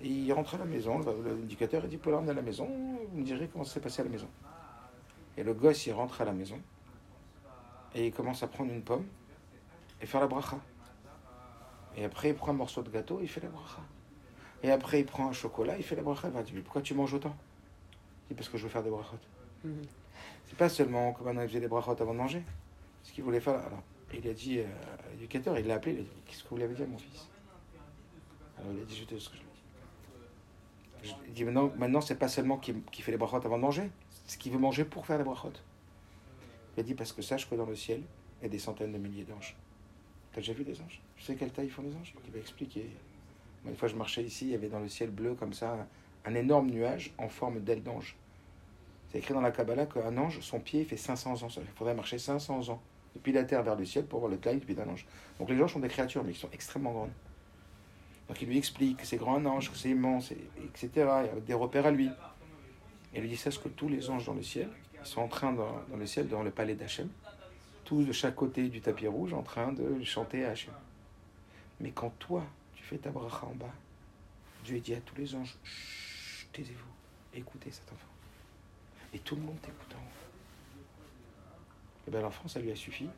Et 0.00 0.08
il 0.08 0.32
rentre 0.32 0.54
à 0.54 0.58
la 0.58 0.64
maison. 0.64 1.00
L'éducateur, 1.40 1.82
il 1.84 1.90
dit, 1.90 1.96
pour 1.98 2.12
l'emmener 2.12 2.30
à 2.30 2.34
la 2.34 2.42
maison, 2.42 2.66
vous 3.10 3.18
me 3.18 3.24
direz 3.24 3.48
comment 3.52 3.64
ça 3.64 3.74
s'est 3.74 3.80
passé 3.80 4.00
à 4.00 4.04
la 4.04 4.10
maison. 4.10 4.28
Et 5.38 5.44
le 5.44 5.54
gosse, 5.54 5.86
il 5.86 5.92
rentre 5.92 6.20
à 6.20 6.24
la 6.24 6.32
maison. 6.32 6.60
Et 7.94 8.08
il 8.08 8.12
commence 8.12 8.42
à 8.42 8.48
prendre 8.48 8.72
une 8.72 8.82
pomme 8.82 9.06
et 10.02 10.06
faire 10.06 10.20
la 10.20 10.26
bracha. 10.26 10.58
Et 11.96 12.04
après, 12.04 12.30
il 12.30 12.34
prend 12.34 12.50
un 12.50 12.54
morceau 12.56 12.82
de 12.82 12.90
gâteau, 12.90 13.20
il 13.22 13.28
fait 13.28 13.40
la 13.40 13.48
bracha. 13.48 13.80
Et 14.64 14.70
après, 14.72 14.98
il 15.00 15.06
prend 15.06 15.28
un 15.28 15.32
chocolat, 15.32 15.76
il 15.76 15.84
fait 15.84 15.94
la 15.94 16.02
bracha. 16.02 16.26
Il 16.28 16.34
va 16.34 16.42
dire, 16.42 16.54
mais 16.56 16.62
pourquoi 16.62 16.82
tu 16.82 16.92
manges 16.94 17.14
autant? 17.14 17.36
Il 18.24 18.28
dit, 18.30 18.34
parce 18.34 18.48
que 18.48 18.58
je 18.58 18.64
veux 18.64 18.68
faire 18.68 18.82
des 18.82 18.90
brachot. 18.90 19.16
Mhm. 19.64 19.82
C'est 20.46 20.58
pas 20.58 20.68
seulement 20.68 21.12
comme 21.12 21.28
on 21.38 21.46
faisait 21.46 21.60
des 21.60 21.68
brachot 21.68 21.92
avant 21.92 22.12
de 22.12 22.18
manger. 22.18 22.42
Ce 23.04 23.12
qu'il 23.12 23.22
voulait 23.22 23.40
faire. 23.40 23.54
Alors, 23.54 23.82
il 24.12 24.26
a 24.28 24.34
dit, 24.34 24.58
euh, 24.58 24.64
à 24.64 25.10
l'éducateur, 25.12 25.56
il 25.58 25.66
l'a 25.68 25.74
appelé, 25.74 25.92
il 25.94 25.98
a 26.00 26.02
dit, 26.02 26.10
qu'est-ce 26.26 26.42
que 26.42 26.48
vous 26.48 26.56
l'avez 26.56 26.74
dit 26.74 26.82
à 26.82 26.86
mon 26.86 26.98
fils? 26.98 27.28
Alors 28.58 28.72
il 28.72 28.80
a 28.82 28.84
dit, 28.84 28.96
je 28.96 29.04
te 29.04 29.14
dis 29.14 29.20
ce 29.20 29.28
que 29.30 29.36
je 29.36 29.40
lui 29.42 29.46
ai 29.48 29.52
dit. 31.06 31.10
Je- 31.10 31.26
Il 31.28 31.32
dit, 31.32 31.44
maintenant, 31.44 31.70
maintenant 31.76 32.00
c'est 32.00 32.16
pas 32.16 32.26
seulement 32.28 32.56
qu'il 32.58 32.82
fait 32.90 33.12
les 33.12 33.16
brachot 33.18 33.36
avant 33.36 33.56
de 33.56 33.62
manger, 33.62 33.90
ce 34.28 34.38
qu'il 34.38 34.52
veut 34.52 34.58
manger 34.58 34.84
pour 34.84 35.04
faire 35.06 35.18
les 35.18 35.24
brachot. 35.24 35.52
Il 36.76 36.80
a 36.80 36.82
dit, 36.84 36.94
parce 36.94 37.12
que 37.12 37.22
sache 37.22 37.48
que 37.50 37.56
dans 37.56 37.66
le 37.66 37.74
ciel, 37.74 38.02
il 38.40 38.44
y 38.44 38.46
a 38.46 38.48
des 38.48 38.58
centaines 38.60 38.92
de 38.92 38.98
milliers 38.98 39.24
d'anges. 39.24 39.56
T'as 40.32 40.40
déjà 40.40 40.52
vu 40.52 40.62
des 40.62 40.80
anges? 40.80 41.00
Je 41.16 41.24
sais 41.24 41.34
quelle 41.34 41.50
taille 41.50 41.66
ils 41.66 41.70
font 41.72 41.82
les 41.82 41.94
anges? 41.96 42.14
Il 42.26 42.32
va 42.32 42.38
expliquer. 42.38 42.88
Moi, 43.64 43.72
une 43.72 43.76
fois, 43.76 43.88
je 43.88 43.96
marchais 43.96 44.22
ici, 44.22 44.44
il 44.46 44.50
y 44.52 44.54
avait 44.54 44.68
dans 44.68 44.78
le 44.78 44.88
ciel 44.88 45.10
bleu, 45.10 45.34
comme 45.34 45.52
ça, 45.52 45.88
un 46.24 46.34
énorme 46.34 46.70
nuage 46.70 47.12
en 47.18 47.28
forme 47.28 47.60
d'aile 47.60 47.82
d'ange. 47.82 48.16
C'est 49.10 49.18
écrit 49.18 49.34
dans 49.34 49.40
la 49.40 49.50
Kabbalah 49.50 49.86
qu'un 49.86 50.16
ange, 50.18 50.38
son 50.40 50.60
pied 50.60 50.84
fait 50.84 50.98
500 50.98 51.42
ans. 51.42 51.48
Il 51.56 51.62
faudrait 51.74 51.94
marcher 51.94 52.18
500 52.18 52.68
ans 52.68 52.80
depuis 53.14 53.32
la 53.32 53.42
terre 53.44 53.62
vers 53.62 53.74
le 53.74 53.86
ciel 53.86 54.04
pour 54.04 54.20
voir 54.20 54.30
le 54.30 54.38
taille 54.38 54.58
pied 54.58 54.74
d'un 54.74 54.86
ange. 54.88 55.06
Donc 55.38 55.48
les 55.48 55.60
anges 55.60 55.72
sont 55.72 55.80
des 55.80 55.88
créatures, 55.88 56.22
mais 56.22 56.32
qui 56.32 56.38
sont 56.40 56.50
extrêmement 56.52 56.92
grandes. 56.92 57.12
Donc 58.28 58.40
il 58.42 58.48
lui 58.48 58.58
explique 58.58 58.98
que 58.98 59.06
c'est 59.06 59.16
grand 59.16 59.36
un 59.36 59.46
ange, 59.46 59.70
que 59.72 59.76
c'est 59.78 59.88
immense, 59.88 60.30
et- 60.30 60.36
etc. 60.66 60.88
Il 60.94 61.00
y 61.00 61.04
a 61.06 61.40
des 61.46 61.54
repères 61.54 61.86
à 61.86 61.90
lui. 61.90 62.10
Et 63.14 63.20
lui 63.20 63.28
dit 63.28 63.36
sache 63.36 63.60
que 63.60 63.68
tous 63.68 63.88
les 63.88 64.10
anges 64.10 64.26
dans 64.26 64.34
le 64.34 64.42
ciel, 64.42 64.68
ils 65.00 65.06
sont 65.06 65.20
en 65.20 65.28
train, 65.28 65.52
dans, 65.52 65.82
dans 65.88 65.96
le 65.96 66.06
ciel, 66.06 66.28
dans 66.28 66.42
le 66.42 66.50
palais 66.50 66.74
d'Hachem, 66.74 67.08
tous 67.84 68.04
de 68.04 68.12
chaque 68.12 68.34
côté 68.34 68.68
du 68.68 68.80
tapis 68.80 69.06
rouge, 69.06 69.32
en 69.32 69.42
train 69.42 69.72
de 69.72 70.02
chanter 70.04 70.44
à 70.44 70.50
Hachem. 70.50 70.74
Mais 71.80 71.90
quand 71.90 72.10
toi, 72.18 72.44
tu 72.74 72.84
fais 72.84 72.98
ta 72.98 73.10
bracha 73.10 73.46
en 73.46 73.54
bas, 73.54 73.72
Dieu 74.64 74.80
dit 74.80 74.94
à 74.94 75.00
tous 75.00 75.16
les 75.16 75.34
anges, 75.34 75.56
Chut, 75.62 76.52
taisez-vous, 76.52 77.38
écoutez 77.38 77.70
cet 77.70 77.90
enfant. 77.92 78.12
Et 79.14 79.18
tout 79.20 79.36
le 79.36 79.42
monde 79.42 79.58
t'écoutant. 79.62 79.96
Et 82.06 82.10
bien 82.10 82.20
l'enfant, 82.20 82.48
ça 82.48 82.60
lui 82.60 82.70
a 82.70 82.76
suffi 82.76 83.08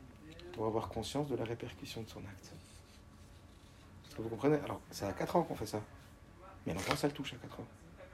pour 0.53 0.67
avoir 0.67 0.89
conscience 0.89 1.29
de 1.29 1.37
la 1.37 1.45
répercussion 1.45 2.03
de 2.03 2.09
son 2.09 2.21
acte. 2.21 2.53
Est-ce 4.07 4.15
que 4.15 4.23
vous 4.23 4.29
comprenez? 4.29 4.59
Alors, 4.65 4.81
c'est 4.91 5.05
à 5.05 5.13
4 5.13 5.37
ans 5.37 5.43
qu'on 5.43 5.55
fait 5.55 5.67
ça. 5.67 5.83
Mais 6.67 6.75
l'enfant, 6.75 6.95
ça 6.97 7.09
le 7.09 7.13
touche 7.13 7.33
à 7.33 7.37
4 7.37 7.61
ans. 7.61 7.67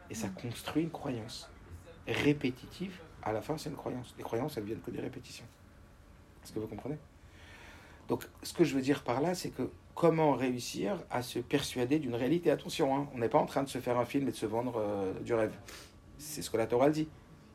Et 0.09 0.15
ça 0.15 0.29
construit 0.29 0.85
une 0.85 0.91
croyance 0.91 1.51
répétitive. 2.13 2.99
À 3.23 3.33
la 3.33 3.41
fin, 3.41 3.59
c'est 3.59 3.71
une 3.71 3.77
croyance. 3.77 4.15
Les 4.19 4.25
croyances, 4.25 4.57
elles 4.57 4.65
viennent 4.65 4.81
que 4.81 4.91
des 4.91 5.01
répétitions. 5.01 5.47
Est-ce 6.45 6.53
que 6.53 6.61
vous 6.61 6.69
comprenez? 6.69 6.99
Donc, 8.09 8.25
ce 8.43 8.53
que 8.53 8.65
je 8.65 8.75
veux 8.75 8.83
dire 8.83 9.03
par 9.03 9.21
là, 9.21 9.35
c'est 9.35 9.51
que 9.51 9.69
comment 9.95 10.33
réussir 10.33 10.99
à 11.11 11.23
se 11.23 11.41
persuader 11.41 11.99
d'une 11.99 12.15
réalité? 12.15 12.51
Attention, 12.51 12.97
hein, 12.97 13.09
on 13.15 13.19
n'est 13.19 13.29
pas 13.29 13.39
en 13.39 13.47
train 13.47 13.65
de 13.65 13.69
se 13.69 13.79
faire 13.79 13.99
un 13.99 14.05
film 14.05 14.29
et 14.29 14.31
de 14.31 14.37
se 14.37 14.47
vendre 14.47 14.75
euh, 14.77 15.13
du 15.21 15.35
rêve. 15.35 15.55
C'est 16.19 16.43
ce 16.43 16.51
que 16.51 16.57
la 16.57 16.67
Torah 16.67 16.91
dit. 16.91 17.09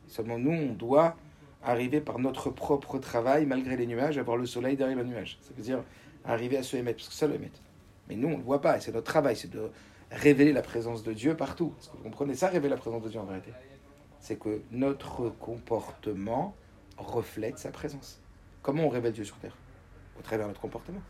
Seulement, 0.08 0.38
nous, 0.38 0.52
on 0.52 0.74
doit 0.74 1.16
arriver 1.62 2.00
par 2.00 2.18
notre 2.18 2.50
propre 2.50 2.98
travail, 2.98 3.46
malgré 3.46 3.76
les 3.76 3.86
nuages, 3.86 4.18
à 4.18 4.22
voir 4.22 4.36
le 4.36 4.46
soleil 4.46 4.76
derrière 4.76 4.98
le 4.98 5.04
nuage. 5.04 5.38
Ça 5.40 5.52
veut 5.56 5.62
dire 5.62 5.82
arriver 6.24 6.58
à 6.58 6.62
se 6.62 6.76
émettre, 6.76 6.98
parce 6.98 7.08
que 7.08 7.14
ça 7.14 7.26
le 7.26 7.36
émet. 7.36 7.50
Mais 8.08 8.16
nous, 8.16 8.28
on 8.28 8.32
ne 8.32 8.36
le 8.36 8.42
voit 8.42 8.60
pas, 8.60 8.76
et 8.76 8.80
c'est 8.80 8.92
notre 8.92 9.06
travail, 9.06 9.36
c'est 9.36 9.50
de 9.50 9.70
révéler 10.10 10.52
la 10.52 10.62
présence 10.62 11.02
de 11.02 11.12
Dieu 11.12 11.36
partout. 11.36 11.72
Est-ce 11.78 11.88
que 11.88 11.96
vous 11.96 12.02
comprenez? 12.02 12.34
Ça, 12.34 12.48
révéler 12.48 12.70
la 12.70 12.76
présence 12.76 13.02
de 13.02 13.08
Dieu 13.08 13.20
en 13.20 13.24
vérité 13.24 13.52
C'est 14.22 14.36
que 14.36 14.62
notre 14.70 15.30
comportement 15.30 16.54
reflète 16.96 17.58
sa 17.58 17.72
présence. 17.72 18.20
Comment 18.62 18.84
on 18.84 18.88
révèle 18.88 19.12
Dieu 19.12 19.24
sur 19.24 19.36
Terre? 19.38 19.56
Au 20.16 20.22
travers 20.22 20.46
de 20.46 20.52
notre 20.52 20.60
comportement. 20.60 21.02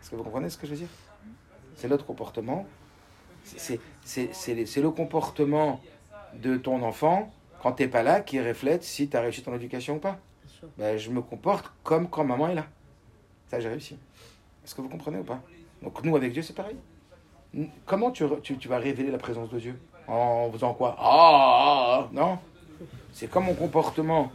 Est-ce 0.00 0.10
que 0.10 0.16
vous 0.16 0.24
comprenez 0.24 0.48
ce 0.48 0.56
que 0.56 0.66
je 0.66 0.72
veux 0.72 0.78
dire? 0.78 0.88
C'est 1.74 1.88
notre 1.88 2.06
comportement. 2.06 2.66
C'est 3.44 3.78
le 4.02 4.90
comportement 4.90 5.80
de 6.34 6.56
ton 6.56 6.82
enfant 6.82 7.30
quand 7.62 7.72
tu 7.72 7.82
n'es 7.82 7.88
pas 7.88 8.02
là 8.02 8.22
qui 8.22 8.40
reflète 8.40 8.82
si 8.82 9.10
tu 9.10 9.16
as 9.16 9.20
réussi 9.20 9.42
ton 9.42 9.54
éducation 9.54 9.96
ou 9.96 10.00
pas. 10.00 10.18
Ben, 10.78 10.96
je 10.96 11.10
me 11.10 11.20
comporte 11.20 11.70
comme 11.82 12.08
quand 12.08 12.24
maman 12.24 12.48
est 12.48 12.54
là. 12.54 12.66
Ça, 13.48 13.60
j'ai 13.60 13.68
réussi. 13.68 13.98
Est-ce 14.64 14.74
que 14.74 14.80
vous 14.80 14.88
comprenez 14.88 15.18
ou 15.18 15.24
pas? 15.24 15.42
Donc 15.82 16.02
nous, 16.02 16.16
avec 16.16 16.32
Dieu, 16.32 16.40
c'est 16.40 16.54
pareil. 16.54 16.76
Comment 17.84 18.10
tu, 18.10 18.24
tu, 18.42 18.56
tu, 18.56 18.68
vas 18.68 18.78
révéler 18.78 19.10
la 19.10 19.18
présence 19.18 19.50
de 19.50 19.58
Dieu? 19.58 19.78
En 20.06 20.50
faisant 20.52 20.74
quoi? 20.74 20.96
Ah, 20.98 22.06
ah, 22.06 22.08
Non? 22.12 22.38
C'est 23.12 23.28
comme 23.28 23.44
mon 23.46 23.54
comportement. 23.54 24.30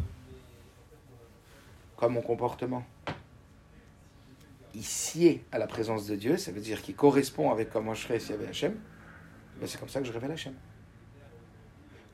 Comme 1.96 2.14
mon 2.14 2.22
comportement. 2.22 2.84
Il 4.74 5.26
est 5.26 5.42
à 5.52 5.60
la 5.60 5.68
présence 5.68 6.08
de 6.08 6.16
Dieu, 6.16 6.38
ça 6.38 6.52
veut 6.52 6.62
dire 6.62 6.82
qu'il 6.82 6.96
correspond 6.96 7.52
avec 7.52 7.70
comment 7.70 7.94
je 7.94 8.04
serais 8.04 8.20
s'il 8.20 8.32
y 8.32 8.34
avait 8.34 8.48
Hachem. 8.48 8.76
Ben, 9.60 9.68
c'est 9.68 9.78
comme 9.78 9.90
ça 9.90 10.00
que 10.00 10.08
je 10.08 10.14
révèle 10.14 10.32
Hachem. 10.32 10.54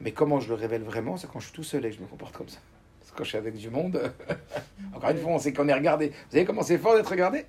Mais 0.01 0.11
comment 0.11 0.39
je 0.39 0.49
le 0.49 0.55
révèle 0.55 0.83
vraiment, 0.83 1.17
c'est 1.17 1.27
quand 1.29 1.39
je 1.39 1.45
suis 1.45 1.55
tout 1.55 1.63
seul 1.63 1.85
et 1.85 1.89
que 1.89 1.95
je 1.95 2.01
me 2.01 2.07
comporte 2.07 2.35
comme 2.35 2.49
ça. 2.49 2.59
Parce 2.99 3.11
que 3.11 3.17
quand 3.17 3.23
je 3.23 3.29
suis 3.29 3.37
avec 3.37 3.55
du 3.55 3.69
monde, 3.69 4.11
encore 4.93 5.09
une 5.11 5.17
fois, 5.17 5.31
on 5.31 5.39
sait 5.39 5.53
qu'on 5.53 5.67
est 5.67 5.73
regardé. 5.73 6.09
Vous 6.09 6.31
savez 6.31 6.45
comment 6.45 6.63
c'est 6.63 6.77
fort 6.77 6.95
d'être 6.95 7.09
regardé? 7.09 7.45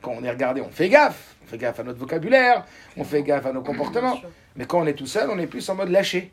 Quand 0.00 0.12
on 0.12 0.22
est 0.22 0.30
regardé, 0.30 0.60
on 0.60 0.70
fait 0.70 0.88
gaffe. 0.88 1.36
On 1.42 1.46
fait 1.46 1.58
gaffe 1.58 1.80
à 1.80 1.82
notre 1.82 1.98
vocabulaire, 1.98 2.66
on 2.96 3.04
fait 3.04 3.22
gaffe 3.22 3.46
à 3.46 3.52
nos 3.52 3.62
comportements. 3.62 4.20
Mais 4.56 4.66
quand 4.66 4.80
on 4.80 4.86
est 4.86 4.94
tout 4.94 5.06
seul, 5.06 5.30
on 5.30 5.38
est 5.38 5.46
plus 5.46 5.68
en 5.70 5.74
mode 5.74 5.88
lâché. 5.88 6.30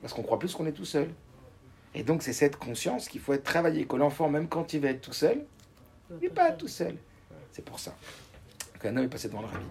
Parce 0.00 0.12
qu'on 0.12 0.22
croit 0.22 0.38
plus 0.38 0.54
qu'on 0.54 0.66
est 0.66 0.72
tout 0.72 0.84
seul. 0.84 1.08
Et 1.94 2.02
donc, 2.02 2.22
c'est 2.22 2.32
cette 2.32 2.56
conscience 2.56 3.08
qu'il 3.08 3.20
faut 3.20 3.32
être 3.32 3.44
travaillé. 3.44 3.86
Que 3.86 3.96
l'enfant, 3.96 4.28
même 4.28 4.48
quand 4.48 4.72
il 4.72 4.80
va 4.80 4.88
être 4.88 5.00
tout 5.00 5.12
seul, 5.12 5.44
il 6.10 6.18
n'est 6.20 6.28
pas 6.28 6.52
tout 6.52 6.68
seul. 6.68 6.96
C'est 7.52 7.64
pour 7.64 7.78
ça 7.80 7.94
qu'un 8.80 8.96
homme 8.96 9.04
est 9.04 9.08
passé 9.08 9.28
devant 9.28 9.42
le 9.42 9.46
rabbi. 9.46 9.66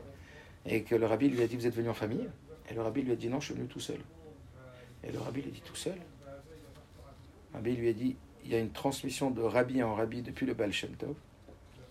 Et 0.65 0.83
que 0.83 0.95
le 0.95 1.05
rabbi 1.05 1.29
lui 1.29 1.41
a 1.41 1.47
dit 1.47 1.55
Vous 1.55 1.65
êtes 1.65 1.75
venu 1.75 1.89
en 1.89 1.93
famille 1.93 2.27
Et 2.69 2.73
le 2.73 2.81
rabbi 2.81 3.01
lui 3.01 3.13
a 3.13 3.15
dit 3.15 3.29
Non, 3.29 3.39
je 3.39 3.45
suis 3.45 3.55
venu 3.55 3.67
tout 3.67 3.79
seul. 3.79 3.99
Et 5.03 5.11
le 5.11 5.19
rabbi 5.19 5.41
lui 5.41 5.49
a 5.49 5.53
dit 5.53 5.61
tout 5.61 5.75
seul? 5.75 5.95
Le 7.51 7.57
rabbi 7.57 7.75
lui 7.75 7.89
a 7.89 7.93
dit 7.93 8.15
il 8.45 8.51
y 8.51 8.55
a 8.55 8.59
une 8.59 8.71
transmission 8.71 9.31
de 9.31 9.41
rabbi 9.41 9.83
en 9.83 9.95
rabbi 9.95 10.21
depuis 10.21 10.45
le 10.45 10.53
Baal 10.53 10.71
Shem 10.71 10.91
Tov, 10.91 11.15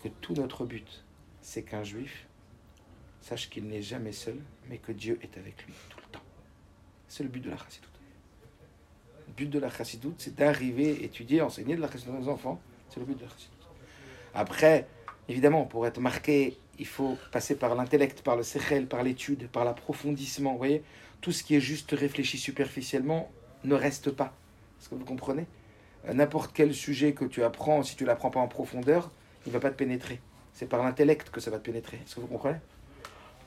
que 0.03 0.09
tout 0.21 0.33
notre 0.33 0.65
but, 0.65 1.05
c'est 1.41 1.63
qu'un 1.63 1.83
juif 1.83 2.27
sache 3.21 3.49
qu'il 3.49 3.67
n'est 3.67 3.81
jamais 3.81 4.11
seul, 4.11 4.37
mais 4.69 4.77
que 4.77 4.91
Dieu 4.91 5.19
est 5.21 5.37
avec 5.37 5.65
lui 5.65 5.73
tout 5.89 5.97
le 5.97 6.11
temps. 6.11 6.23
C'est 7.07 7.23
le 7.23 7.29
but 7.29 7.41
de 7.41 7.49
la 7.49 7.57
chassidoute. 7.57 7.89
Le 9.27 9.33
but 9.33 9.49
de 9.49 9.59
la 9.59 9.69
chassidoute, 9.69 10.15
c'est 10.17 10.35
d'arriver, 10.35 11.03
étudier, 11.03 11.41
enseigner 11.41 11.75
de 11.75 11.81
la 11.81 11.91
chassidoute 11.91 12.15
aux 12.21 12.29
enfants. 12.29 12.61
C'est 12.89 12.99
le 12.99 13.05
but 13.05 13.17
de 13.17 13.23
la 13.23 13.29
chassidoute. 13.29 13.67
Après, 14.33 14.87
évidemment, 15.27 15.65
pour 15.65 15.85
être 15.87 15.99
marqué, 15.99 16.57
il 16.77 16.87
faut 16.87 17.17
passer 17.31 17.55
par 17.55 17.75
l'intellect, 17.75 18.21
par 18.21 18.35
le 18.35 18.43
sechel, 18.43 18.87
par 18.87 19.03
l'étude, 19.03 19.49
par 19.49 19.65
l'approfondissement. 19.65 20.53
Vous 20.53 20.57
voyez 20.57 20.83
tout 21.21 21.31
ce 21.31 21.43
qui 21.43 21.55
est 21.55 21.61
juste 21.61 21.91
réfléchi 21.91 22.37
superficiellement 22.37 23.29
ne 23.63 23.75
reste 23.75 24.11
pas. 24.11 24.33
Est-ce 24.79 24.89
que 24.89 24.95
vous 24.95 25.05
comprenez? 25.05 25.45
Euh, 26.07 26.13
N'importe 26.13 26.51
quel 26.53 26.73
sujet 26.73 27.13
que 27.13 27.25
tu 27.25 27.43
apprends, 27.43 27.83
si 27.83 27.95
tu 27.95 28.05
l'apprends 28.05 28.29
pas 28.29 28.39
en 28.39 28.47
profondeur, 28.47 29.11
il 29.45 29.49
ne 29.49 29.53
va 29.53 29.59
pas 29.59 29.71
te 29.71 29.75
pénétrer. 29.75 30.21
C'est 30.59 30.65
par 30.65 30.83
l'intellect 30.83 31.29
que 31.29 31.39
ça 31.39 31.49
va 31.51 31.57
te 31.57 31.63
pénétrer. 31.63 31.95
Est-ce 32.03 32.15
que 32.15 32.19
vous 32.19 32.27
comprenez? 32.27 32.57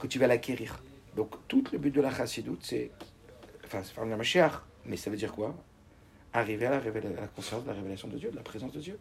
Que 0.00 0.06
tu 0.06 0.18
vas 0.18 0.26
l'acquérir. 0.26 0.82
Donc, 1.14 1.46
tout 1.46 1.62
le 1.70 1.76
but 1.76 1.94
de 1.94 2.00
la 2.00 2.10
chassidoute, 2.10 2.60
c'est. 2.62 2.90
Enfin, 3.66 3.80
c'est 3.84 3.92
faire 3.92 4.04
un 4.04 4.62
mais 4.86 4.96
ça 4.96 5.10
veut 5.10 5.18
dire 5.18 5.30
quoi? 5.34 5.54
Arriver 6.32 6.64
à 6.64 6.70
la, 6.70 6.76
à 6.78 7.20
la 7.20 7.26
conscience 7.26 7.64
de 7.64 7.68
la 7.68 7.74
révélation 7.74 8.08
de 8.08 8.16
Dieu, 8.16 8.30
de 8.30 8.36
la 8.36 8.42
présence 8.42 8.72
de 8.72 8.80
Dieu. 8.80 8.98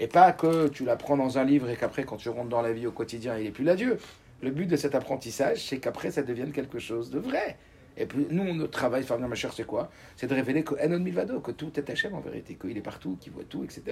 Et 0.00 0.08
pas 0.08 0.32
que 0.32 0.66
tu 0.66 0.84
l'apprends 0.84 1.16
dans 1.16 1.38
un 1.38 1.44
livre 1.44 1.68
et 1.70 1.76
qu'après, 1.76 2.02
quand 2.02 2.16
tu 2.16 2.28
rentres 2.28 2.48
dans 2.48 2.60
la 2.60 2.72
vie 2.72 2.88
au 2.88 2.92
quotidien, 2.92 3.38
il 3.38 3.44
n'est 3.44 3.52
plus 3.52 3.62
là 3.62 3.76
Dieu. 3.76 3.98
Le 4.42 4.50
but 4.50 4.66
de 4.66 4.74
cet 4.74 4.96
apprentissage, 4.96 5.64
c'est 5.64 5.78
qu'après, 5.78 6.10
ça 6.10 6.22
devienne 6.22 6.50
quelque 6.50 6.80
chose 6.80 7.08
de 7.08 7.20
vrai. 7.20 7.56
Et 7.96 8.06
puis, 8.06 8.26
nous, 8.30 8.52
notre 8.52 8.72
travail, 8.72 9.04
faire 9.04 9.16
ma 9.20 9.32
chère, 9.36 9.52
c'est 9.52 9.64
quoi? 9.64 9.92
C'est 10.16 10.26
de 10.26 10.34
révéler 10.34 10.64
que 10.64 10.74
Enon 10.74 10.98
Milvado, 10.98 11.38
que 11.38 11.52
tout 11.52 11.78
est 11.78 11.88
Hachem 11.88 12.14
en 12.14 12.20
vérité, 12.20 12.56
qu'il 12.60 12.76
est 12.76 12.82
partout, 12.82 13.16
qu'il 13.20 13.32
voit 13.32 13.44
tout, 13.44 13.62
etc. 13.62 13.82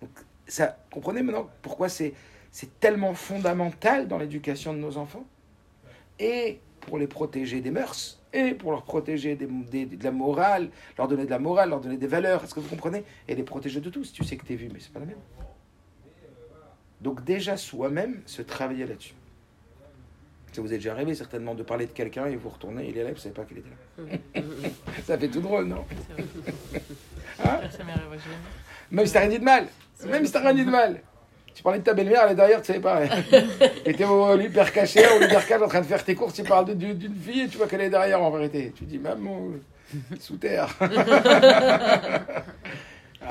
Donc, 0.00 0.10
ça, 0.46 0.78
comprenez 0.92 1.24
maintenant 1.24 1.50
pourquoi 1.60 1.88
c'est, 1.88 2.14
c'est 2.54 2.78
tellement 2.78 3.14
fondamental 3.14 4.06
dans 4.06 4.16
l'éducation 4.16 4.72
de 4.72 4.78
nos 4.78 4.96
enfants 4.96 5.24
Et 6.20 6.60
pour 6.82 6.98
les 6.98 7.08
protéger 7.08 7.60
des 7.60 7.72
mœurs, 7.72 8.20
et 8.32 8.54
pour 8.54 8.70
leur 8.70 8.84
protéger 8.84 9.34
des, 9.34 9.46
de 9.86 10.04
la 10.04 10.12
morale, 10.12 10.70
leur 10.96 11.08
donner 11.08 11.24
de 11.24 11.30
la 11.30 11.40
morale, 11.40 11.70
leur 11.70 11.80
donner 11.80 11.96
des 11.96 12.06
valeurs, 12.06 12.44
est-ce 12.44 12.54
que 12.54 12.60
vous 12.60 12.68
comprenez? 12.68 13.02
Et 13.26 13.34
les 13.34 13.42
protéger 13.42 13.80
de 13.80 13.90
tout, 13.90 14.04
si 14.04 14.12
tu 14.12 14.22
sais 14.22 14.36
que 14.36 14.46
tu 14.46 14.52
es 14.52 14.56
vu, 14.56 14.70
mais 14.72 14.78
c'est 14.78 14.92
pas 14.92 15.00
la 15.00 15.06
même. 15.06 15.18
Donc 17.00 17.24
déjà 17.24 17.56
soi-même, 17.56 18.22
se 18.24 18.40
travailler 18.40 18.86
là-dessus. 18.86 19.14
Ça 20.52 20.62
vous 20.62 20.72
est 20.72 20.76
déjà 20.76 20.92
arrivé 20.92 21.16
certainement 21.16 21.56
de 21.56 21.64
parler 21.64 21.86
de 21.86 21.92
quelqu'un 21.92 22.26
et 22.26 22.36
vous 22.36 22.50
retournez, 22.50 22.88
il 22.88 22.96
est 22.96 23.02
là, 23.02 23.08
vous 23.08 23.16
ne 23.16 23.20
savez 23.20 23.34
pas 23.34 23.42
qu'il 23.42 23.58
était 23.58 23.70
là. 23.70 24.42
ça 25.04 25.18
fait 25.18 25.28
tout 25.28 25.40
drôle, 25.40 25.64
non? 25.64 25.84
Hein? 27.44 27.60
Même 28.92 29.06
si 29.06 29.12
t'as 29.12 29.20
rien 29.20 29.28
dit 29.28 29.40
de 29.40 29.44
mal. 29.44 29.66
Même 30.06 30.24
si 30.24 30.30
t'as 30.30 30.40
rien 30.40 30.54
dit 30.54 30.64
de 30.64 30.70
mal. 30.70 31.00
Tu 31.54 31.62
parlais 31.62 31.78
de 31.78 31.84
ta 31.84 31.94
belle-mère, 31.94 32.24
elle 32.24 32.32
est 32.32 32.34
derrière, 32.34 32.60
tu 32.60 32.66
savais 32.66 32.80
pas. 32.80 33.02
Tu 33.84 33.90
étais 33.90 34.04
au 34.04 34.36
hyper 34.38 34.70
caché, 34.72 35.06
au 35.06 35.22
hyper 35.22 35.46
caché 35.46 35.62
en 35.62 35.68
train 35.68 35.80
de 35.80 35.86
faire 35.86 36.04
tes 36.04 36.16
courses, 36.16 36.34
tu 36.34 36.42
parles 36.42 36.74
d'une 36.74 37.14
fille 37.14 37.42
et 37.42 37.48
tu 37.48 37.58
vois 37.58 37.68
qu'elle 37.68 37.82
est 37.82 37.90
derrière 37.90 38.20
en 38.20 38.30
vérité. 38.30 38.72
Tu 38.76 38.82
dis, 38.84 38.98
maman, 38.98 39.50
sous 40.18 40.36
terre. 40.36 40.68
ah 40.80 40.88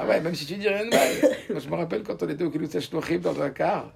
ouais, 0.07 0.21
même 0.21 0.35
si 0.35 0.45
tu 0.45 0.55
dis 0.55 0.69
rien 0.69 0.85
de 0.85 0.89
mal. 0.89 1.09
Moi, 1.49 1.59
je 1.59 1.67
me 1.69 1.75
rappelle 1.75 2.03
quand 2.03 2.23
on 2.23 2.29
était 2.29 2.45
au 2.45 2.49
Kiloussach 2.49 2.89
dans 3.19 3.41
un 3.41 3.49
car. 3.49 3.91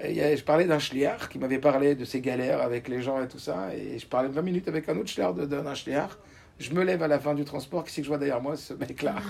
Et 0.00 0.36
je 0.36 0.44
parlais 0.44 0.66
d'un 0.66 0.78
schliar 0.78 1.28
qui 1.28 1.38
m'avait 1.38 1.58
parlé 1.58 1.96
de 1.96 2.04
ses 2.04 2.20
galères 2.20 2.60
avec 2.60 2.86
les 2.86 3.02
gens 3.02 3.20
et 3.22 3.28
tout 3.28 3.40
ça. 3.40 3.70
Et 3.74 3.98
je 3.98 4.06
parlais 4.06 4.28
20 4.28 4.42
minutes 4.42 4.68
avec 4.68 4.88
un 4.88 4.96
autre 4.96 5.08
schliar 5.08 5.34
d'un 5.34 5.74
schliar. 5.74 6.18
Je 6.58 6.72
me 6.72 6.84
lève 6.84 7.02
à 7.02 7.08
la 7.08 7.18
fin 7.18 7.34
du 7.34 7.44
transport. 7.44 7.82
Qui 7.84 7.92
c'est 7.92 8.02
que 8.02 8.04
je 8.04 8.10
vois 8.10 8.18
derrière 8.18 8.40
moi, 8.40 8.56
ce 8.56 8.74
mec-là? 8.74 9.16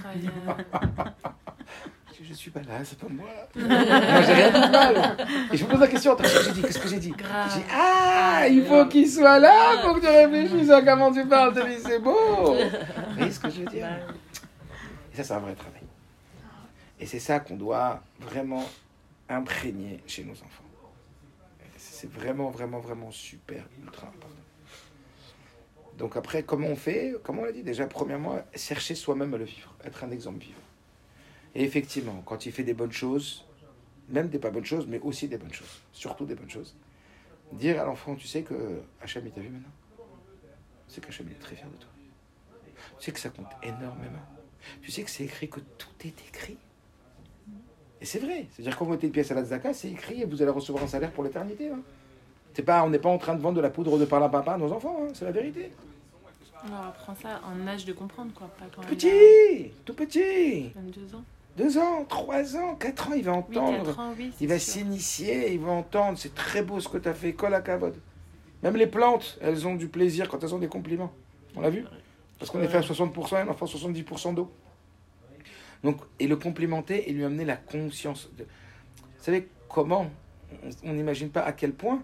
Je 2.20 2.34
suis 2.34 2.50
pas 2.50 2.60
là, 2.62 2.84
c'est 2.84 2.98
pas 2.98 3.06
moi. 3.08 3.28
moi, 3.54 4.22
j'ai 4.22 4.32
rien 4.32 4.50
de 4.50 4.72
mal. 4.72 5.16
Et 5.52 5.56
je 5.56 5.64
me 5.64 5.70
pose 5.70 5.80
la 5.80 5.86
question 5.86 6.16
j'ai 6.18 6.52
dit 6.52 6.62
Qu'est-ce 6.62 6.78
que 6.78 6.88
j'ai 6.88 6.98
dit 6.98 7.14
J'ai 7.16 7.60
dit 7.60 7.66
Ah, 7.72 8.46
il 8.50 8.64
faut 8.64 8.86
qu'il 8.86 9.08
soit 9.08 9.38
là 9.38 9.80
pour 9.82 9.94
que 9.94 10.00
tu 10.00 10.06
réfléchisses 10.06 10.70
à 10.70 10.82
comment 10.82 11.12
tu 11.12 11.24
parles. 11.26 11.54
Tu 11.54 11.68
dis 11.68 11.80
C'est 11.80 12.00
beau. 12.00 12.54
Vous 12.54 13.14
voyez 13.16 13.30
ce 13.30 13.38
que 13.38 13.48
je 13.50 13.60
veux 13.60 13.66
dire 13.66 13.86
Et 15.12 15.16
ça, 15.16 15.24
c'est 15.24 15.32
un 15.34 15.38
vrai 15.38 15.54
travail. 15.54 15.82
Et 16.98 17.06
c'est 17.06 17.20
ça 17.20 17.38
qu'on 17.38 17.56
doit 17.56 18.02
vraiment 18.18 18.64
imprégné 19.28 20.00
chez 20.06 20.24
nos 20.24 20.32
enfants. 20.32 20.64
C'est 21.76 22.10
vraiment, 22.10 22.50
vraiment, 22.50 22.80
vraiment 22.80 23.12
super, 23.12 23.62
ultra 23.80 24.08
important. 24.08 24.34
Donc 25.96 26.16
après, 26.16 26.42
comment 26.42 26.68
on 26.68 26.76
fait? 26.76 27.14
Comme 27.22 27.38
on 27.38 27.44
l'a 27.44 27.52
dit? 27.52 27.62
Déjà, 27.62 27.86
premièrement, 27.86 28.40
chercher 28.54 28.96
soi-même 28.96 29.32
à 29.34 29.38
le 29.38 29.44
vivre, 29.44 29.74
être 29.84 30.02
un 30.02 30.10
exemple 30.10 30.40
vivant. 30.40 30.58
Et 31.58 31.64
effectivement, 31.64 32.22
quand 32.24 32.46
il 32.46 32.52
fait 32.52 32.62
des 32.62 32.72
bonnes 32.72 32.92
choses, 32.92 33.44
même 34.08 34.28
des 34.28 34.38
pas 34.38 34.50
bonnes 34.50 34.64
choses, 34.64 34.86
mais 34.86 35.00
aussi 35.00 35.26
des 35.26 35.38
bonnes 35.38 35.52
choses, 35.52 35.80
surtout 35.92 36.24
des 36.24 36.36
bonnes 36.36 36.48
choses, 36.48 36.76
dire 37.50 37.80
à 37.80 37.84
l'enfant, 37.84 38.14
tu 38.14 38.28
sais 38.28 38.42
que 38.42 38.80
Hachem, 39.02 39.24
il 39.26 39.32
t'a 39.32 39.40
vu 39.40 39.48
maintenant? 39.48 39.72
Tu 40.86 40.94
sais 40.94 41.00
qu'Hachem, 41.00 41.26
est 41.28 41.40
très 41.40 41.56
fier 41.56 41.66
de 41.66 41.76
toi. 41.76 41.90
Tu 43.00 43.04
sais 43.04 43.10
que 43.10 43.18
ça 43.18 43.30
compte 43.30 43.50
énormément. 43.64 44.22
Tu 44.82 44.92
sais 44.92 45.02
que 45.02 45.10
c'est 45.10 45.24
écrit 45.24 45.48
que 45.48 45.58
tout 45.76 45.88
est 46.04 46.14
écrit. 46.28 46.56
Et 48.00 48.04
c'est 48.04 48.20
vrai. 48.20 48.46
C'est-à-dire 48.52 48.78
quand 48.78 48.84
vous 48.84 48.92
mettez 48.92 49.08
une 49.08 49.12
pièce 49.12 49.32
à 49.32 49.34
la 49.34 49.42
Zaka, 49.42 49.74
c'est 49.74 49.90
écrit 49.90 50.22
et 50.22 50.26
vous 50.26 50.40
allez 50.40 50.52
recevoir 50.52 50.84
un 50.84 50.86
salaire 50.86 51.10
pour 51.10 51.24
l'éternité. 51.24 51.70
Hein. 51.70 51.80
C'est 52.54 52.62
pas, 52.62 52.84
on 52.84 52.90
n'est 52.90 53.00
pas 53.00 53.08
en 53.08 53.18
train 53.18 53.34
de 53.34 53.40
vendre 53.40 53.56
de 53.56 53.62
la 53.62 53.70
poudre 53.70 53.98
de 53.98 54.04
papa 54.04 54.52
à 54.52 54.58
nos 54.58 54.70
enfants, 54.72 55.00
hein, 55.02 55.10
c'est 55.12 55.24
la 55.24 55.32
vérité. 55.32 55.72
On 56.64 56.68
leur 56.70 56.86
apprend 56.86 57.16
ça 57.16 57.40
en 57.44 57.66
âge 57.66 57.84
de 57.84 57.92
comprendre, 57.92 58.32
quoi. 58.32 58.46
Pas 58.46 58.66
quand 58.72 58.82
il 58.82 58.86
a 58.86 58.90
Petit, 58.90 59.70
tout 59.84 59.94
petit. 59.94 60.72
même 60.76 60.90
deux 60.90 61.16
ans. 61.16 61.24
Deux 61.58 61.76
ans, 61.76 62.04
trois 62.08 62.56
ans, 62.56 62.76
quatre 62.76 63.08
ans, 63.10 63.14
il 63.14 63.24
va 63.24 63.32
entendre. 63.34 63.84
quatre 63.84 63.98
ans, 63.98 64.14
oui. 64.16 64.32
Il 64.40 64.46
va 64.48 64.58
s'initier, 64.58 65.52
il 65.52 65.60
va 65.60 65.72
entendre. 65.72 66.16
C'est 66.16 66.34
très 66.34 66.62
beau 66.62 66.78
ce 66.80 66.88
que 66.88 66.98
tu 66.98 67.08
as 67.08 67.14
fait. 67.14 67.32
Colle 67.34 67.52
à 67.54 67.60
cavode. 67.60 67.96
Même 68.62 68.76
les 68.76 68.86
plantes, 68.86 69.38
elles 69.40 69.66
ont 69.66 69.74
du 69.74 69.88
plaisir 69.88 70.28
quand 70.28 70.42
elles 70.42 70.54
ont 70.54 70.58
des 70.58 70.68
compliments. 70.68 71.12
On 71.56 71.60
l'a 71.60 71.70
vu 71.70 71.84
Parce 72.38 72.50
qu'on 72.50 72.62
est 72.62 72.68
fait 72.68 72.78
à 72.78 72.82
60% 72.82 73.36
et 73.36 73.40
un 73.40 73.48
enfant 73.48 73.66
70% 73.66 74.34
d'eau. 74.34 74.50
Donc, 75.82 75.98
et 76.18 76.26
le 76.26 76.36
complimenter 76.36 77.08
et 77.10 77.12
lui 77.12 77.24
amener 77.24 77.44
la 77.44 77.56
conscience. 77.56 78.28
de- 78.36 78.44
Vous 78.44 79.24
savez 79.24 79.48
comment 79.68 80.10
On 80.84 80.90
on 80.90 80.92
n'imagine 80.94 81.28
pas 81.30 81.42
à 81.42 81.52
quel 81.52 81.72
point. 81.72 82.02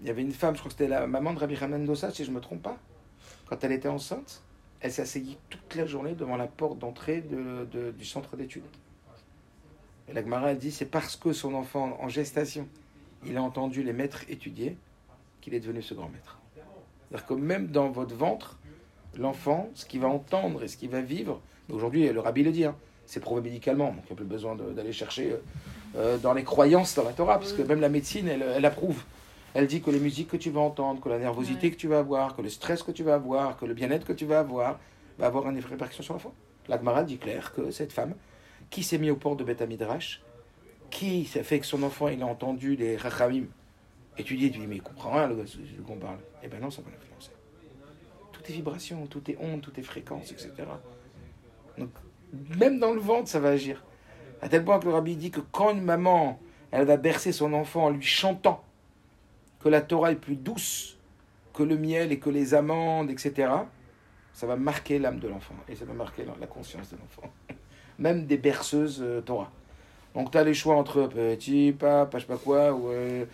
Il 0.00 0.06
y 0.08 0.10
avait 0.10 0.22
une 0.22 0.32
femme, 0.32 0.54
je 0.54 0.60
crois 0.60 0.68
que 0.70 0.76
c'était 0.76 0.88
la 0.90 1.06
maman 1.06 1.32
de 1.32 1.38
Rabbi 1.38 1.56
Hanan 1.60 1.84
Dossa, 1.84 2.10
si 2.10 2.24
je 2.24 2.30
ne 2.30 2.34
me 2.36 2.40
trompe 2.40 2.62
pas. 2.62 2.76
Quand 3.46 3.62
elle 3.64 3.72
était 3.72 3.88
enceinte, 3.88 4.42
elle 4.82 4.92
s'asseyait 4.92 5.38
toute 5.48 5.74
la 5.76 5.86
journée 5.86 6.14
devant 6.14 6.36
la 6.36 6.46
porte 6.46 6.78
d'entrée 6.78 7.20
de- 7.22 7.66
de- 7.72 7.90
du 7.92 8.04
centre 8.04 8.36
d'études. 8.36 8.64
Et 10.08 10.12
la 10.12 10.22
Gemara 10.22 10.54
dit 10.54 10.72
c'est 10.72 10.86
parce 10.86 11.16
que 11.16 11.32
son 11.32 11.54
enfant 11.54 11.96
en 12.00 12.08
gestation, 12.08 12.66
il 13.24 13.36
a 13.36 13.42
entendu 13.42 13.82
les 13.82 13.92
maîtres 13.92 14.24
étudier 14.28 14.76
qu'il 15.40 15.54
est 15.54 15.60
devenu 15.60 15.82
ce 15.82 15.94
grand 15.94 16.08
maître. 16.08 16.38
C'est-à-dire 17.08 17.26
que 17.26 17.34
même 17.34 17.68
dans 17.68 17.90
votre 17.90 18.14
ventre, 18.14 18.58
l'enfant, 19.16 19.70
ce 19.74 19.86
qu'il 19.86 20.00
va 20.00 20.08
entendre 20.08 20.62
et 20.64 20.68
ce 20.68 20.76
qu'il 20.76 20.90
va 20.90 21.00
vivre, 21.00 21.40
aujourd'hui 21.70 22.08
le 22.08 22.20
rabbi 22.20 22.42
le 22.42 22.50
dit, 22.50 22.64
hein, 22.64 22.74
c'est 23.06 23.20
prouvé 23.20 23.40
médicalement, 23.42 23.88
donc 23.92 24.02
il 24.04 24.12
n'y 24.12 24.12
a 24.12 24.16
plus 24.16 24.24
besoin 24.24 24.56
d'aller 24.56 24.92
chercher 24.92 25.32
euh, 25.32 25.36
euh, 25.96 26.18
dans 26.18 26.32
les 26.32 26.44
croyances 26.44 26.94
dans 26.94 27.04
la 27.04 27.12
Torah, 27.12 27.38
parce 27.38 27.52
que 27.52 27.62
même 27.62 27.80
la 27.80 27.88
médecine, 27.88 28.26
elle 28.28 28.64
approuve. 28.64 29.04
Elle 29.54 29.66
dit 29.66 29.82
que 29.82 29.90
les 29.90 30.00
musiques 30.00 30.28
que 30.28 30.36
tu 30.36 30.50
vas 30.50 30.60
entendre, 30.60 31.00
que 31.00 31.08
la 31.08 31.18
nervosité 31.18 31.66
Ouais. 31.66 31.70
que 31.72 31.76
tu 31.76 31.88
vas 31.88 31.98
avoir, 31.98 32.34
que 32.34 32.42
le 32.42 32.48
stress 32.48 32.82
que 32.82 32.90
tu 32.90 33.02
vas 33.02 33.14
avoir, 33.14 33.56
que 33.58 33.66
le 33.66 33.74
bien-être 33.74 34.06
que 34.06 34.12
tu 34.12 34.24
vas 34.24 34.40
avoir, 34.40 34.80
va 35.18 35.26
avoir 35.26 35.48
une 35.50 35.58
répercussion 35.58 36.02
sur 36.02 36.14
l'enfant. 36.14 36.34
La 36.68 36.78
Gemara 36.78 37.04
dit 37.04 37.18
clair 37.18 37.52
que 37.52 37.70
cette 37.70 37.92
femme, 37.92 38.14
qui 38.70 38.82
s'est 38.82 38.98
mise 38.98 39.10
au 39.10 39.16
port 39.16 39.36
de 39.36 39.44
Beth 39.44 39.60
Midrash, 39.62 40.22
qui 40.90 41.26
s'est 41.26 41.42
fait 41.42 41.60
que 41.60 41.66
son 41.66 41.82
enfant, 41.82 42.08
il 42.08 42.22
a 42.22 42.26
entendu 42.26 42.76
les 42.76 42.96
Rachamim 42.96 43.44
étudier, 44.18 44.50
tu 44.50 44.58
dis, 44.58 44.66
mais 44.66 44.76
il 44.76 44.82
comprend 44.82 45.12
rien, 45.12 45.28
de 45.28 45.34
quoi 45.34 45.96
on 45.96 45.98
parle. 45.98 46.18
Eh 46.42 46.48
ben 46.48 46.60
non, 46.60 46.70
ça 46.70 46.82
va 46.82 46.90
l'influencer. 46.90 47.30
Tout 48.32 48.42
est 48.48 48.52
vibration, 48.52 49.06
tout 49.06 49.30
est 49.30 49.36
onde, 49.40 49.60
tout 49.60 49.78
est 49.78 49.82
fréquence, 49.82 50.32
etc. 50.32 50.50
Donc, 51.78 51.90
même 52.58 52.78
dans 52.78 52.92
le 52.92 53.00
ventre, 53.00 53.28
ça 53.28 53.40
va 53.40 53.50
agir. 53.50 53.84
À 54.40 54.48
tel 54.48 54.64
point 54.64 54.78
que 54.78 54.86
le 54.86 54.92
rabbi 54.92 55.16
dit 55.16 55.30
que 55.30 55.40
quand 55.40 55.70
une 55.70 55.82
maman, 55.82 56.40
elle 56.70 56.86
va 56.86 56.96
bercer 56.96 57.32
son 57.32 57.52
enfant 57.52 57.84
en 57.84 57.90
lui 57.90 58.02
chantant 58.02 58.64
que 59.62 59.68
la 59.68 59.80
Torah 59.80 60.12
est 60.12 60.16
plus 60.16 60.36
douce 60.36 60.98
que 61.54 61.62
le 61.62 61.76
miel 61.76 62.12
et 62.12 62.18
que 62.18 62.30
les 62.30 62.54
amandes, 62.54 63.10
etc., 63.10 63.50
ça 64.32 64.46
va 64.46 64.56
marquer 64.56 64.98
l'âme 64.98 65.18
de 65.18 65.28
l'enfant 65.28 65.54
et 65.68 65.74
ça 65.74 65.84
va 65.84 65.92
marquer 65.92 66.24
la- 66.40 66.46
conscience 66.46 66.90
de 66.90 66.96
l'enfant. 66.96 67.30
Même 67.98 68.26
des 68.26 68.38
berceuses 68.38 69.00
euh, 69.02 69.20
Torah. 69.20 69.50
Donc 70.14 70.30
tu 70.30 70.38
as 70.38 70.44
les 70.44 70.54
choix 70.54 70.76
entre 70.76 71.06
petit 71.06 71.72
papa, 71.78 72.18
je 72.18 72.22
sais 72.24 72.32
pas 72.32 72.38
quoi, 72.38 72.72
ou 72.72 72.88
euh, 72.90 73.24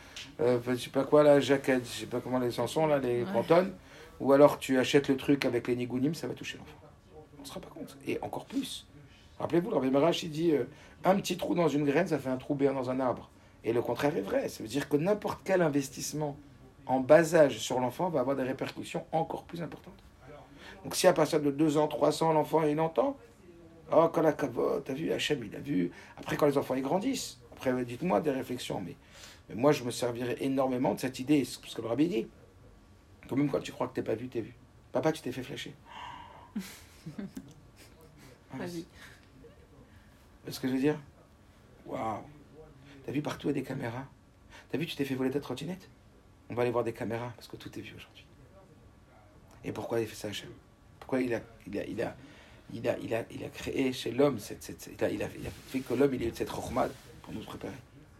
euh, 0.40 0.58
je 0.68 0.74
sais 0.74 0.90
pas 0.90 1.04
quoi, 1.04 1.22
là, 1.22 1.38
jaquette, 1.40 1.84
je 1.84 2.00
sais 2.00 2.06
pas 2.06 2.20
comment 2.20 2.38
les 2.38 2.50
chansons, 2.50 2.86
là, 2.86 2.98
les 2.98 3.22
Ouais. 3.22 3.32
cantonnes, 3.32 3.72
ou 4.20 4.32
alors 4.32 4.58
tu 4.58 4.78
achètes 4.78 5.08
le 5.08 5.16
truc 5.16 5.44
avec 5.44 5.68
les 5.68 5.76
nigounim, 5.76 6.14
ça 6.14 6.26
va 6.26 6.34
toucher 6.34 6.58
l'enfant. 6.58 6.78
On 7.38 7.42
ne 7.42 7.46
se 7.46 7.52
rend 7.52 7.60
pas 7.60 7.68
compte. 7.72 7.96
Et 8.06 8.18
encore 8.22 8.44
plus. 8.46 8.86
Rappelez-vous, 9.38 9.70
le 9.70 9.76
Rabbi 9.76 9.90
Marash, 9.90 10.24
il 10.24 10.30
dit 10.30 10.52
euh, 10.52 10.64
un 11.04 11.14
petit 11.16 11.36
trou 11.36 11.54
dans 11.54 11.68
une 11.68 11.84
graine, 11.84 12.08
ça 12.08 12.18
fait 12.18 12.28
un 12.30 12.36
trou 12.36 12.54
béant 12.56 12.74
dans 12.74 12.90
un 12.90 12.98
arbre. 13.00 13.30
Et 13.64 13.72
le 13.72 13.82
contraire 13.82 14.16
est 14.16 14.22
vrai. 14.22 14.48
Ça 14.48 14.62
veut 14.62 14.68
dire 14.68 14.88
que 14.88 14.96
n'importe 14.96 15.40
quel 15.44 15.62
investissement 15.62 16.36
en 16.86 17.00
bas 17.00 17.34
âge 17.34 17.58
sur 17.58 17.80
l'enfant 17.80 18.08
va 18.08 18.20
avoir 18.20 18.36
des 18.36 18.42
répercussions 18.42 19.04
encore 19.12 19.44
plus 19.44 19.62
importantes. 19.62 19.98
Donc 20.84 20.94
si 20.94 21.06
à 21.06 21.12
partir 21.12 21.40
de 21.40 21.50
2 21.50 21.76
ans, 21.76 21.88
3 21.88 22.22
ans, 22.22 22.32
l'enfant 22.32 22.62
il 22.62 22.80
entend, 22.80 23.16
oh, 23.92 24.08
quand 24.12 24.22
la 24.22 24.32
cavote, 24.32 24.84
t'as 24.84 24.94
vu, 24.94 25.12
Hachem, 25.12 25.44
il 25.44 25.54
a 25.54 25.58
vu. 25.58 25.90
Après, 26.16 26.36
quand 26.36 26.46
les 26.46 26.56
enfants 26.56 26.74
ils 26.74 26.82
grandissent, 26.82 27.40
après, 27.52 27.84
dites-moi 27.84 28.20
des 28.20 28.30
réflexions. 28.30 28.80
Mais, 28.80 28.94
mais 29.48 29.54
moi, 29.56 29.72
je 29.72 29.82
me 29.82 29.90
servirais 29.90 30.36
énormément 30.40 30.94
de 30.94 31.00
cette 31.00 31.18
idée, 31.18 31.44
ce 31.44 31.58
que 31.58 31.82
le 31.82 31.88
rabbi 31.88 32.08
dit. 32.08 32.28
Que 33.28 33.34
même 33.34 33.50
quand 33.50 33.60
tu 33.60 33.72
crois 33.72 33.88
que 33.88 33.94
t'es 33.94 34.02
pas 34.02 34.14
vu, 34.14 34.28
t'es 34.28 34.40
vu. 34.40 34.54
Papa, 34.92 35.12
tu 35.12 35.20
t'es 35.20 35.32
fait 35.32 35.42
flécher. 35.42 35.74
Ah, 36.56 36.60
Vas-y. 38.58 38.86
ce 40.48 40.58
que 40.60 40.68
je 40.68 40.72
veux 40.72 40.80
dire? 40.80 40.98
Waouh 41.84 42.22
T'as 43.08 43.14
vu 43.14 43.22
partout 43.22 43.48
il 43.48 43.56
y 43.56 43.58
a 43.58 43.62
des 43.62 43.66
caméras? 43.66 44.04
T'as 44.70 44.76
vu 44.76 44.84
tu 44.84 44.94
t'es 44.94 45.06
fait 45.06 45.14
voler 45.14 45.30
ta 45.30 45.40
trottinette? 45.40 45.88
On 46.50 46.54
va 46.54 46.60
aller 46.60 46.70
voir 46.70 46.84
des 46.84 46.92
caméras 46.92 47.32
parce 47.36 47.48
que 47.48 47.56
tout 47.56 47.70
est 47.78 47.80
vu 47.80 47.94
aujourd'hui. 47.96 48.26
Et 49.64 49.72
pourquoi 49.72 50.02
il 50.02 50.06
fait 50.06 50.14
ça 50.14 50.28
Hachem? 50.28 50.50
Pourquoi 51.00 51.22
il 51.22 51.32
a, 51.32 51.40
il 51.66 51.78
a, 51.78 51.86
il 51.86 52.02
a, 52.02 52.14
il 52.70 52.86
a, 52.86 53.24
il 53.30 53.44
a, 53.44 53.48
créé 53.48 53.94
chez 53.94 54.10
l'homme 54.10 54.38
cette, 54.38 54.90
il, 54.92 55.02
a, 55.02 55.08
il, 55.08 55.22
a, 55.22 55.28
fait 55.68 55.80
que 55.80 55.94
l'homme 55.94 56.12
il 56.12 56.22
ait 56.22 56.32
cette 56.34 56.50
rochmad 56.50 56.92
pour 57.22 57.32
nous 57.32 57.40
préparer. 57.40 57.72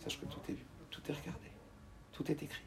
Sache 0.02 0.18
que 0.18 0.24
tout 0.24 0.40
est 0.48 0.52
vu, 0.52 0.64
tout 0.90 1.02
est 1.06 1.12
regardé, 1.12 1.48
tout 2.14 2.24
est 2.30 2.42
écrit. 2.42 2.64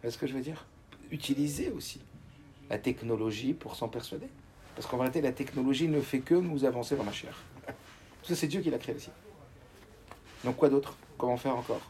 Voyez 0.00 0.12
ce 0.12 0.18
que 0.18 0.28
je 0.28 0.34
veux 0.34 0.42
dire? 0.42 0.64
Utiliser 1.10 1.70
aussi 1.70 2.00
la 2.70 2.78
technologie 2.78 3.52
pour 3.52 3.74
s'en 3.74 3.88
persuader. 3.88 4.28
Parce 4.76 4.86
qu'en 4.86 4.98
vérité, 4.98 5.20
la 5.22 5.32
technologie 5.32 5.88
ne 5.88 6.00
fait 6.00 6.20
que 6.20 6.36
nous 6.36 6.64
avancer 6.64 6.94
dans 6.94 7.02
la 7.02 7.10
chair. 7.10 7.36
Tout 8.22 8.28
ça, 8.28 8.36
c'est 8.36 8.46
Dieu 8.46 8.60
qui 8.60 8.70
l'a 8.70 8.78
créé 8.78 8.94
aussi. 8.94 9.10
Donc 10.46 10.56
quoi 10.56 10.68
d'autre? 10.68 10.96
Comment 11.18 11.36
faire 11.36 11.56
encore? 11.56 11.80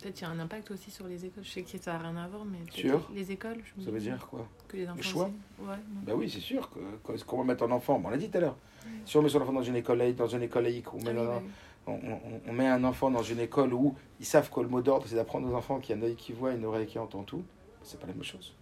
Peut-être 0.00 0.14
qu'il 0.14 0.26
y 0.26 0.30
a 0.30 0.32
un 0.32 0.38
impact 0.40 0.70
aussi 0.70 0.90
sur 0.90 1.06
les 1.06 1.22
écoles. 1.26 1.44
Je 1.44 1.50
sais 1.50 1.62
que 1.62 1.78
ça 1.78 1.92
n'a 1.92 1.98
rien 1.98 2.16
à 2.16 2.26
voir, 2.28 2.44
mais 2.46 2.58
Sur 2.72 3.06
les 3.12 3.30
écoles. 3.30 3.62
je 3.62 3.78
me 3.80 3.84
Ça 3.84 3.90
veut 3.90 4.00
dire 4.00 4.26
quoi? 4.26 4.48
que 4.68 4.76
les 4.78 4.88
enfants 4.88 5.02
choix? 5.02 5.30
Ouais, 5.58 5.66
non. 5.76 6.00
Ben 6.04 6.14
oui, 6.14 6.30
c'est 6.30 6.40
sûr 6.40 6.70
que 6.70 6.78
qu'on 7.24 7.38
va 7.38 7.44
mettre 7.44 7.64
un 7.64 7.70
enfant, 7.72 7.98
bon, 7.98 8.08
on 8.08 8.10
l'a 8.10 8.16
dit 8.16 8.30
tout 8.30 8.38
à 8.38 8.40
l'heure, 8.40 8.56
si 9.04 9.16
on 9.18 9.22
met 9.22 9.28
son 9.28 9.42
enfant 9.42 9.52
dans 9.52 9.62
une 9.62 9.76
école 9.76 9.98
laïque, 9.98 10.16
dans 10.16 10.26
une 10.28 10.42
école 10.42 10.64
laïque, 10.64 10.92
on 10.94 10.98
met, 10.98 11.10
Ah 11.10 11.12
oui, 11.12 11.18
un- 11.20 11.26
bah 11.26 11.42
oui. 11.44 11.50
on, 11.86 11.92
on- 11.92 12.40
on 12.48 12.52
met 12.54 12.66
un 12.68 12.84
enfant 12.84 13.10
dans 13.10 13.22
une 13.22 13.40
école 13.40 13.74
où 13.74 13.96
ils 14.18 14.24
savent 14.26 14.48
que 14.50 14.60
le 14.60 14.68
mot 14.68 14.80
d'ordre, 14.80 15.06
c'est 15.06 15.16
d'apprendre 15.16 15.46
aux 15.50 15.54
enfants 15.54 15.78
qu'il 15.78 15.94
y 15.94 15.98
a 15.98 16.02
un 16.02 16.06
œil 16.06 16.16
qui 16.16 16.32
voit 16.32 16.52
et 16.52 16.56
une 16.56 16.64
oreille 16.64 16.86
qui 16.86 16.98
entend 16.98 17.22
tout, 17.22 17.44
c'est 17.82 18.00
pas 18.00 18.06
la 18.06 18.14
même 18.14 18.24
chose. 18.24 18.54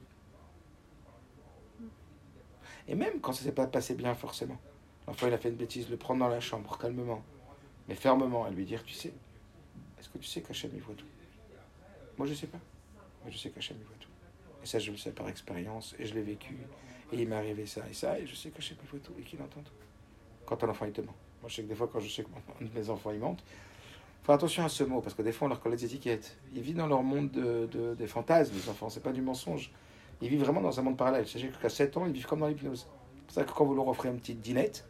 Et 2.89 2.95
même 2.97 3.20
quand 3.20 3.32
ça 3.32 3.45
s'est 3.45 3.53
pas 3.53 3.66
passé 3.66 3.95
bien, 3.95 4.14
forcément, 4.14 4.59
l'enfant 5.07 5.27
il 5.27 5.33
a 5.35 5.39
fait 5.39 5.49
une 5.51 5.57
bêtise, 5.57 5.89
le 5.91 5.97
prendre 5.97 6.21
dans 6.21 6.29
la 6.29 6.41
chambre, 6.41 6.77
calmement, 6.79 7.23
mais 7.89 7.95
fermement, 7.95 8.47
et 8.49 8.51
lui 8.51 8.65
dire, 8.65 8.83
tu 8.85 8.95
sais, 8.95 9.13
est-ce 9.99 10.09
que 10.09 10.19
tu 10.19 10.27
sais 10.27 10.41
qu'Hachem 10.43 10.71
il 10.75 10.81
voit 10.81 10.95
tout? 10.95 11.07
Moi 12.19 12.27
je 12.27 12.35
sais 12.35 12.47
pas. 12.47 12.59
Moi 13.23 13.31
je 13.31 13.39
sais 13.39 13.51
qu'Hachem 13.51 13.77
il 13.81 13.85
voit 13.87 13.97
tout. 14.01 14.09
Et 14.63 14.67
ça 14.67 14.79
je 14.79 14.91
le 14.91 14.97
sais 14.97 15.11
par 15.13 15.29
expérience, 15.29 15.95
et 15.99 16.07
je 16.07 16.15
l'ai 16.15 16.23
vécu, 16.23 16.57
et 17.13 17.21
il 17.21 17.29
m'est 17.29 17.37
arrivé 17.37 17.67
ça 17.67 17.83
et 17.91 17.95
ça, 17.95 18.19
et 18.19 18.27
je 18.27 18.35
sais 18.35 18.51
qu'Hachem 18.51 18.77
il 18.83 18.89
voit 18.89 19.01
tout, 19.01 19.13
et 19.19 19.23
qu'il 19.23 19.41
entend 19.43 19.61
tout. 19.61 19.73
Quand 20.47 20.63
un 20.65 20.69
enfant 20.69 20.87
il 20.87 20.93
te 20.93 21.01
ment. 21.01 21.15
Moi 21.43 21.49
je 21.51 21.57
sais 21.57 21.63
que 21.63 21.69
des 21.69 21.75
fois 21.75 21.89
quand 21.93 22.01
je 22.01 22.09
sais 22.09 22.25
que 22.25 22.29
mes 22.75 22.91
enfants 22.91 23.11
il 23.11 23.19
mente, 23.21 23.43
faut 24.23 24.33
attention 24.33 24.65
à 24.65 24.71
ce 24.71 24.85
mot, 24.85 25.03
parce 25.03 25.15
que 25.15 25.21
des 25.23 25.33
fois 25.33 25.47
on 25.47 25.49
leur 25.51 25.61
colle 25.61 25.73
des 25.77 25.85
étiquettes. 25.85 26.39
Ils 26.55 26.63
vivent 26.63 26.77
dans 26.77 26.87
leur 26.87 27.03
monde 27.03 27.31
de, 27.31 27.67
de- 27.71 27.95
des 27.95 28.07
fantasmes, 28.07 28.55
les 28.55 28.69
enfants, 28.71 28.89
c'est 28.89 29.03
pas 29.03 29.13
du 29.13 29.21
mensonge. 29.21 29.71
Ils 30.23 30.29
vivent 30.31 30.41
vraiment 30.45 30.63
dans 30.63 30.79
un 30.81 30.83
monde 30.83 30.97
parallèle. 30.97 31.29
Sachez 31.29 31.51
qu'à 31.61 31.69
7 31.69 31.97
ans, 31.99 32.07
ils 32.07 32.13
vivent 32.13 32.25
comme 32.27 32.41
dans 32.41 32.47
l'hypnose. 32.47 32.87
C'est 33.17 33.25
pour 33.27 33.35
ça 33.35 33.45
que 33.45 33.51
quand 33.53 33.65
vous 33.67 33.75
leur 33.75 33.87
offrez 33.89 34.09
une 34.09 34.19
petite 34.19 34.41
dînette, 34.41 34.87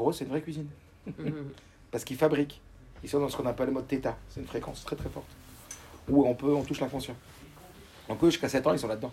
pour 0.00 0.08
eux 0.08 0.12
c'est 0.14 0.24
une 0.24 0.30
vraie 0.30 0.40
cuisine. 0.40 0.68
Mhm. 1.06 1.50
Parce 1.90 2.04
qu'ils 2.04 2.16
fabriquent. 2.16 2.58
Ils 3.02 3.10
sont 3.10 3.20
dans 3.20 3.28
ce 3.28 3.36
qu'on 3.36 3.44
appelle 3.44 3.66
le 3.66 3.72
mode 3.72 3.86
θ. 3.86 4.14
C'est 4.30 4.40
une 4.40 4.46
fréquence 4.46 4.82
très 4.82 4.96
très 4.96 5.10
forte. 5.10 5.26
Où 6.08 6.26
on 6.26 6.34
peut, 6.34 6.54
on 6.54 6.62
touche 6.62 6.80
l'inconscient. 6.80 7.16
Donc 8.08 8.24
eux, 8.24 8.30
jusqu'à 8.30 8.48
7 8.48 8.66
ans, 8.66 8.72
ils 8.72 8.78
sont 8.78 8.88
là-dedans. 8.88 9.12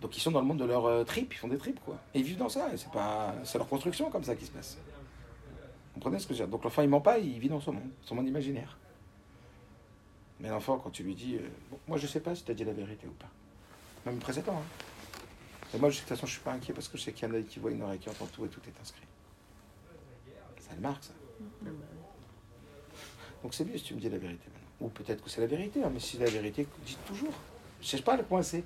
Donc 0.00 0.16
ils 0.16 0.20
sont 0.20 0.30
dans 0.30 0.40
le 0.40 0.46
monde 0.46 0.60
de 0.60 0.64
leur 0.64 0.86
euh, 0.86 1.02
trip, 1.02 1.34
ils 1.34 1.36
font 1.36 1.48
des 1.48 1.58
trips 1.58 1.80
quoi. 1.84 1.96
Et 2.14 2.20
ils 2.20 2.24
vivent 2.24 2.38
dans 2.38 2.48
ça. 2.48 2.68
C'est 2.76 2.92
pas, 2.92 3.34
c'est 3.42 3.58
leur 3.58 3.68
construction 3.68 4.08
comme 4.08 4.22
ça 4.22 4.36
qui 4.36 4.46
se 4.46 4.52
passe. 4.52 4.78
Vous 4.78 5.94
comprenez 5.94 6.20
ce 6.20 6.28
que 6.28 6.34
je 6.34 6.38
veux 6.38 6.44
dire? 6.46 6.52
Donc 6.52 6.62
l'enfant 6.62 6.82
il 6.82 6.88
ment 6.88 7.00
pas, 7.00 7.18
il 7.18 7.40
vit 7.40 7.48
dans 7.48 7.60
son 7.60 7.72
monde, 7.72 7.90
son 8.02 8.14
monde 8.14 8.28
imaginaire. 8.28 8.78
Mais 10.38 10.48
l'enfant, 10.48 10.78
quand 10.78 10.90
tu 10.90 11.02
lui 11.02 11.16
dis, 11.16 11.34
euh, 11.34 11.48
Bon, 11.72 11.78
moi 11.88 11.98
je 11.98 12.06
sais 12.06 12.20
pas 12.20 12.36
si 12.36 12.44
tu 12.44 12.52
as 12.52 12.54
dit 12.54 12.64
la 12.64 12.72
vérité 12.72 13.08
ou 13.08 13.14
pas. 13.14 13.30
Même 14.06 14.18
après 14.18 14.32
7 14.32 14.48
ans. 14.48 14.62
Hein. 14.62 14.84
Et 15.74 15.78
moi, 15.78 15.90
de 15.90 15.94
toute 15.94 16.04
façon, 16.04 16.26
je 16.26 16.32
suis 16.32 16.40
pas 16.40 16.52
inquiet 16.52 16.72
parce 16.72 16.86
que 16.86 16.96
je 16.96 17.02
sais 17.02 17.12
qu'il 17.12 17.28
y 17.28 17.30
a 17.30 17.34
un 17.34 17.36
œil 17.36 17.44
qui 17.44 17.58
voit, 17.58 17.72
une 17.72 17.82
oreille 17.82 17.98
qui 17.98 18.08
entend 18.08 18.26
tout 18.26 18.44
et 18.46 18.48
tout 18.48 18.60
est 18.66 18.80
inscrit. 18.80 19.07
Ça 20.68 20.76
marque 20.80 21.04
ça. 21.04 21.12
Donc 23.42 23.54
c'est 23.54 23.64
mieux 23.64 23.78
si 23.78 23.84
tu 23.84 23.94
me 23.94 24.00
dis 24.00 24.08
la 24.08 24.18
vérité 24.18 24.44
maintenant. 24.46 24.68
Ou 24.80 24.88
peut-être 24.88 25.22
que 25.22 25.30
c'est 25.30 25.40
la 25.40 25.46
vérité, 25.46 25.82
hein, 25.82 25.90
mais 25.92 26.00
si 26.00 26.16
c'est 26.16 26.24
la 26.24 26.30
vérité, 26.30 26.66
dites 26.84 27.04
toujours. 27.04 27.32
Je 27.80 27.86
cherche 27.86 28.04
pas 28.04 28.14
à 28.14 28.16
le 28.16 28.22
coincer. 28.24 28.64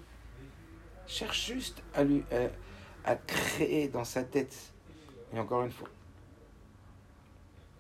Cherche 1.07 1.47
juste 1.47 1.83
à 1.95 2.05
lui 2.05 2.23
euh, 2.33 2.49
à 3.05 3.17
créer 3.17 3.89
dans 3.89 4.05
sa 4.05 4.23
tête. 4.25 4.73
Et 5.35 5.39
encore 5.39 5.63
une 5.63 5.71
fois, 5.71 5.89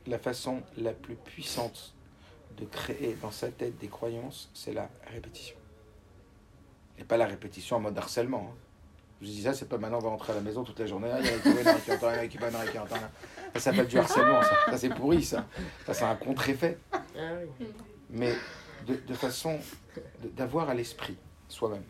la 0.06 0.18
façon 0.18 0.62
la 0.76 0.92
plus 0.92 1.14
puissante 1.14 1.94
de 2.56 2.64
créer 2.66 3.16
dans 3.22 3.30
sa 3.30 3.48
tête 3.50 3.78
des 3.78 3.88
croyances, 3.88 4.50
c'est 4.52 4.72
la 4.72 4.90
répétition. 5.06 5.56
Et 6.98 7.04
pas 7.04 7.16
la 7.16 7.26
répétition 7.26 7.76
en 7.76 7.80
mode 7.80 7.96
harcèlement. 7.96 8.50
hein. 8.52 8.56
Je 9.22 9.26
dis 9.26 9.42
ça, 9.42 9.54
c'est 9.54 9.68
pas 9.68 9.78
maintenant 9.78 9.98
on 9.98 10.02
va 10.02 10.08
rentrer 10.10 10.32
à 10.32 10.36
la 10.36 10.42
maison 10.42 10.64
toute 10.64 10.78
la 10.80 10.86
journée. 10.86 11.08
A 13.54 13.58
en 13.58 13.60
a 13.60 13.68
en 13.68 13.78
a 13.78 13.78
en 13.78 13.78
a. 13.78 13.78
Ça 13.78 13.82
s'appelle 13.82 13.86
du 13.88 13.98
harcèlement, 13.98 14.42
ça. 14.42 14.56
Ça, 14.70 14.78
c'est 14.78 14.90
pourri, 14.90 15.22
ça. 15.22 15.46
Ça, 15.86 15.94
c'est 15.94 16.04
un 16.04 16.16
contre-effet 16.16 16.78
Ah 16.92 17.32
mais 18.10 18.34
de, 18.86 18.96
de 18.96 19.14
façon 19.14 19.58
d'avoir 20.36 20.68
à 20.68 20.74
l'esprit 20.74 21.16
soi-même. 21.48 21.84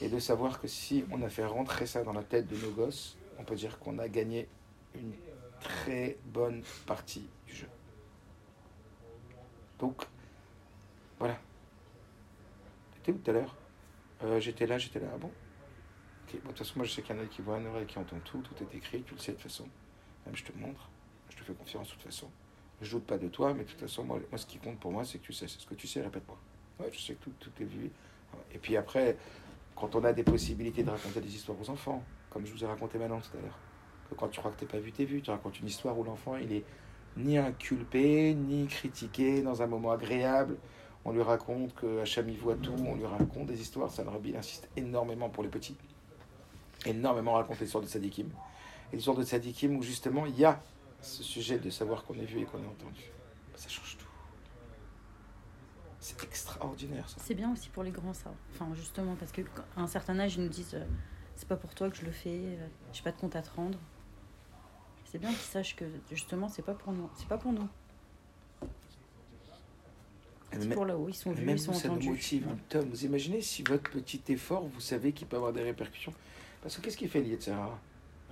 Et 0.00 0.08
de 0.08 0.18
savoir 0.18 0.60
que 0.60 0.66
si 0.68 1.04
on 1.10 1.22
a 1.22 1.28
fait 1.28 1.44
rentrer 1.46 1.86
ça 1.86 2.02
dans 2.02 2.12
la 2.12 2.22
tête 2.22 2.48
de 2.48 2.56
nos 2.56 2.70
gosses, 2.72 3.16
on 3.38 3.44
peut 3.44 3.54
dire 3.54 3.78
qu'on 3.78 3.98
a 3.98 4.08
gagné 4.08 4.48
une 4.94 5.12
très 5.60 6.18
bonne 6.26 6.62
partie 6.86 7.28
du 7.46 7.54
jeu. 7.54 7.68
Donc, 9.78 10.02
voilà. 11.18 11.38
T'étais 12.94 13.12
où 13.12 13.18
tout 13.22 13.30
à 13.30 13.34
l'heure? 13.34 13.56
Euh, 14.24 14.40
J'étais 14.40 14.66
là, 14.66 14.78
j'étais 14.78 15.00
là. 15.00 15.06
Ah 15.14 15.18
bon? 15.18 15.28
Ok, 15.28 16.32
bon, 16.32 16.38
De 16.40 16.48
toute 16.48 16.58
façon, 16.58 16.72
moi 16.76 16.86
je 16.86 16.92
sais 16.92 17.02
qu'il 17.02 17.14
y 17.14 17.18
en 17.18 17.22
a 17.22 17.26
qui 17.26 17.42
voient 17.42 17.56
un 17.56 17.64
oreille 17.66 17.86
qui 17.86 17.98
entend 17.98 18.18
tout, 18.24 18.38
tout 18.38 18.54
est 18.62 18.76
écrit, 18.76 19.02
tu 19.02 19.14
le 19.14 19.20
sais 19.20 19.32
de 19.32 19.36
toute 19.36 19.44
façon. 19.44 19.66
Même 20.26 20.36
je 20.36 20.44
te 20.44 20.56
montre, 20.58 20.88
je 21.30 21.36
te 21.36 21.42
fais 21.42 21.52
confiance 21.52 21.88
de 21.88 21.92
toute 21.92 22.02
façon. 22.02 22.28
Je 22.80 22.90
doute 22.90 23.04
pas 23.04 23.18
de 23.18 23.28
toi, 23.28 23.54
mais 23.54 23.64
de 23.64 23.68
toute 23.68 23.80
façon, 23.80 24.04
moi, 24.04 24.18
moi 24.30 24.38
ce 24.38 24.46
qui 24.46 24.58
compte 24.58 24.78
pour 24.78 24.92
moi, 24.92 25.04
c'est 25.04 25.18
que 25.18 25.24
tu 25.24 25.32
sais. 25.32 25.48
C'est 25.48 25.60
ce 25.60 25.66
que 25.66 25.74
tu 25.74 25.86
sais, 25.86 26.02
répète-moi. 26.02 26.38
Ouais, 26.80 26.90
je 26.92 27.00
sais 27.00 27.14
que 27.14 27.24
tout, 27.24 27.32
tout 27.38 27.50
est 27.60 27.66
vu. 27.66 27.90
Et 28.52 28.58
puis 28.58 28.76
après, 28.76 29.16
quand 29.76 29.94
on 29.94 30.04
a 30.04 30.12
des 30.12 30.24
possibilités 30.24 30.82
de 30.82 30.90
raconter 30.90 31.20
des 31.20 31.34
histoires 31.34 31.60
aux 31.60 31.70
enfants, 31.70 32.02
comme 32.30 32.46
je 32.46 32.52
vous 32.52 32.64
ai 32.64 32.66
raconté 32.66 32.98
maintenant 32.98 33.20
tout 33.20 33.36
à 33.36 33.40
l'heure, 33.40 33.58
que 34.10 34.14
quand 34.14 34.28
tu 34.28 34.40
crois 34.40 34.50
que 34.50 34.58
t'es 34.58 34.66
pas 34.66 34.78
vu, 34.78 34.92
t'es 34.92 35.04
vu, 35.04 35.22
tu 35.22 35.30
racontes 35.30 35.60
une 35.60 35.66
histoire 35.66 35.98
où 35.98 36.04
l'enfant, 36.04 36.36
il 36.36 36.52
est 36.52 36.64
ni 37.16 37.38
inculpé, 37.38 38.34
ni 38.34 38.66
critiqué 38.66 39.42
dans 39.42 39.62
un 39.62 39.66
moment 39.66 39.92
agréable. 39.92 40.56
On 41.04 41.12
lui 41.12 41.22
raconte 41.22 41.74
que 41.74 42.00
Hacham 42.00 42.28
il 42.28 42.38
voit 42.38 42.56
tout, 42.56 42.74
on 42.78 42.94
lui 42.94 43.06
raconte 43.06 43.46
des 43.46 43.60
histoires. 43.60 43.90
Ça 43.90 44.04
il 44.24 44.36
insiste 44.36 44.68
énormément 44.76 45.28
pour 45.28 45.42
les 45.42 45.48
petits. 45.48 45.76
Énormément 46.86 47.34
raconte 47.34 47.60
l'histoire 47.60 47.84
de 47.84 47.88
Sadikim. 47.88 48.28
Et 48.92 48.96
l'histoire 48.96 49.16
de 49.16 49.24
Sadikim 49.24 49.76
où 49.76 49.82
justement 49.82 50.26
il 50.26 50.38
y 50.38 50.44
a 50.44 50.62
ce 51.02 51.22
sujet 51.22 51.58
de 51.58 51.70
savoir 51.70 52.04
qu'on 52.04 52.14
est 52.14 52.24
vu 52.24 52.40
et 52.40 52.44
qu'on 52.44 52.62
est 52.62 52.66
entendu. 52.66 53.02
Ça 53.56 53.68
change 53.68 53.96
tout. 53.98 54.06
C'est 56.00 56.22
extraordinaire 56.24 57.08
ça. 57.08 57.16
C'est 57.20 57.34
bien 57.34 57.52
aussi 57.52 57.68
pour 57.70 57.82
les 57.82 57.90
grands, 57.90 58.12
ça. 58.12 58.32
Enfin, 58.52 58.68
justement, 58.74 59.14
parce 59.16 59.32
qu'à 59.32 59.42
un 59.76 59.86
certain 59.86 60.18
âge, 60.18 60.36
ils 60.36 60.42
nous 60.42 60.48
disent 60.50 60.74
euh, 60.74 60.84
c'est 61.36 61.48
pas 61.48 61.56
pour 61.56 61.74
toi 61.74 61.88
que 61.90 61.96
je 61.96 62.04
le 62.04 62.10
fais, 62.12 62.40
euh, 62.40 62.66
j'ai 62.92 63.02
pas 63.02 63.12
de 63.12 63.16
compte 63.16 63.36
à 63.36 63.42
te 63.42 63.50
rendre. 63.56 63.78
C'est 65.06 65.18
bien 65.18 65.30
qu'ils 65.30 65.38
sachent 65.38 65.76
que 65.76 65.84
justement, 66.10 66.48
c'est 66.48 66.62
pas 66.64 66.74
pour 66.74 66.92
nous. 66.92 67.08
C'est 67.16 67.28
pas 67.28 67.38
pour 67.38 67.52
nous. 67.52 67.68
C'est 70.52 70.68
pour 70.74 70.84
là-haut. 70.84 71.08
Ils 71.08 71.14
sont 71.14 71.32
vus, 71.32 71.44
Même 71.44 71.56
ils 71.56 71.60
sont 71.60 71.72
ça 71.72 71.88
nous 71.88 71.94
entendus. 71.94 72.10
motive. 72.10 72.46
Tom, 72.68 72.88
vous 72.88 73.04
imaginez 73.04 73.40
si 73.40 73.62
votre 73.62 73.90
petit 73.90 74.22
effort, 74.28 74.66
vous 74.66 74.80
savez 74.80 75.12
qu'il 75.12 75.26
peut 75.26 75.36
avoir 75.36 75.52
des 75.52 75.62
répercussions? 75.62 76.12
Parce 76.62 76.76
que 76.76 76.82
qu'est-ce 76.82 76.96
qu'il 76.96 77.08
fait 77.08 77.20
Lietzera 77.20 77.78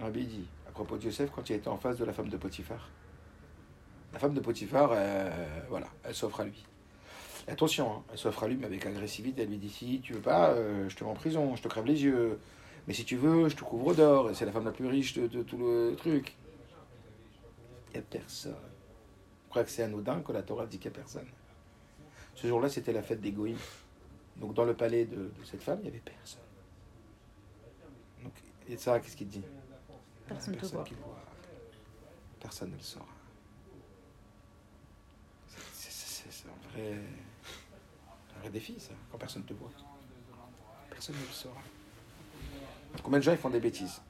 Rabbi 0.03 0.25
dit, 0.27 0.47
à 0.69 0.73
propos 0.73 0.97
de 0.97 1.05
Yosef, 1.05 1.31
quand 1.31 1.49
il 1.49 1.57
était 1.57 1.69
en 1.69 1.77
face 1.77 1.97
de 1.97 2.05
la 2.05 2.13
femme 2.13 2.29
de 2.29 2.37
Potiphar. 2.37 2.89
La 4.13 4.19
femme 4.19 4.35
de 4.35 4.41
Potiphar, 4.41 4.91
euh, 4.93 5.31
voilà, 5.69 5.87
elle 6.05 6.15
s'offre 6.15 6.41
à 6.41 6.45
lui. 6.45 6.65
Attention, 7.49 7.91
hein, 7.91 8.03
elle 8.13 8.19
s'offre 8.19 8.45
à 8.45 8.49
lui, 8.49 8.57
mais 8.57 8.67
avec 8.67 8.85
agressivité. 8.85 9.43
Elle 9.43 9.49
lui 9.49 9.59
dit 9.59 9.71
si 9.71 10.01
tu 10.01 10.13
veux 10.13 10.21
pas, 10.21 10.51
euh, 10.51 10.89
je 10.89 10.97
te 10.97 11.05
mets 11.05 11.11
en 11.11 11.15
prison, 11.15 11.57
je 11.57 11.63
te 11.63 11.69
crève 11.69 11.87
les 11.87 12.03
yeux. 12.03 12.39
Mais 12.87 12.95
si 12.95 13.05
tu 13.05 13.17
veux, 13.17 13.49
je 13.49 13.57
te 13.57 13.63
couvre 13.63 13.95
d'or. 13.95 14.31
Et 14.31 14.35
c'est 14.35 14.45
la 14.45 14.53
femme 14.53 14.65
la 14.65 14.73
plus 14.73 14.87
riche 14.87 15.15
de, 15.15 15.43
tout 15.43 15.57
le 15.57 15.95
truc. 15.97 16.35
Il 17.91 17.93
n'y 17.95 17.99
a 17.99 18.03
personne. 18.03 18.55
Je 19.45 19.51
crois 19.51 19.65
que 19.65 19.71
c'est 19.71 19.83
anodin 19.83 20.21
que 20.21 20.33
la 20.33 20.43
Torah 20.43 20.67
dit 20.67 20.79
qu'il 20.79 20.91
n'y 20.91 20.97
a 20.97 21.01
personne. 21.01 21.27
Ce 22.35 22.47
jour-là, 22.47 22.69
c'était 22.69 22.93
la 22.93 23.03
fête 23.03 23.21
des. 23.21 23.33
Donc, 24.37 24.55
dans 24.55 24.65
le 24.65 24.75
palais 24.75 25.05
de, 25.05 25.17
de 25.17 25.45
cette 25.45 25.63
femme, 25.63 25.79
il 25.81 25.85
n'y 25.85 25.89
avait 25.91 25.99
personne. 25.99 26.41
Donc, 28.23 28.33
et 28.69 28.77
ça, 28.77 28.99
qu'est-ce 28.99 29.17
qu'il 29.17 29.29
dit? 29.29 29.43
Personne 30.35 30.55
ne 30.55 30.61
le 30.61 30.67
voit. 30.69 30.85
Personne 32.41 32.71
ne 32.71 32.77
le 32.77 32.83
saura. 32.83 33.07
C'est- 35.49 36.49
un 36.49 36.69
vrai, 36.71 36.99
un 38.37 38.41
vrai 38.41 38.51
défi, 38.51 38.75
ça, 38.81 38.93
quand 39.11 39.19
personne 39.19 39.43
ne 39.43 39.47
te 39.49 39.53
voit. 39.55 39.71
Personne 40.91 41.15
ne 41.17 41.21
le 41.21 41.27
saura. 41.33 41.61
Combien 43.03 43.19
de 43.19 43.25
gens 43.25 43.33
ils 43.33 43.39
font 43.39 43.51
des 43.51 43.61
bêtises? 43.61 44.01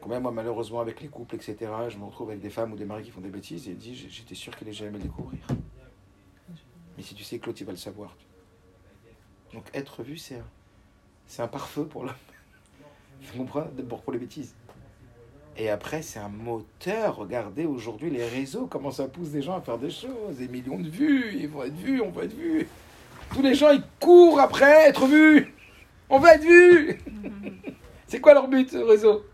Combien, 0.00 0.20
moi, 0.20 0.30
malheureusement, 0.30 0.80
avec 0.80 1.00
les 1.00 1.08
couples, 1.08 1.34
etc., 1.34 1.56
je 1.88 1.98
me 1.98 2.04
retrouve 2.04 2.30
avec 2.30 2.40
des 2.40 2.50
femmes 2.50 2.72
ou 2.72 2.76
des 2.76 2.84
maris 2.84 3.04
qui 3.04 3.10
font 3.10 3.20
des 3.20 3.30
bêtises 3.30 3.66
et 3.68 3.72
ils 3.72 3.78
disent 3.78 4.06
J'étais 4.08 4.34
sûr 4.34 4.54
qu'il 4.56 4.66
allait 4.68 4.76
jamais 4.76 4.92
le 4.98 5.00
découvrir. 5.04 5.40
Mais 6.96 7.02
si 7.02 7.14
tu 7.14 7.24
sais 7.24 7.38
que 7.38 7.46
l'autre, 7.46 7.60
il 7.60 7.64
va 7.64 7.72
le 7.72 7.78
savoir. 7.78 8.16
Donc, 9.52 9.64
être 9.74 10.02
vu, 10.02 10.16
c'est 10.16 10.36
un, 10.36 11.42
un 11.44 11.48
pare-feu 11.48 11.86
pour 11.86 12.04
l'homme. 12.04 12.14
Tu 13.20 13.36
comprends 13.36 13.64
D'abord 13.76 14.02
pour 14.02 14.12
les 14.12 14.18
bêtises. 14.18 14.54
Et 15.60 15.68
après, 15.70 16.02
c'est 16.02 16.20
un 16.20 16.28
moteur. 16.28 17.16
Regardez 17.16 17.66
aujourd'hui 17.66 18.10
les 18.10 18.24
réseaux, 18.24 18.68
comment 18.70 18.92
ça 18.92 19.08
pousse 19.08 19.30
des 19.30 19.42
gens 19.42 19.56
à 19.56 19.60
faire 19.60 19.76
des 19.76 19.90
choses. 19.90 20.36
Des 20.38 20.46
millions 20.46 20.78
de 20.78 20.88
vues, 20.88 21.34
ils 21.36 21.48
vont 21.48 21.64
être 21.64 21.74
vus, 21.74 22.00
on 22.00 22.10
va 22.10 22.24
être 22.24 22.34
vus. 22.34 22.68
Tous 23.34 23.42
les 23.42 23.54
gens, 23.54 23.72
ils 23.72 23.82
courent 23.98 24.38
après 24.38 24.88
être 24.88 25.06
vus. 25.06 25.52
On 26.08 26.20
va 26.20 26.36
être 26.36 26.44
vus. 26.44 27.00
C'est 28.06 28.20
quoi 28.20 28.34
leur 28.34 28.46
but, 28.46 28.70
ce 28.70 28.76
réseau? 28.76 29.24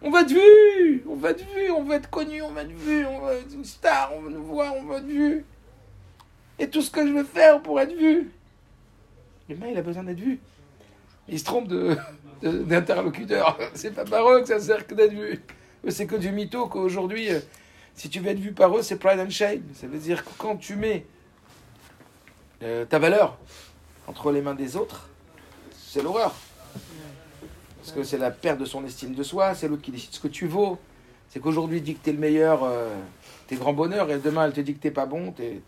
On 0.00 0.10
va 0.10 0.22
être 0.22 0.32
vus. 0.32 1.04
On 1.06 1.14
va 1.14 1.30
être 1.32 1.44
vus, 1.54 1.70
on 1.72 1.84
va 1.84 1.96
être 1.96 2.08
connus, 2.08 2.42
on 2.42 2.52
va 2.52 2.62
être 2.62 2.72
vus, 2.72 3.04
on 3.04 3.20
va 3.20 3.34
être 3.34 3.52
une 3.52 3.64
star, 3.64 4.12
on 4.16 4.22
va 4.22 4.30
nous 4.30 4.44
voir, 4.44 4.74
on 4.76 4.84
va 4.84 4.96
être 4.96 5.06
vus. 5.06 5.44
Et 6.58 6.70
tout 6.70 6.80
ce 6.80 6.90
que 6.90 7.06
je 7.06 7.12
veux 7.12 7.24
faire 7.24 7.60
pour 7.62 7.78
être 7.80 7.94
vu. 7.94 8.30
L'humain, 9.48 9.68
il 9.68 9.76
a 9.76 9.82
besoin 9.82 10.04
d'être 10.04 10.20
vu. 10.20 10.40
Il 11.28 11.38
se 11.38 11.44
trompe 11.44 11.68
de, 11.68 11.96
de- 12.42 12.58
d'interlocuteur. 12.62 13.58
C'est 13.74 13.94
pas 13.94 14.04
par 14.04 14.28
eux 14.30 14.40
que 14.40 14.48
ça 14.48 14.60
sert 14.60 14.86
que 14.86 14.94
d'être 14.94 15.12
vu. 15.12 15.40
C'est 15.88 16.06
que 16.06 16.16
du 16.16 16.30
mytho 16.32 16.66
qu'aujourd'hui, 16.66 17.30
euh, 17.32 17.40
si 17.94 18.08
tu 18.08 18.20
veux 18.20 18.30
être 18.30 18.38
vu 18.38 18.52
par 18.52 18.76
eux, 18.76 18.82
c'est 18.82 18.96
pride 18.96 19.20
and 19.20 19.30
shame. 19.30 19.62
Ça 19.74 19.86
veut 19.86 19.98
dire 19.98 20.24
que 20.24 20.30
quand 20.38 20.56
tu 20.56 20.76
mets 20.76 21.06
euh, 22.62 22.84
ta 22.84 22.98
valeur 22.98 23.38
entre 24.06 24.32
les 24.32 24.40
mains 24.42 24.54
des 24.54 24.76
autres, 24.76 25.08
c'est 25.76 26.02
l'horreur. 26.02 26.34
Parce 27.78 27.92
que 27.92 28.02
c'est 28.02 28.18
la 28.18 28.30
perte 28.30 28.58
de 28.58 28.64
son 28.64 28.84
estime 28.84 29.14
de 29.14 29.22
soi, 29.22 29.54
c'est 29.54 29.68
l'autre 29.68 29.82
qui 29.82 29.90
décide 29.92 30.12
ce 30.12 30.20
que 30.20 30.28
tu 30.28 30.46
vaux. 30.46 30.78
C'est 31.28 31.40
qu'aujourd'hui, 31.40 31.80
dit 31.80 31.94
que 31.94 32.00
t'es 32.04 32.12
le 32.12 32.18
meilleur, 32.18 32.64
euh, 32.64 32.94
t'es 33.46 33.56
grand 33.56 33.72
bonheur, 33.72 34.10
et 34.10 34.18
demain, 34.18 34.46
elle 34.46 34.52
te 34.52 34.60
dit 34.60 34.74
que 34.74 34.80
t'es 34.80 34.90
pas 34.90 35.06
bon, 35.06 35.32
t'es, 35.32 35.60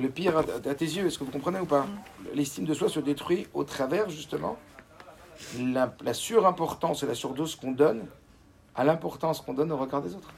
le 0.00 0.08
pire 0.08 0.38
à, 0.38 0.40
à 0.40 0.74
tes 0.74 0.84
yeux. 0.84 1.06
Est-ce 1.06 1.18
que 1.18 1.24
vous 1.24 1.30
comprenez 1.30 1.60
ou 1.60 1.66
pas? 1.66 1.86
L'estime 2.34 2.64
de 2.64 2.74
soi 2.74 2.88
se 2.88 3.00
détruit 3.00 3.46
au 3.54 3.64
travers, 3.64 4.08
justement, 4.10 4.58
la, 5.58 6.14
surimportance 6.14 7.02
et 7.02 7.06
la 7.06 7.14
surdose 7.14 7.56
qu'on 7.56 7.72
donne 7.72 8.06
à 8.74 8.84
l'importance 8.84 9.40
qu'on 9.40 9.54
donne 9.54 9.72
au 9.72 9.76
regard 9.76 10.02
des 10.02 10.14
autres. 10.14 10.30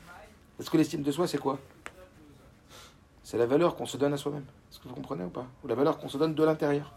Parce 0.57 0.69
que 0.71 0.77
l'estime 0.77 1.03
de 1.03 1.13
soi, 1.13 1.27
c'est 1.27 1.39
quoi? 1.39 1.59
C'est 3.23 3.39
la 3.39 3.47
valeur 3.47 3.77
qu'on 3.77 3.87
se 3.87 3.97
donne 3.97 4.13
à 4.13 4.17
soi-même. 4.17 4.45
Est-ce 4.71 4.79
que 4.81 4.89
vous 4.89 4.95
comprenez 4.95 5.25
ou 5.25 5.31
pas? 5.31 5.47
Ou 5.65 5.69
la 5.69 5.75
valeur 5.75 5.99
qu'on 5.99 6.09
se 6.09 6.19
donne 6.19 6.35
de 6.35 6.45
l'intérieur. 6.45 6.93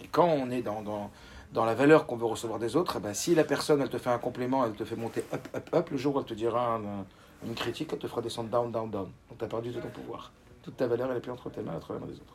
Et 0.00 0.06
quand 0.06 0.26
on 0.26 0.50
est 0.50 0.62
dans, 0.62 0.82
dans, 0.82 1.10
dans 1.52 1.64
la 1.64 1.74
valeur 1.74 2.06
qu'on 2.06 2.16
veut 2.16 2.26
recevoir 2.26 2.58
des 2.58 2.76
autres, 2.76 2.96
eh 2.98 3.00
ben, 3.00 3.14
si 3.14 3.34
la 3.34 3.44
personne, 3.44 3.80
elle 3.80 3.88
te 3.88 3.98
fait 3.98 4.10
un 4.10 4.18
complément, 4.18 4.64
elle 4.64 4.74
te 4.74 4.84
fait 4.84 4.96
monter 4.96 5.24
up, 5.32 5.48
up, 5.54 5.74
up, 5.74 5.90
le 5.90 5.96
jour 5.96 6.14
où 6.16 6.18
elle 6.20 6.24
te 6.24 6.34
dira 6.34 6.74
un- 6.76 7.04
une 7.46 7.54
critique, 7.54 7.90
elle 7.92 7.98
te 7.98 8.06
fera 8.08 8.20
descendre 8.20 8.50
down, 8.50 8.70
down, 8.70 8.90
down. 8.90 9.10
Donc 9.28 9.38
tu 9.38 9.44
as 9.44 9.48
perdu 9.48 9.72
tout 9.72 9.80
ton 9.80 9.88
pouvoir. 9.88 10.30
Toute 10.62 10.76
ta 10.76 10.86
valeur, 10.86 11.10
elle 11.10 11.16
est 11.18 11.20
plus 11.20 11.32
entre 11.32 11.50
tes 11.50 11.62
mains, 11.62 11.76
entre 11.76 11.94
les 11.94 11.98
mains 12.00 12.06
des 12.06 12.14
autres. 12.14 12.34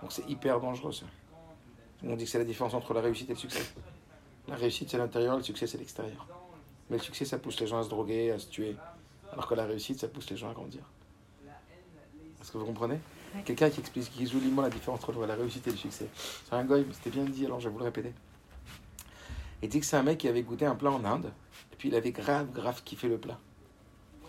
Donc 0.00 0.12
c'est 0.12 0.28
hyper 0.28 0.60
dangereux, 0.60 0.92
ça. 0.92 1.06
On 2.04 2.16
dit 2.16 2.24
que 2.24 2.30
c'est 2.30 2.38
la 2.38 2.44
différence 2.44 2.74
entre 2.74 2.94
la 2.94 3.00
réussite 3.00 3.30
et 3.30 3.34
le 3.34 3.38
succès. 3.38 3.64
La 4.48 4.56
réussite, 4.56 4.90
c'est 4.90 4.98
l'intérieur, 4.98 5.36
le 5.36 5.42
succès, 5.42 5.66
c'est 5.66 5.78
l'extérieur. 5.78 6.26
Mais 6.90 6.98
le 6.98 7.02
succès, 7.02 7.24
ça 7.24 7.38
pousse 7.38 7.58
les 7.60 7.66
gens 7.66 7.78
à 7.78 7.82
se 7.82 7.88
droguer, 7.88 8.30
à 8.30 8.38
se 8.38 8.46
tuer. 8.46 8.76
Alors 9.32 9.46
que 9.46 9.54
la 9.54 9.64
réussite, 9.64 9.98
ça 9.98 10.08
pousse 10.08 10.30
les 10.30 10.36
gens 10.36 10.50
à 10.50 10.54
grandir. 10.54 10.82
Est-ce 12.40 12.52
que 12.52 12.58
vous 12.58 12.66
comprenez? 12.66 13.00
Ouais. 13.34 13.42
Quelqu'un 13.44 13.70
qui 13.70 13.80
explique 13.80 14.10
qui 14.10 14.26
joliment 14.26 14.62
la 14.62 14.70
différence 14.70 15.02
entre 15.02 15.26
la 15.26 15.34
réussite 15.34 15.66
et 15.66 15.70
le 15.70 15.76
succès. 15.76 16.08
C'est 16.14 16.54
un 16.54 16.64
goy, 16.64 16.84
mais 16.86 16.94
c'était 16.94 17.10
bien 17.10 17.24
dit, 17.24 17.44
alors 17.44 17.58
je 17.58 17.68
vais 17.68 17.72
vous 17.72 17.80
le 17.80 17.84
répéter. 17.84 18.12
Il 19.62 19.68
dit 19.68 19.80
que 19.80 19.86
c'est 19.86 19.96
un 19.96 20.02
mec 20.02 20.18
qui 20.18 20.28
avait 20.28 20.42
goûté 20.42 20.66
un 20.66 20.74
plat 20.74 20.90
en 20.92 21.04
Inde, 21.04 21.32
et 21.72 21.76
puis 21.76 21.88
il 21.88 21.94
avait 21.94 22.12
grave, 22.12 22.52
grave 22.52 22.82
kiffé 22.84 23.08
le 23.08 23.18
plat. 23.18 23.38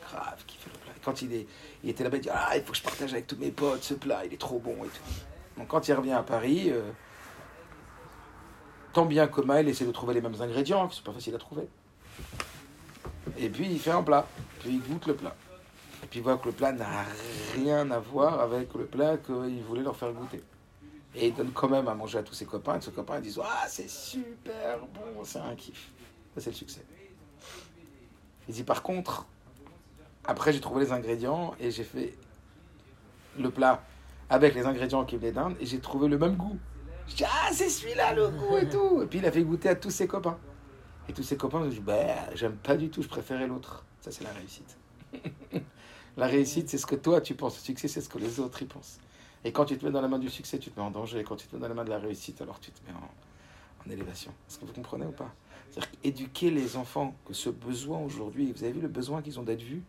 Grave 0.01 0.43
kiffé 0.47 0.69
le 0.73 0.79
plat. 0.79 0.93
Et 0.95 0.99
quand 1.03 1.21
il, 1.21 1.33
est, 1.33 1.47
il 1.83 1.89
était 1.89 2.03
là-bas, 2.03 2.17
il 2.17 2.21
dit 2.21 2.29
Ah, 2.31 2.55
il 2.55 2.63
faut 2.63 2.71
que 2.71 2.77
je 2.77 2.83
partage 2.83 3.13
avec 3.13 3.27
tous 3.27 3.35
mes 3.35 3.51
potes 3.51 3.83
ce 3.83 3.93
plat, 3.93 4.25
il 4.25 4.33
est 4.33 4.37
trop 4.37 4.57
bon 4.57 4.75
et 4.83 4.87
tout. 4.87 5.57
Donc 5.57 5.67
quand 5.67 5.87
il 5.87 5.93
revient 5.93 6.13
à 6.13 6.23
Paris, 6.23 6.71
euh, 6.71 6.91
tant 8.97 9.05
bien 9.05 9.27
que 9.27 9.41
mal, 9.41 9.67
essaie 9.67 9.85
de 9.85 9.91
trouver 9.91 10.15
les 10.15 10.21
mêmes 10.21 10.41
ingrédients, 10.41 10.89
c'est 10.89 11.03
pas 11.03 11.11
facile 11.11 11.35
à 11.35 11.37
trouver. 11.37 11.67
Et 13.37 13.47
puis 13.47 13.67
il 13.69 13.79
fait 13.79 13.91
un 13.91 14.01
plat, 14.01 14.27
puis 14.59 14.71
il 14.71 14.81
goûte 14.81 15.05
le 15.05 15.13
plat. 15.13 15.35
Et 16.03 16.07
puis 16.07 16.19
il 16.19 16.23
voit 16.23 16.35
que 16.37 16.47
le 16.47 16.51
plat 16.51 16.71
n'a 16.71 17.05
rien 17.53 17.91
à 17.91 17.99
voir 17.99 18.39
avec 18.39 18.73
le 18.73 18.87
plat 18.87 19.17
qu'il 19.17 19.61
voulait 19.61 19.83
leur 19.83 19.95
faire 19.95 20.11
goûter. 20.11 20.41
Et 21.13 21.27
il 21.27 21.35
donne 21.35 21.51
quand 21.51 21.69
même 21.69 21.87
à 21.87 21.93
manger 21.93 22.17
à 22.17 22.23
tous 22.23 22.33
ses 22.33 22.45
copains, 22.45 22.79
et 22.79 22.81
ses 22.81 22.89
copains 22.89 23.19
disent 23.19 23.39
Ah, 23.43 23.67
c'est 23.67 23.87
super 23.87 24.79
bon, 24.79 25.23
c'est 25.23 25.37
un 25.37 25.53
kiff. 25.53 25.91
Ça, 26.33 26.41
c'est 26.41 26.49
le 26.49 26.55
succès. 26.55 26.83
Il 28.47 28.55
dit 28.55 28.63
Par 28.63 28.81
contre, 28.81 29.27
après 30.25 30.53
j'ai 30.53 30.59
trouvé 30.59 30.85
les 30.85 30.91
ingrédients 30.91 31.53
et 31.59 31.69
j'ai 31.69 31.83
fait 31.83 32.17
le 33.37 33.51
plat 33.51 33.83
avec 34.27 34.55
les 34.55 34.65
ingrédients 34.65 35.05
qui 35.05 35.17
venaient 35.17 35.33
d'Inde 35.33 35.55
et 35.59 35.67
j'ai 35.67 35.79
trouvé 35.79 36.07
le 36.07 36.17
même 36.17 36.35
goût. 36.35 36.57
Je 37.07 37.15
dis 37.15 37.23
Ah, 37.25 37.49
c'est 37.51 37.69
celui-là 37.69 38.13
le 38.13 38.29
goût 38.29 38.57
et 38.57 38.69
tout. 38.69 39.01
Et 39.01 39.05
puis 39.05 39.19
il 39.19 39.25
a 39.25 39.31
fait 39.31 39.43
goûter 39.43 39.69
à 39.69 39.75
tous 39.75 39.91
ses 39.91 40.07
copains. 40.07 40.37
Et 41.09 41.13
tous 41.13 41.23
ses 41.23 41.37
copains 41.37 41.63
ils 41.63 41.69
disent 41.69 41.81
Bah, 41.81 42.33
j'aime 42.35 42.55
pas 42.55 42.75
du 42.75 42.89
tout, 42.89 43.01
je 43.01 43.07
préférais 43.07 43.47
l'autre. 43.47 43.85
Ça, 44.01 44.11
c'est 44.11 44.23
la 44.23 44.31
réussite. 44.31 44.77
la 46.17 46.27
réussite, 46.27 46.69
c'est 46.69 46.77
ce 46.77 46.85
que 46.85 46.95
toi 46.95 47.21
tu 47.21 47.35
penses. 47.35 47.55
Le 47.57 47.61
succès, 47.61 47.87
c'est 47.87 48.01
ce 48.01 48.09
que 48.09 48.19
les 48.19 48.39
autres 48.39 48.61
y 48.61 48.65
pensent. 48.65 48.99
Et 49.43 49.51
quand 49.51 49.65
tu 49.65 49.77
te 49.77 49.85
mets 49.85 49.91
dans 49.91 50.01
la 50.01 50.07
main 50.07 50.19
du 50.19 50.29
succès, 50.29 50.59
tu 50.59 50.71
te 50.71 50.79
mets 50.79 50.85
en 50.85 50.91
danger. 50.91 51.19
Et 51.19 51.23
quand 51.23 51.35
tu 51.35 51.47
te 51.47 51.55
mets 51.55 51.61
dans 51.61 51.69
la 51.69 51.75
main 51.75 51.85
de 51.85 51.89
la 51.89 51.99
réussite, 51.99 52.41
alors 52.41 52.59
tu 52.59 52.71
te 52.71 52.79
mets 52.85 52.95
en, 52.95 53.87
en 53.87 53.91
élévation. 53.91 54.31
Est-ce 54.49 54.59
que 54.59 54.65
vous 54.65 54.73
comprenez 54.73 55.05
ou 55.05 55.11
pas? 55.11 55.31
C'est-à-dire 55.69 55.91
éduquer 56.03 56.51
les 56.51 56.75
enfants, 56.75 57.15
que 57.25 57.33
ce 57.33 57.49
besoin 57.49 57.99
aujourd'hui, 57.99 58.51
vous 58.51 58.63
avez 58.63 58.73
vu 58.73 58.81
le 58.81 58.87
besoin 58.87 59.21
qu'ils 59.21 59.39
ont 59.39 59.43
d'être 59.43 59.61
vus? 59.61 59.83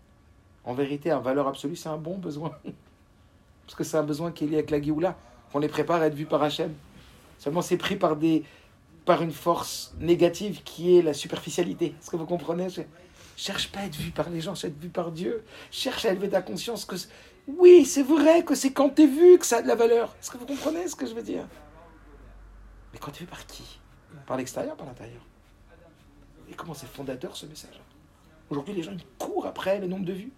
En 0.64 0.74
vérité, 0.74 1.12
en 1.12 1.20
valeur 1.20 1.48
absolue, 1.48 1.76
c'est 1.76 1.88
un 1.88 1.96
bon 1.96 2.18
besoin. 2.18 2.52
Parce 3.66 3.74
que 3.74 3.84
c'est 3.84 3.96
un 3.96 4.02
besoin 4.02 4.32
qui 4.32 4.44
est 4.44 4.46
lié 4.48 4.54
avec 4.56 4.70
la 4.70 4.80
Géoula, 4.80 5.16
qu'on 5.52 5.58
les 5.58 5.68
prépare 5.68 6.00
à 6.00 6.06
être 6.06 6.14
vus 6.14 6.26
par 6.26 6.42
Hachem. 6.42 6.72
Seulement, 7.38 7.62
c'est 7.62 7.76
pris 7.76 7.96
par, 7.96 8.16
des, 8.16 8.44
par 9.04 9.22
une 9.22 9.32
force 9.32 9.94
négative 9.98 10.62
qui 10.64 10.98
est 10.98 11.02
la 11.02 11.14
superficialité. 11.14 11.94
Est-ce 11.98 12.10
que 12.10 12.16
vous 12.16 12.26
comprenez? 12.26 12.68
Cherche 13.36 13.70
pas 13.70 13.80
à 13.80 13.84
être 13.86 13.96
vu 13.96 14.10
par 14.10 14.28
les 14.30 14.40
gens, 14.40 14.54
cherche 14.54 14.64
à 14.64 14.68
être 14.68 14.80
vu 14.80 14.88
par 14.88 15.12
Dieu. 15.12 15.44
Cherche 15.70 16.04
à 16.04 16.12
élever 16.12 16.28
ta 16.28 16.42
conscience 16.42 16.84
que 16.84 16.96
oui, 17.48 17.86
c'est 17.86 18.02
vrai 18.02 18.44
que 18.44 18.54
c'est 18.54 18.72
quand 18.72 18.90
t'es 18.90 19.06
vu 19.06 19.38
que 19.38 19.46
ça 19.46 19.58
a 19.58 19.62
de 19.62 19.68
la 19.68 19.74
valeur. 19.74 20.14
Est-ce 20.20 20.30
que 20.30 20.36
vous 20.36 20.44
comprenez 20.44 20.86
ce 20.86 20.94
que 20.94 21.06
je 21.06 21.14
veux 21.14 21.22
dire? 21.22 21.48
Mais 22.92 22.98
quand 22.98 23.10
t'es 23.10 23.20
vu 23.20 23.26
par 23.26 23.46
qui? 23.46 23.80
Par 24.26 24.36
l'extérieur, 24.36 24.76
par 24.76 24.86
l'intérieur 24.86 25.22
Et 26.50 26.54
comment 26.54 26.74
c'est 26.74 26.86
fondateur 26.86 27.36
ce 27.36 27.46
message? 27.46 27.80
Aujourd'hui, 28.50 28.74
les 28.74 28.82
gens 28.82 28.92
ils 28.92 29.06
courent 29.18 29.46
après 29.46 29.78
le 29.78 29.86
nombre 29.86 30.04
de 30.04 30.12
vues. 30.12 30.32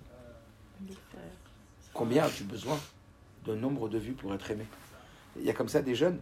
Combien 1.92 2.24
as-tu 2.24 2.44
besoin 2.44 2.78
d'un 3.44 3.57
nombre 3.57 3.88
de 3.88 3.98
vues 3.98 4.12
pour 4.12 4.32
être 4.32 4.48
aimé? 4.51 4.66
Il 5.36 5.44
y 5.44 5.51
a 5.51 5.53
comme 5.53 5.68
ça 5.68 5.82
des 5.82 5.96
jeunes, 5.96 6.20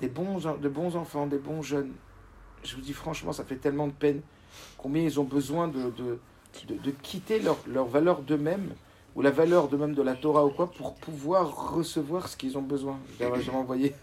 des 0.00 0.08
bons, 0.08 0.38
de 0.38 0.68
bons 0.68 0.96
enfants, 0.96 1.26
des 1.26 1.38
bons 1.38 1.62
jeunes. 1.62 1.92
Je 2.64 2.74
vous 2.74 2.82
dis 2.82 2.92
franchement, 2.92 3.32
ça 3.32 3.44
fait 3.44 3.56
tellement 3.56 3.86
de 3.86 3.92
peine. 3.92 4.20
Combien 4.76 5.02
ils 5.02 5.20
ont 5.20 5.24
besoin 5.24 5.68
de, 5.68 5.90
de, 5.90 6.18
de, 6.68 6.74
de 6.74 6.90
quitter 6.90 7.40
leur, 7.40 7.58
leur 7.66 7.86
valeur 7.86 8.22
d'eux-mêmes 8.22 8.74
ou 9.14 9.22
la 9.22 9.30
valeur 9.30 9.68
de 9.68 9.76
même 9.76 9.94
de 9.94 10.02
la 10.02 10.14
Torah 10.14 10.44
ou 10.44 10.50
quoi 10.50 10.70
pour 10.70 10.94
pouvoir 10.94 11.72
recevoir 11.72 12.28
ce 12.28 12.36
qu'ils 12.36 12.56
ont 12.58 12.62
besoin. 12.62 12.98
J'ai 13.18 13.50
envoyé. 13.50 13.94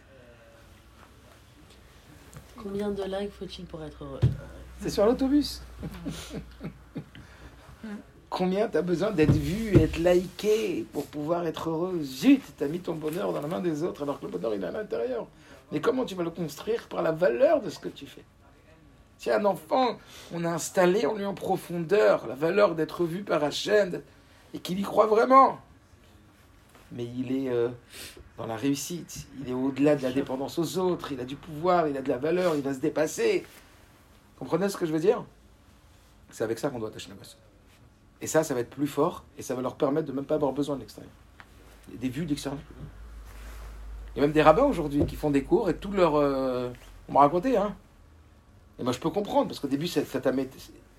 Combien 2.56 2.90
de 2.90 3.04
likes 3.04 3.32
faut-il 3.32 3.66
pour 3.66 3.84
être 3.84 4.04
heureux? 4.04 4.20
C'est 4.82 4.90
sur 4.90 5.06
l'autobus. 5.06 5.62
Combien 8.30 8.68
tu 8.68 8.78
as 8.78 8.82
besoin 8.82 9.12
d'être 9.12 9.32
vu 9.32 9.78
et 9.78 9.84
être 9.84 9.98
liké 9.98 10.86
pour 10.92 11.06
pouvoir 11.06 11.46
être 11.46 11.70
heureux? 11.70 12.00
Zut, 12.04 12.42
tu 12.58 12.64
as 12.64 12.68
mis 12.68 12.80
ton 12.80 12.96
bonheur 12.96 13.32
dans 13.32 13.42
la 13.42 13.48
main 13.48 13.60
des 13.60 13.84
autres 13.84 14.04
alors 14.04 14.20
que 14.20 14.26
le 14.26 14.32
bonheur 14.32 14.54
il 14.54 14.64
est 14.64 14.68
à 14.68 14.72
l'intérieur. 14.72 15.28
Mais 15.72 15.82
comment 15.82 16.06
tu 16.06 16.16
vas 16.16 16.24
le 16.24 16.30
construire 16.30 16.88
Par 16.88 17.02
la 17.02 17.12
valeur 17.12 17.62
de 17.62 17.70
ce 17.70 17.80
que 17.80 17.90
tu 17.90 18.06
fais? 18.06 18.24
Si 19.18 19.32
un 19.32 19.46
enfant, 19.46 19.98
on 20.34 20.46
a 20.46 20.50
installé 20.50 21.06
en 21.06 21.16
lui 21.16 21.26
en 21.26 21.34
profondeur 21.34 22.28
la 22.28 22.36
valeur 22.36 22.76
d'être 22.76 23.04
vu 23.04 23.24
par 23.24 23.44
Hachem, 23.44 24.02
et 24.54 24.60
qu'il 24.60 24.80
y 24.80 24.84
croit 24.84 25.08
vraiment. 25.08 25.60
Mais 26.92 27.06
il 27.06 27.32
est 27.32 27.50
euh, 27.50 27.70
dans 28.38 28.46
la 28.46 28.56
réussite, 28.56 29.28
il 29.42 29.50
est 29.50 29.54
au-delà 29.54 29.96
de 29.96 30.04
la 30.04 30.12
dépendance 30.12 30.60
aux 30.60 30.78
autres, 30.78 31.12
il 31.12 31.20
a 31.20 31.26
du 31.26 31.36
pouvoir, 31.36 31.88
il 31.88 31.98
a 31.98 32.02
de 32.02 32.10
la 32.10 32.18
valeur, 32.18 32.56
il 32.56 32.62
va 32.62 32.74
se 32.74 32.80
dépasser. 32.80 33.44
Comprenez 34.40 34.70
ce 34.70 34.78
que 34.78 34.86
je 34.86 34.94
veux 34.94 35.00
dire? 35.00 35.26
C'est 36.30 36.44
avec 36.44 36.60
ça 36.60 36.70
qu'on 36.70 36.80
doit 36.80 36.90
attacher 36.90 37.10
la 37.10 37.16
gosse. 37.16 37.38
Et 38.22 38.28
ça, 38.28 38.44
ça 38.44 38.54
va 38.54 38.62
être 38.62 38.70
plus 38.70 38.88
fort 38.88 39.24
et 39.38 39.42
ça 39.42 39.56
va 39.56 39.62
leur 39.62 39.76
permettre 39.76 40.08
de 40.08 40.12
même 40.12 40.26
pas 40.26 40.36
avoir 40.36 40.54
besoin 40.54 40.76
de 40.76 40.82
l'extérieur. 40.82 41.12
Des 41.94 42.10
vues 42.10 42.26
d'extérieur. 42.26 42.62
Il 44.18 44.22
y 44.22 44.24
a 44.24 44.26
même 44.26 44.34
des 44.34 44.42
rabbins 44.42 44.64
aujourd'hui 44.64 45.06
qui 45.06 45.16
font 45.16 45.30
des 45.30 45.44
cours 45.44 45.70
et 45.70 45.76
tout 45.76 45.92
leur. 45.92 46.16
Euh, 46.16 46.72
on 47.08 47.14
m'a 47.14 47.20
raconté, 47.20 47.56
hein. 47.56 47.76
Et 48.80 48.84
moi, 48.84 48.92
je 48.92 48.98
peux 48.98 49.12
comprendre 49.12 49.48
parce 49.48 49.60
qu'au 49.60 49.68
début, 49.68 49.86
ça, 49.86 50.04
ça 50.04 50.20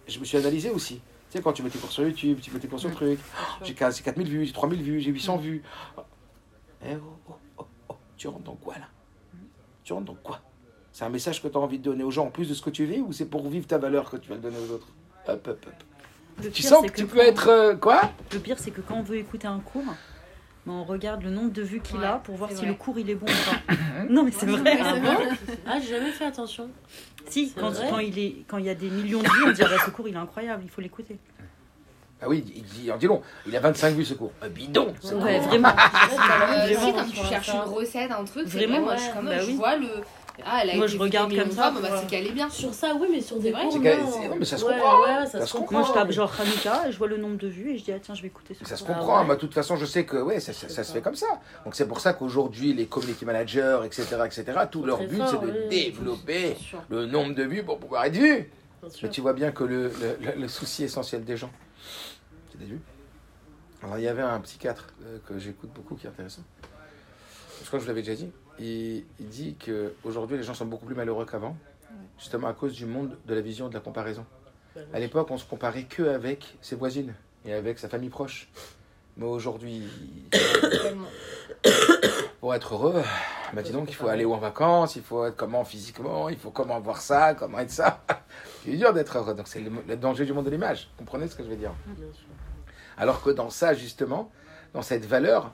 Je 0.06 0.20
me 0.20 0.24
suis 0.24 0.38
analysé 0.38 0.70
aussi. 0.70 0.94
Tu 0.94 1.02
sais, 1.30 1.42
quand 1.42 1.52
tu 1.52 1.64
mets 1.64 1.68
tes 1.68 1.80
cours 1.80 1.90
sur 1.90 2.04
YouTube, 2.04 2.38
tu 2.40 2.52
mets 2.52 2.60
tes 2.60 2.68
cours 2.68 2.78
sur 2.78 2.88
le 2.88 2.94
truc, 2.94 3.18
j'ai 3.64 3.74
4000 3.74 4.28
vues, 4.28 4.46
j'ai 4.46 4.52
3000 4.52 4.82
vues, 4.84 5.00
j'ai 5.00 5.10
800 5.10 5.36
vues. 5.38 5.64
Eh, 6.86 6.94
oh, 6.94 6.98
oh, 7.28 7.34
oh, 7.58 7.66
oh, 7.88 7.94
tu 8.16 8.28
rentres 8.28 8.44
dans 8.44 8.54
quoi 8.54 8.74
là? 8.74 8.86
Tu 9.82 9.92
rentres 9.92 10.06
dans 10.06 10.18
quoi? 10.22 10.40
C'est 10.92 11.04
un 11.04 11.08
message 11.08 11.42
que 11.42 11.48
tu 11.48 11.56
as 11.56 11.60
envie 11.60 11.80
de 11.80 11.84
donner 11.84 12.04
aux 12.04 12.12
gens 12.12 12.26
en 12.26 12.30
plus 12.30 12.48
de 12.48 12.54
ce 12.54 12.62
que 12.62 12.70
tu 12.70 12.84
vis 12.84 13.00
ou 13.00 13.12
c'est 13.12 13.26
pour 13.26 13.48
vivre 13.48 13.66
ta 13.66 13.78
valeur 13.78 14.08
que 14.10 14.16
tu 14.16 14.28
vas 14.28 14.36
le 14.36 14.42
donner 14.42 14.58
aux 14.58 14.74
autres? 14.74 14.86
Hop, 15.26 15.44
hop, 15.48 15.66
hop. 15.66 16.52
tu 16.52 16.62
sens 16.62 16.86
que, 16.86 16.96
tu 16.96 17.06
peux 17.06 17.18
être. 17.18 17.48
Euh, 17.48 17.74
quoi? 17.74 18.12
Le 18.32 18.38
pire, 18.38 18.60
c'est 18.60 18.70
que 18.70 18.80
quand 18.80 18.94
on 18.94 19.02
veut 19.02 19.16
écouter 19.16 19.48
un 19.48 19.58
cours, 19.58 19.82
on 20.72 20.84
regarde 20.84 21.22
le 21.22 21.30
nombre 21.30 21.52
de 21.52 21.62
vues 21.62 21.80
qu'il 21.80 22.02
a 22.04 22.18
pour 22.18 22.36
voir 22.36 22.50
si 22.52 22.66
le 22.66 22.74
cours 22.74 22.98
il 22.98 23.10
est 23.10 23.14
bon 23.14 23.26
ou 23.26 23.50
pas. 23.50 23.74
non, 24.10 24.24
mais 24.24 24.32
c'est 24.32 24.46
vrai. 24.46 24.78
Ah, 24.82 24.94
bon 24.96 25.36
ah 25.66 25.78
j'ai 25.80 25.88
jamais 25.88 26.12
fait 26.12 26.24
attention. 26.24 26.70
Si, 27.28 27.52
quand, 27.52 27.72
quand, 27.90 27.98
il 27.98 28.18
est, 28.18 28.36
quand 28.46 28.58
il 28.58 28.64
y 28.64 28.70
a 28.70 28.74
des 28.74 28.88
millions 28.88 29.20
de 29.20 29.28
vues, 29.28 29.44
on 29.48 29.52
dirait 29.52 29.76
ce 29.84 29.90
cours 29.90 30.08
il 30.08 30.14
est 30.14 30.18
incroyable, 30.18 30.62
il 30.64 30.70
faut 30.70 30.80
l'écouter. 30.80 31.18
Ah 32.20 32.28
oui, 32.28 32.44
il 32.54 32.64
dit, 32.64 32.90
dis 32.98 33.06
long, 33.06 33.22
il 33.46 33.56
a 33.56 33.60
25 33.60 33.94
vues 33.94 34.04
ce 34.04 34.14
cours. 34.14 34.32
Un 34.42 34.48
bidon 34.48 34.92
Ouais, 35.04 35.38
vraiment. 35.38 35.68
euh, 35.68 36.66
si, 36.66 36.92
quand 36.92 37.04
tu 37.04 37.26
cherches 37.26 37.50
une 37.50 37.72
recette, 37.72 38.10
un 38.10 38.24
truc, 38.24 38.48
vraiment, 38.48 38.80
moi, 38.80 38.96
je, 38.96 39.24
bah 39.24 39.36
oui. 39.40 39.46
je 39.46 39.56
vois 39.56 39.76
le. 39.76 39.88
Ah, 40.44 40.60
elle 40.62 40.70
a 40.70 40.76
moi, 40.76 40.86
je 40.86 40.96
regarde 40.96 41.34
comme 41.34 41.50
ça. 41.50 41.70
Bah, 41.70 41.88
c'est 42.00 42.06
qu'elle 42.06 42.26
est 42.26 42.32
bien. 42.32 42.48
Sur 42.50 42.72
ça, 42.72 42.94
oui, 42.98 43.08
mais 43.10 43.20
sur 43.20 43.38
des 43.38 43.50
vrais. 43.50 43.70
C'est 43.70 43.78
non, 43.78 44.36
mais 44.38 44.44
ça 44.44 44.56
se 44.56 44.64
comprend. 44.64 45.02
Ouais, 45.02 45.26
ça, 45.26 45.46
se 45.46 45.52
comprend. 45.52 45.78
Moi, 45.78 45.88
je 45.88 45.92
tape 45.92 46.10
genre 46.10 46.32
Hanouka, 46.40 46.90
je 46.90 46.98
vois 46.98 47.08
le 47.08 47.16
nombre 47.16 47.36
de 47.36 47.48
vues 47.48 47.72
et 47.72 47.78
je 47.78 47.84
dis, 47.84 47.92
ah 47.92 47.98
tiens, 48.00 48.14
je 48.14 48.22
vais 48.22 48.28
écouter 48.28 48.54
ce 48.54 48.64
Ça 48.64 48.76
se 48.76 48.84
comprend. 48.84 49.24
De 49.24 49.34
toute 49.34 49.54
façon, 49.54 49.76
je 49.76 49.84
sais 49.84 50.04
que 50.04 50.16
ouais, 50.16 50.40
ça, 50.40 50.52
ça, 50.52 50.84
se 50.84 50.92
fait 50.92 51.02
comme 51.02 51.16
ça. 51.16 51.40
Donc, 51.64 51.74
c'est 51.74 51.88
pour 51.88 52.00
ça 52.00 52.12
qu'aujourd'hui, 52.12 52.72
les 52.72 52.86
community 52.86 53.24
managers, 53.24 53.80
etc., 53.84 54.06
etc., 54.24 54.44
tout 54.70 54.84
leur 54.84 54.98
but, 54.98 55.22
c'est 55.26 55.40
de 55.40 55.68
développer 55.68 56.56
le 56.88 57.06
nombre 57.06 57.34
de 57.34 57.42
vues 57.44 57.62
pour 57.62 57.78
pouvoir 57.78 58.04
être 58.04 58.16
vus. 58.16 58.50
Mais 59.02 59.10
tu 59.10 59.20
vois 59.20 59.32
bien 59.32 59.50
que 59.50 59.64
le, 59.64 59.90
le, 60.20 60.40
le 60.40 60.48
souci 60.48 60.84
essentiel 60.84 61.24
des 61.24 61.36
gens, 61.36 61.50
c'est 62.52 62.58
d'être 62.58 62.68
vus. 62.68 62.80
Alors, 63.82 63.98
il 63.98 64.04
y 64.04 64.08
avait 64.08 64.22
un 64.22 64.40
psychiatre 64.40 64.88
euh, 65.04 65.18
que 65.26 65.38
j'écoute 65.38 65.70
beaucoup 65.74 65.94
qui 65.94 66.06
est 66.06 66.10
intéressant. 66.10 66.42
Je 67.60 67.66
crois 67.66 67.78
que 67.78 67.84
je 67.84 67.88
l'avais 67.88 68.02
déjà 68.02 68.14
dit. 68.14 68.30
Il, 68.60 69.04
il 69.20 69.28
dit 69.28 69.56
qu'aujourd'hui, 69.56 70.36
les 70.36 70.42
gens 70.42 70.54
sont 70.54 70.66
beaucoup 70.66 70.86
plus 70.86 70.94
malheureux 70.94 71.26
qu'avant, 71.26 71.56
justement 72.18 72.48
à 72.48 72.54
cause 72.54 72.72
du 72.72 72.86
monde 72.86 73.16
de 73.26 73.34
la 73.34 73.40
vision 73.40 73.68
de 73.68 73.74
la 73.74 73.80
comparaison. 73.80 74.24
À 74.92 75.00
l'époque, 75.00 75.30
on 75.30 75.38
se 75.38 75.44
comparait 75.44 75.84
que 75.84 76.02
avec 76.02 76.56
ses 76.60 76.76
voisines 76.76 77.14
et 77.44 77.52
avec 77.52 77.78
sa 77.78 77.88
famille 77.88 78.10
proche. 78.10 78.48
Mais 79.16 79.26
aujourd'hui, 79.26 79.82
pour 82.40 82.54
être 82.54 82.74
heureux, 82.74 83.02
bah 83.52 83.62
dis 83.62 83.72
donc, 83.72 83.90
il 83.90 83.94
faut 83.94 84.06
aller 84.06 84.24
où 84.24 84.32
en 84.32 84.38
vacances, 84.38 84.94
il 84.94 85.02
faut 85.02 85.26
être 85.26 85.36
comment 85.36 85.64
physiquement, 85.64 86.28
il 86.28 86.36
faut 86.36 86.52
comment 86.52 86.78
voir 86.78 87.00
ça, 87.00 87.34
comment 87.34 87.58
être 87.58 87.72
ça. 87.72 88.04
C'est 88.64 88.76
dur 88.76 88.92
d'être 88.92 89.18
heureux. 89.18 89.34
Donc 89.34 89.48
c'est 89.48 89.60
le, 89.60 89.70
le, 89.88 89.96
danger 89.96 90.24
du 90.24 90.32
monde 90.32 90.44
de 90.44 90.50
l'image. 90.50 90.88
Comprenez 90.98 91.26
ce 91.26 91.34
que 91.34 91.42
je 91.42 91.48
veux 91.48 91.56
dire? 91.56 91.72
Alors 92.96 93.22
que 93.22 93.30
dans 93.30 93.50
ça, 93.50 93.74
justement, 93.74 94.30
dans 94.72 94.82
cette 94.82 95.04
valeur, 95.04 95.52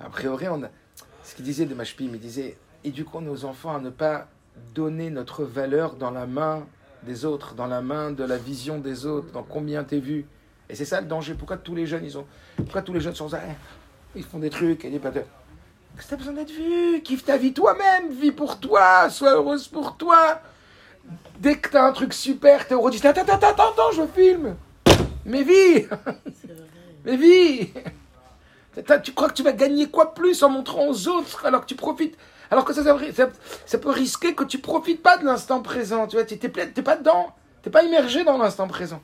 a 0.00 0.10
priori, 0.10 0.48
on 0.48 0.62
a, 0.64 0.68
ce 1.28 1.34
qu'il 1.34 1.44
disait 1.44 1.66
de 1.66 1.74
Mashpim, 1.74 2.08
il 2.14 2.18
disait 2.18 2.56
éduquons 2.84 3.20
nos 3.20 3.44
enfants 3.44 3.76
à 3.76 3.80
ne 3.80 3.90
pas 3.90 4.28
donner 4.74 5.10
notre 5.10 5.44
valeur 5.44 5.94
dans 5.94 6.10
la 6.10 6.26
main 6.26 6.66
des 7.02 7.26
autres, 7.26 7.54
dans 7.54 7.66
la 7.66 7.82
main 7.82 8.12
de 8.12 8.24
la 8.24 8.38
vision 8.38 8.78
des 8.78 9.04
autres, 9.04 9.30
dans 9.32 9.42
combien 9.42 9.84
t'es 9.84 9.98
vu. 9.98 10.24
Et 10.70 10.74
c'est 10.74 10.86
ça 10.86 11.02
le 11.02 11.06
danger. 11.06 11.34
Pourquoi 11.34 11.58
tous 11.58 11.74
les 11.74 11.84
jeunes, 11.84 12.04
ils 12.04 12.16
ont, 12.16 12.24
pourquoi 12.56 12.80
tous 12.80 12.94
les 12.94 13.00
jeunes 13.00 13.14
sont, 13.14 13.28
ils 14.16 14.24
font 14.24 14.38
des 14.38 14.48
trucs 14.48 14.86
et 14.86 14.90
des 14.90 14.98
pas 14.98 15.10
de... 15.10 15.20
T'as 16.08 16.16
besoin 16.16 16.32
d'être 16.32 16.50
vu, 16.50 17.02
kiffe 17.02 17.26
ta 17.26 17.36
vie 17.36 17.52
toi-même, 17.52 18.10
vis 18.10 18.32
pour 18.32 18.58
toi, 18.58 19.10
sois 19.10 19.34
heureuse 19.34 19.68
pour 19.68 19.98
toi. 19.98 20.40
Dès 21.38 21.56
que 21.56 21.68
t'as 21.68 21.88
un 21.88 21.92
truc 21.92 22.14
super, 22.14 22.66
t'es 22.66 22.72
heureux, 22.72 22.90
dis 22.90 23.06
attends, 23.06 23.20
attends, 23.20 23.34
attends, 23.34 23.72
attends, 23.72 23.92
je 23.92 24.06
filme. 24.06 24.56
Mais 25.26 25.42
vis, 25.42 25.86
mais 27.04 27.16
vis. 27.16 27.68
Tu 29.02 29.12
crois 29.12 29.28
que 29.28 29.34
tu 29.34 29.42
vas 29.42 29.52
gagner 29.52 29.88
quoi 29.88 30.14
plus 30.14 30.42
en 30.42 30.50
montrant 30.50 30.86
aux 30.88 31.08
autres 31.08 31.46
alors 31.46 31.62
que 31.62 31.66
tu 31.66 31.74
profites? 31.74 32.16
Alors 32.50 32.64
que 32.64 32.72
ça, 32.72 32.82
ça, 32.84 33.28
ça 33.66 33.78
peut 33.78 33.90
risquer 33.90 34.34
que 34.34 34.44
tu 34.44 34.58
profites 34.58 35.02
pas 35.02 35.18
de 35.18 35.24
l'instant 35.24 35.60
présent. 35.60 36.06
Tu 36.06 36.16
vois, 36.16 36.24
pas 36.84 36.96
dedans. 36.96 37.34
Tu 37.62 37.68
n'es 37.68 37.72
pas 37.72 37.82
immergé 37.82 38.24
dans 38.24 38.38
l'instant 38.38 38.68
présent. 38.68 39.02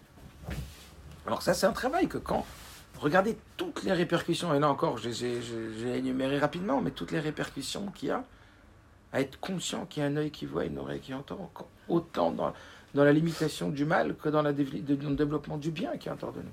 Alors 1.26 1.42
ça, 1.42 1.54
c'est 1.54 1.66
un 1.66 1.72
travail 1.72 2.08
que 2.08 2.18
quand... 2.18 2.44
Regardez 3.00 3.36
toutes 3.56 3.82
les 3.82 3.92
répercussions, 3.92 4.54
et 4.54 4.60
là 4.60 4.68
encore, 4.68 4.98
j'ai 4.98 5.40
énuméré 5.96 6.38
rapidement, 6.38 6.80
mais 6.80 6.90
toutes 6.90 7.10
les 7.10 7.20
répercussions 7.20 7.86
qu'il 7.88 8.08
y 8.08 8.12
a 8.12 8.24
à 9.12 9.20
être 9.20 9.38
conscient 9.38 9.86
qu'il 9.86 10.02
y 10.02 10.06
a 10.06 10.08
un 10.08 10.16
œil 10.16 10.30
qui 10.30 10.46
voit, 10.46 10.64
une 10.64 10.78
oreille 10.78 11.00
qui 11.00 11.14
entend, 11.14 11.50
autant 11.88 12.30
dans, 12.32 12.52
la 12.94 13.12
limitation 13.12 13.68
du 13.68 13.84
mal 13.84 14.16
que 14.16 14.28
dans 14.28 14.42
le 14.42 14.52
développement 14.52 15.56
du 15.56 15.70
bien 15.70 15.96
qui 15.98 16.08
est 16.08 16.12
autour 16.12 16.32
de 16.32 16.40
nous. 16.40 16.52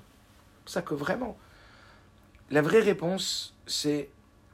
C'est 0.66 0.74
ça 0.74 0.82
que 0.82 0.94
vraiment, 0.94 1.36
la 2.52 2.60
vraie 2.60 2.80
réponse, 2.80 3.56
c'est 3.66 4.10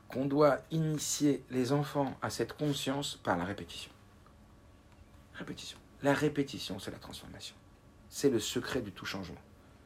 qu'on 0.07 0.24
doit 0.24 0.61
initier 0.70 1.44
les 1.51 1.72
enfants 1.72 2.16
à 2.22 2.30
cette 2.30 2.53
conscience 2.53 3.16
par 3.16 3.36
la 3.36 3.44
répétition. 3.44 3.90
Répétition. 5.34 5.78
La 6.03 6.14
répétition, 6.14 6.78
c'est 6.78 6.92
la 6.92 6.99
transformation. 6.99 7.57
C'est 8.09 8.30
le 8.30 8.38
secret 8.38 8.82
du 8.82 8.92
tout 8.92 9.05
changement. 9.05 9.40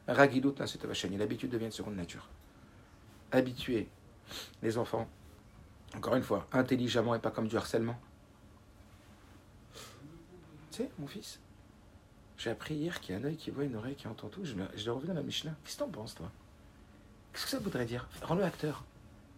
Ragidut 0.07 0.53
Nasutavachani, 0.59 1.17
l'habitude 1.17 1.49
devient 1.49 1.65
une 1.65 1.71
seconde 1.71 1.95
nature. 1.95 2.29
Habituer 3.31 3.89
les 4.61 4.77
enfants, 4.77 5.09
encore 5.95 6.15
une 6.15 6.23
fois, 6.23 6.47
intelligemment 6.51 7.15
et 7.15 7.19
pas 7.19 7.31
comme 7.31 7.47
du 7.47 7.57
harcèlement. 7.57 7.99
Tu 10.69 10.83
sais, 10.83 10.91
mon 10.99 11.07
fils, 11.07 11.39
j'ai 12.37 12.51
appris 12.51 12.75
hier 12.75 13.01
qu'il 13.01 13.15
y 13.15 13.17
a 13.17 13.21
un 13.21 13.23
œil 13.23 13.37
qui 13.37 13.49
voit, 13.49 13.63
une 13.63 13.75
oreille 13.75 13.95
qui 13.95 14.07
entend 14.07 14.29
tout. 14.29 14.45
Je 14.45 14.53
l'ai 14.55 14.91
revu 14.91 15.07
dans 15.07 15.15
la 15.15 15.23
Mishnah. 15.23 15.55
Qu'est-ce 15.63 15.77
que 15.77 15.79
t'en 15.83 15.89
penses, 15.89 16.13
toi? 16.13 16.31
Qu'est-ce 17.33 17.45
que 17.45 17.51
ça 17.51 17.59
voudrait 17.59 17.85
dire? 17.85 18.07
Rends-le 18.21 18.43
acteur. 18.43 18.83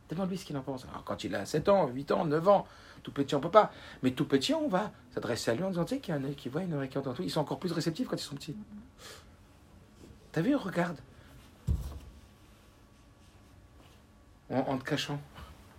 Demande-lui 0.09 0.37
ce 0.37 0.45
qu'il 0.45 0.57
en 0.57 0.61
pense. 0.61 0.85
Alors, 0.85 1.03
quand 1.03 1.23
il 1.23 1.33
a 1.33 1.45
7 1.45 1.69
ans, 1.69 1.87
8 1.87 2.11
ans, 2.11 2.25
9 2.25 2.47
ans, 2.47 2.67
tout 3.01 3.11
petit, 3.11 3.33
on 3.35 3.39
peut 3.39 3.49
pas. 3.49 3.71
Mais 4.03 4.11
tout 4.11 4.25
petit, 4.25 4.53
on 4.53 4.67
va 4.67 4.91
s'adresser 5.13 5.51
à 5.51 5.55
lui 5.55 5.63
en 5.63 5.69
disant, 5.69 5.85
tu 5.85 5.99
qu'il 5.99 6.13
y 6.13 6.17
a 6.17 6.19
un 6.19 6.23
œil 6.25 6.35
qui 6.35 6.49
voit, 6.49 6.61
une 6.61 6.73
oreille 6.73 6.89
qui 6.89 6.97
entend 6.97 7.13
tout. 7.13 7.23
Ils 7.23 7.31
sont 7.31 7.39
encore 7.39 7.59
plus 7.59 7.71
réceptifs 7.71 8.07
quand 8.07 8.17
ils 8.17 8.23
sont 8.23 8.35
petits. 8.35 8.55
T'as 10.31 10.41
vu, 10.41 10.55
regarde. 10.55 10.97
En, 14.49 14.77
te 14.77 14.83
cachant, 14.83 15.19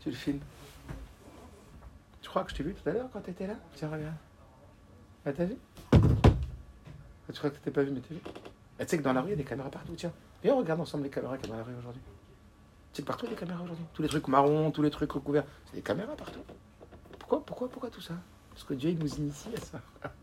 tu 0.01 0.11
le 0.11 0.17
filmes. 0.17 0.41
Tu 2.21 2.29
crois 2.29 2.43
que 2.43 2.51
je 2.51 2.57
t'ai 2.57 2.63
vu 2.65 2.75
tout 2.75 2.89
à 2.89 2.93
l'heure 2.93 3.09
quand 3.13 3.21
t'étais 3.21 3.47
là? 3.47 3.55
Tiens, 3.75 3.89
regarde. 3.89 4.17
Ah, 5.25 5.33
t'as 5.33 5.45
vu? 5.45 5.57
Tu 5.93 7.39
crois 7.39 7.51
que 7.51 7.57
t'étais 7.57 7.71
pas 7.71 7.83
vu, 7.83 7.93
mais 7.93 8.01
t'as 8.01 8.15
vu? 8.15 8.21
Tu 8.79 8.87
sais 8.89 8.99
que 8.99 9.03
dans 9.03 9.13
la 9.13 9.21
rue, 9.21 9.29
il 9.29 9.31
y 9.31 9.35
a 9.35 9.37
des 9.37 9.45
caméras 9.45 9.71
partout, 9.71 9.95
tiens. 9.97 10.13
Regarde 10.53 10.81
ensemble 10.81 11.05
les 11.05 11.11
caméras 11.11 11.39
qu'il 11.39 11.49
y 11.49 11.53
a 11.53 11.53
dans 11.53 11.59
la 11.59 11.65
rue 11.65 11.77
aujourd'hui. 11.79 12.03
Que 12.95 13.03
partout, 13.03 13.27
des 13.27 13.35
caméras 13.35 13.63
aujourd'hui. 13.63 13.85
Tous 13.93 14.03
les 14.03 14.09
trucs 14.09 14.27
marrons, 14.29 14.71
tous 14.71 14.83
les 14.83 14.91
trucs 14.91 15.13
recouverts. 15.13 15.45
C'est 15.67 15.77
des 15.77 15.83
caméras 15.83 16.17
partout. 16.17 16.41
Pourquoi, 17.19 17.45
pourquoi, 17.45 17.69
pourquoi 17.69 17.91
tout 17.91 18.01
ça? 18.01 18.15
Parce 18.51 18.65
que 18.65 18.75
Dieu, 18.75 18.91
il 18.91 18.99
nous 18.99 19.15
initie 19.17 19.51
à 19.55 19.61
ça. 19.61 19.81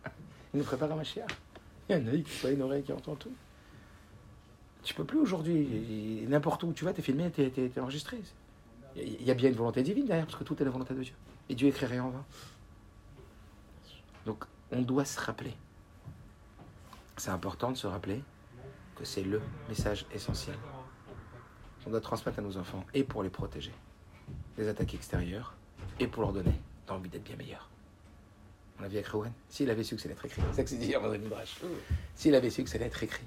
il 0.53 0.59
nous 0.59 0.65
prépare 0.65 0.91
à 0.91 0.95
ma 0.95 1.03
chère. 1.03 1.28
Il 1.88 1.91
y 1.91 1.95
a 1.95 2.01
un 2.01 2.07
œil 2.07 2.24
qui 2.24 2.39
voit, 2.39 2.49
une 2.49 2.61
oreille 2.63 2.84
qui 2.84 2.91
entend 2.91 3.15
tout. 3.15 3.32
Tu 4.82 4.93
peux 4.93 5.03
plus 5.03 5.19
aujourd'hui. 5.19 6.26
N'importe 6.28 6.63
où 6.63 6.74
tu 6.74 6.84
vas, 6.84 6.93
tu 6.93 7.01
es 7.01 7.03
filmé, 7.03 7.32
tu 7.32 7.41
es, 7.43 7.80
enregistré. 7.80 8.19
Il 8.95 9.24
y 9.24 9.32
a 9.32 9.34
bien 9.34 9.49
une 9.49 9.55
volonté 9.55 9.84
divine 9.84 10.05
derrière, 10.05 10.26
parce 10.26 10.38
que 10.38 10.43
tout 10.43 10.59
est 10.61 10.65
la 10.65 10.71
volonté 10.71 10.93
de 10.93 11.03
Dieu. 11.03 11.13
Et 11.49 11.55
Dieu 11.55 11.67
écrit 11.67 11.86
rien 11.86 12.05
en 12.05 12.09
vain. 12.09 12.26
Donc, 14.26 14.45
on 14.71 14.82
doit 14.82 15.05
se 15.05 15.19
rappeler. 15.19 15.53
C'est 17.17 17.30
important 17.30 17.71
de 17.71 17.78
se 17.78 17.86
rappeler 17.86 18.24
que 18.96 19.06
c'est 19.06 19.24
le 19.24 19.41
message 19.70 20.06
essentiel. 20.14 20.56
On 21.86 21.89
doit 21.89 22.02
transmettre 22.02 22.39
à 22.39 22.41
nos 22.41 22.58
enfants, 22.58 22.86
et 22.94 23.04
pour 23.04 23.24
les 23.24 23.30
protéger 23.30 23.74
des 24.58 24.68
attaques 24.68 24.94
extérieures, 24.94 25.54
et 26.00 26.08
pour 26.08 26.24
leur 26.24 26.32
donner 26.32 26.54
l'envie 26.88 27.10
d'être 27.10 27.24
bien 27.24 27.36
meilleurs. 27.36 27.70
On 28.80 28.84
l'a 28.84 28.88
vu 28.88 28.96
avec 28.96 29.08
Rowan. 29.08 29.32
S'il 29.50 29.70
avait 29.70 29.84
su 29.84 29.96
que 29.96 30.02
ça 30.02 30.08
allait 30.08 30.16
être 30.16 30.26
écrit, 30.26 30.41
c'est 30.50 30.56
ça 30.56 30.64
que 30.64 30.70
c'est 30.70 30.78
dit. 30.78 30.96
S'il 32.16 32.36
avait 32.36 32.50
su 32.50 32.64
que 32.64 32.70
ça 32.70 32.78
allait 32.78 32.86
être 32.86 33.04
écrit, 33.04 33.26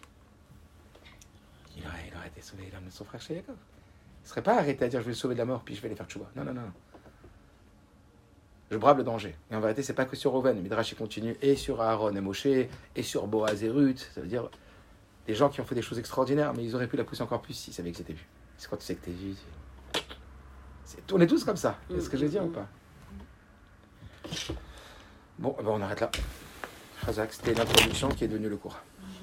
il 1.76 1.86
aurait, 1.86 2.10
il 2.10 2.28
été 2.28 2.40
sauvé 2.40 2.68
l'âme 2.72 2.86
de 2.86 2.90
son 2.90 3.04
frère 3.04 3.20
chez. 3.20 3.34
Il 3.34 3.38
ne 3.38 4.28
serait 4.28 4.42
pas 4.42 4.58
arrêté 4.58 4.84
à 4.84 4.88
dire 4.88 5.00
je 5.00 5.04
vais 5.04 5.12
le 5.12 5.16
sauver 5.16 5.34
de 5.34 5.38
la 5.38 5.44
mort, 5.44 5.62
puis 5.62 5.74
je 5.74 5.80
vais 5.82 5.86
aller 5.86 5.96
faire 5.96 6.06
tchouba. 6.06 6.26
Non, 6.34 6.44
non, 6.44 6.54
non. 6.54 6.72
Je 8.70 8.76
brave 8.76 8.98
le 8.98 9.04
danger. 9.04 9.36
Et 9.50 9.54
en 9.54 9.60
vérité, 9.60 9.82
c'est 9.82 9.94
pas 9.94 10.06
que 10.06 10.16
sur 10.16 10.32
Rowan. 10.32 10.60
Midrash 10.60 10.94
continue 10.94 11.36
et 11.40 11.54
sur 11.54 11.80
Aaron 11.80 12.16
et 12.16 12.20
Moshe, 12.20 12.46
et 12.46 13.02
sur 13.02 13.26
Boaz 13.28 13.62
et 13.62 13.70
Ruth. 13.70 14.10
Ça 14.14 14.20
veut 14.20 14.26
dire 14.26 14.50
des 15.26 15.34
gens 15.34 15.48
qui 15.48 15.60
ont 15.60 15.64
fait 15.64 15.74
des 15.74 15.82
choses 15.82 15.98
extraordinaires, 15.98 16.52
mais 16.54 16.64
ils 16.64 16.74
auraient 16.74 16.86
pu 16.86 16.96
la 16.96 17.04
pousser 17.04 17.22
encore 17.22 17.42
plus 17.42 17.54
s'ils 17.54 17.74
savaient 17.74 17.90
que 17.90 17.96
c'était 17.98 18.12
vu. 18.12 18.26
C'est 18.56 18.70
quand 18.70 18.76
tu 18.76 18.84
sais 18.84 18.94
que 18.94 19.04
t'es 19.04 19.10
vu. 19.10 19.34
On 21.12 21.20
est 21.20 21.26
tous 21.26 21.44
comme 21.44 21.56
ça. 21.56 21.78
est 21.94 22.00
ce 22.00 22.08
que 22.08 22.16
je 22.16 22.26
dire 22.26 22.44
ou 22.44 22.48
pas 22.48 22.66
Bon, 25.38 25.54
ben 25.58 25.66
on 25.68 25.82
arrête 25.82 26.00
là. 26.00 26.10
Razak, 27.02 27.32
c'était 27.32 27.54
l'introduction 27.54 28.08
qui 28.08 28.24
est 28.24 28.28
devenue 28.28 28.48
le 28.48 28.56
cours. 28.56 28.78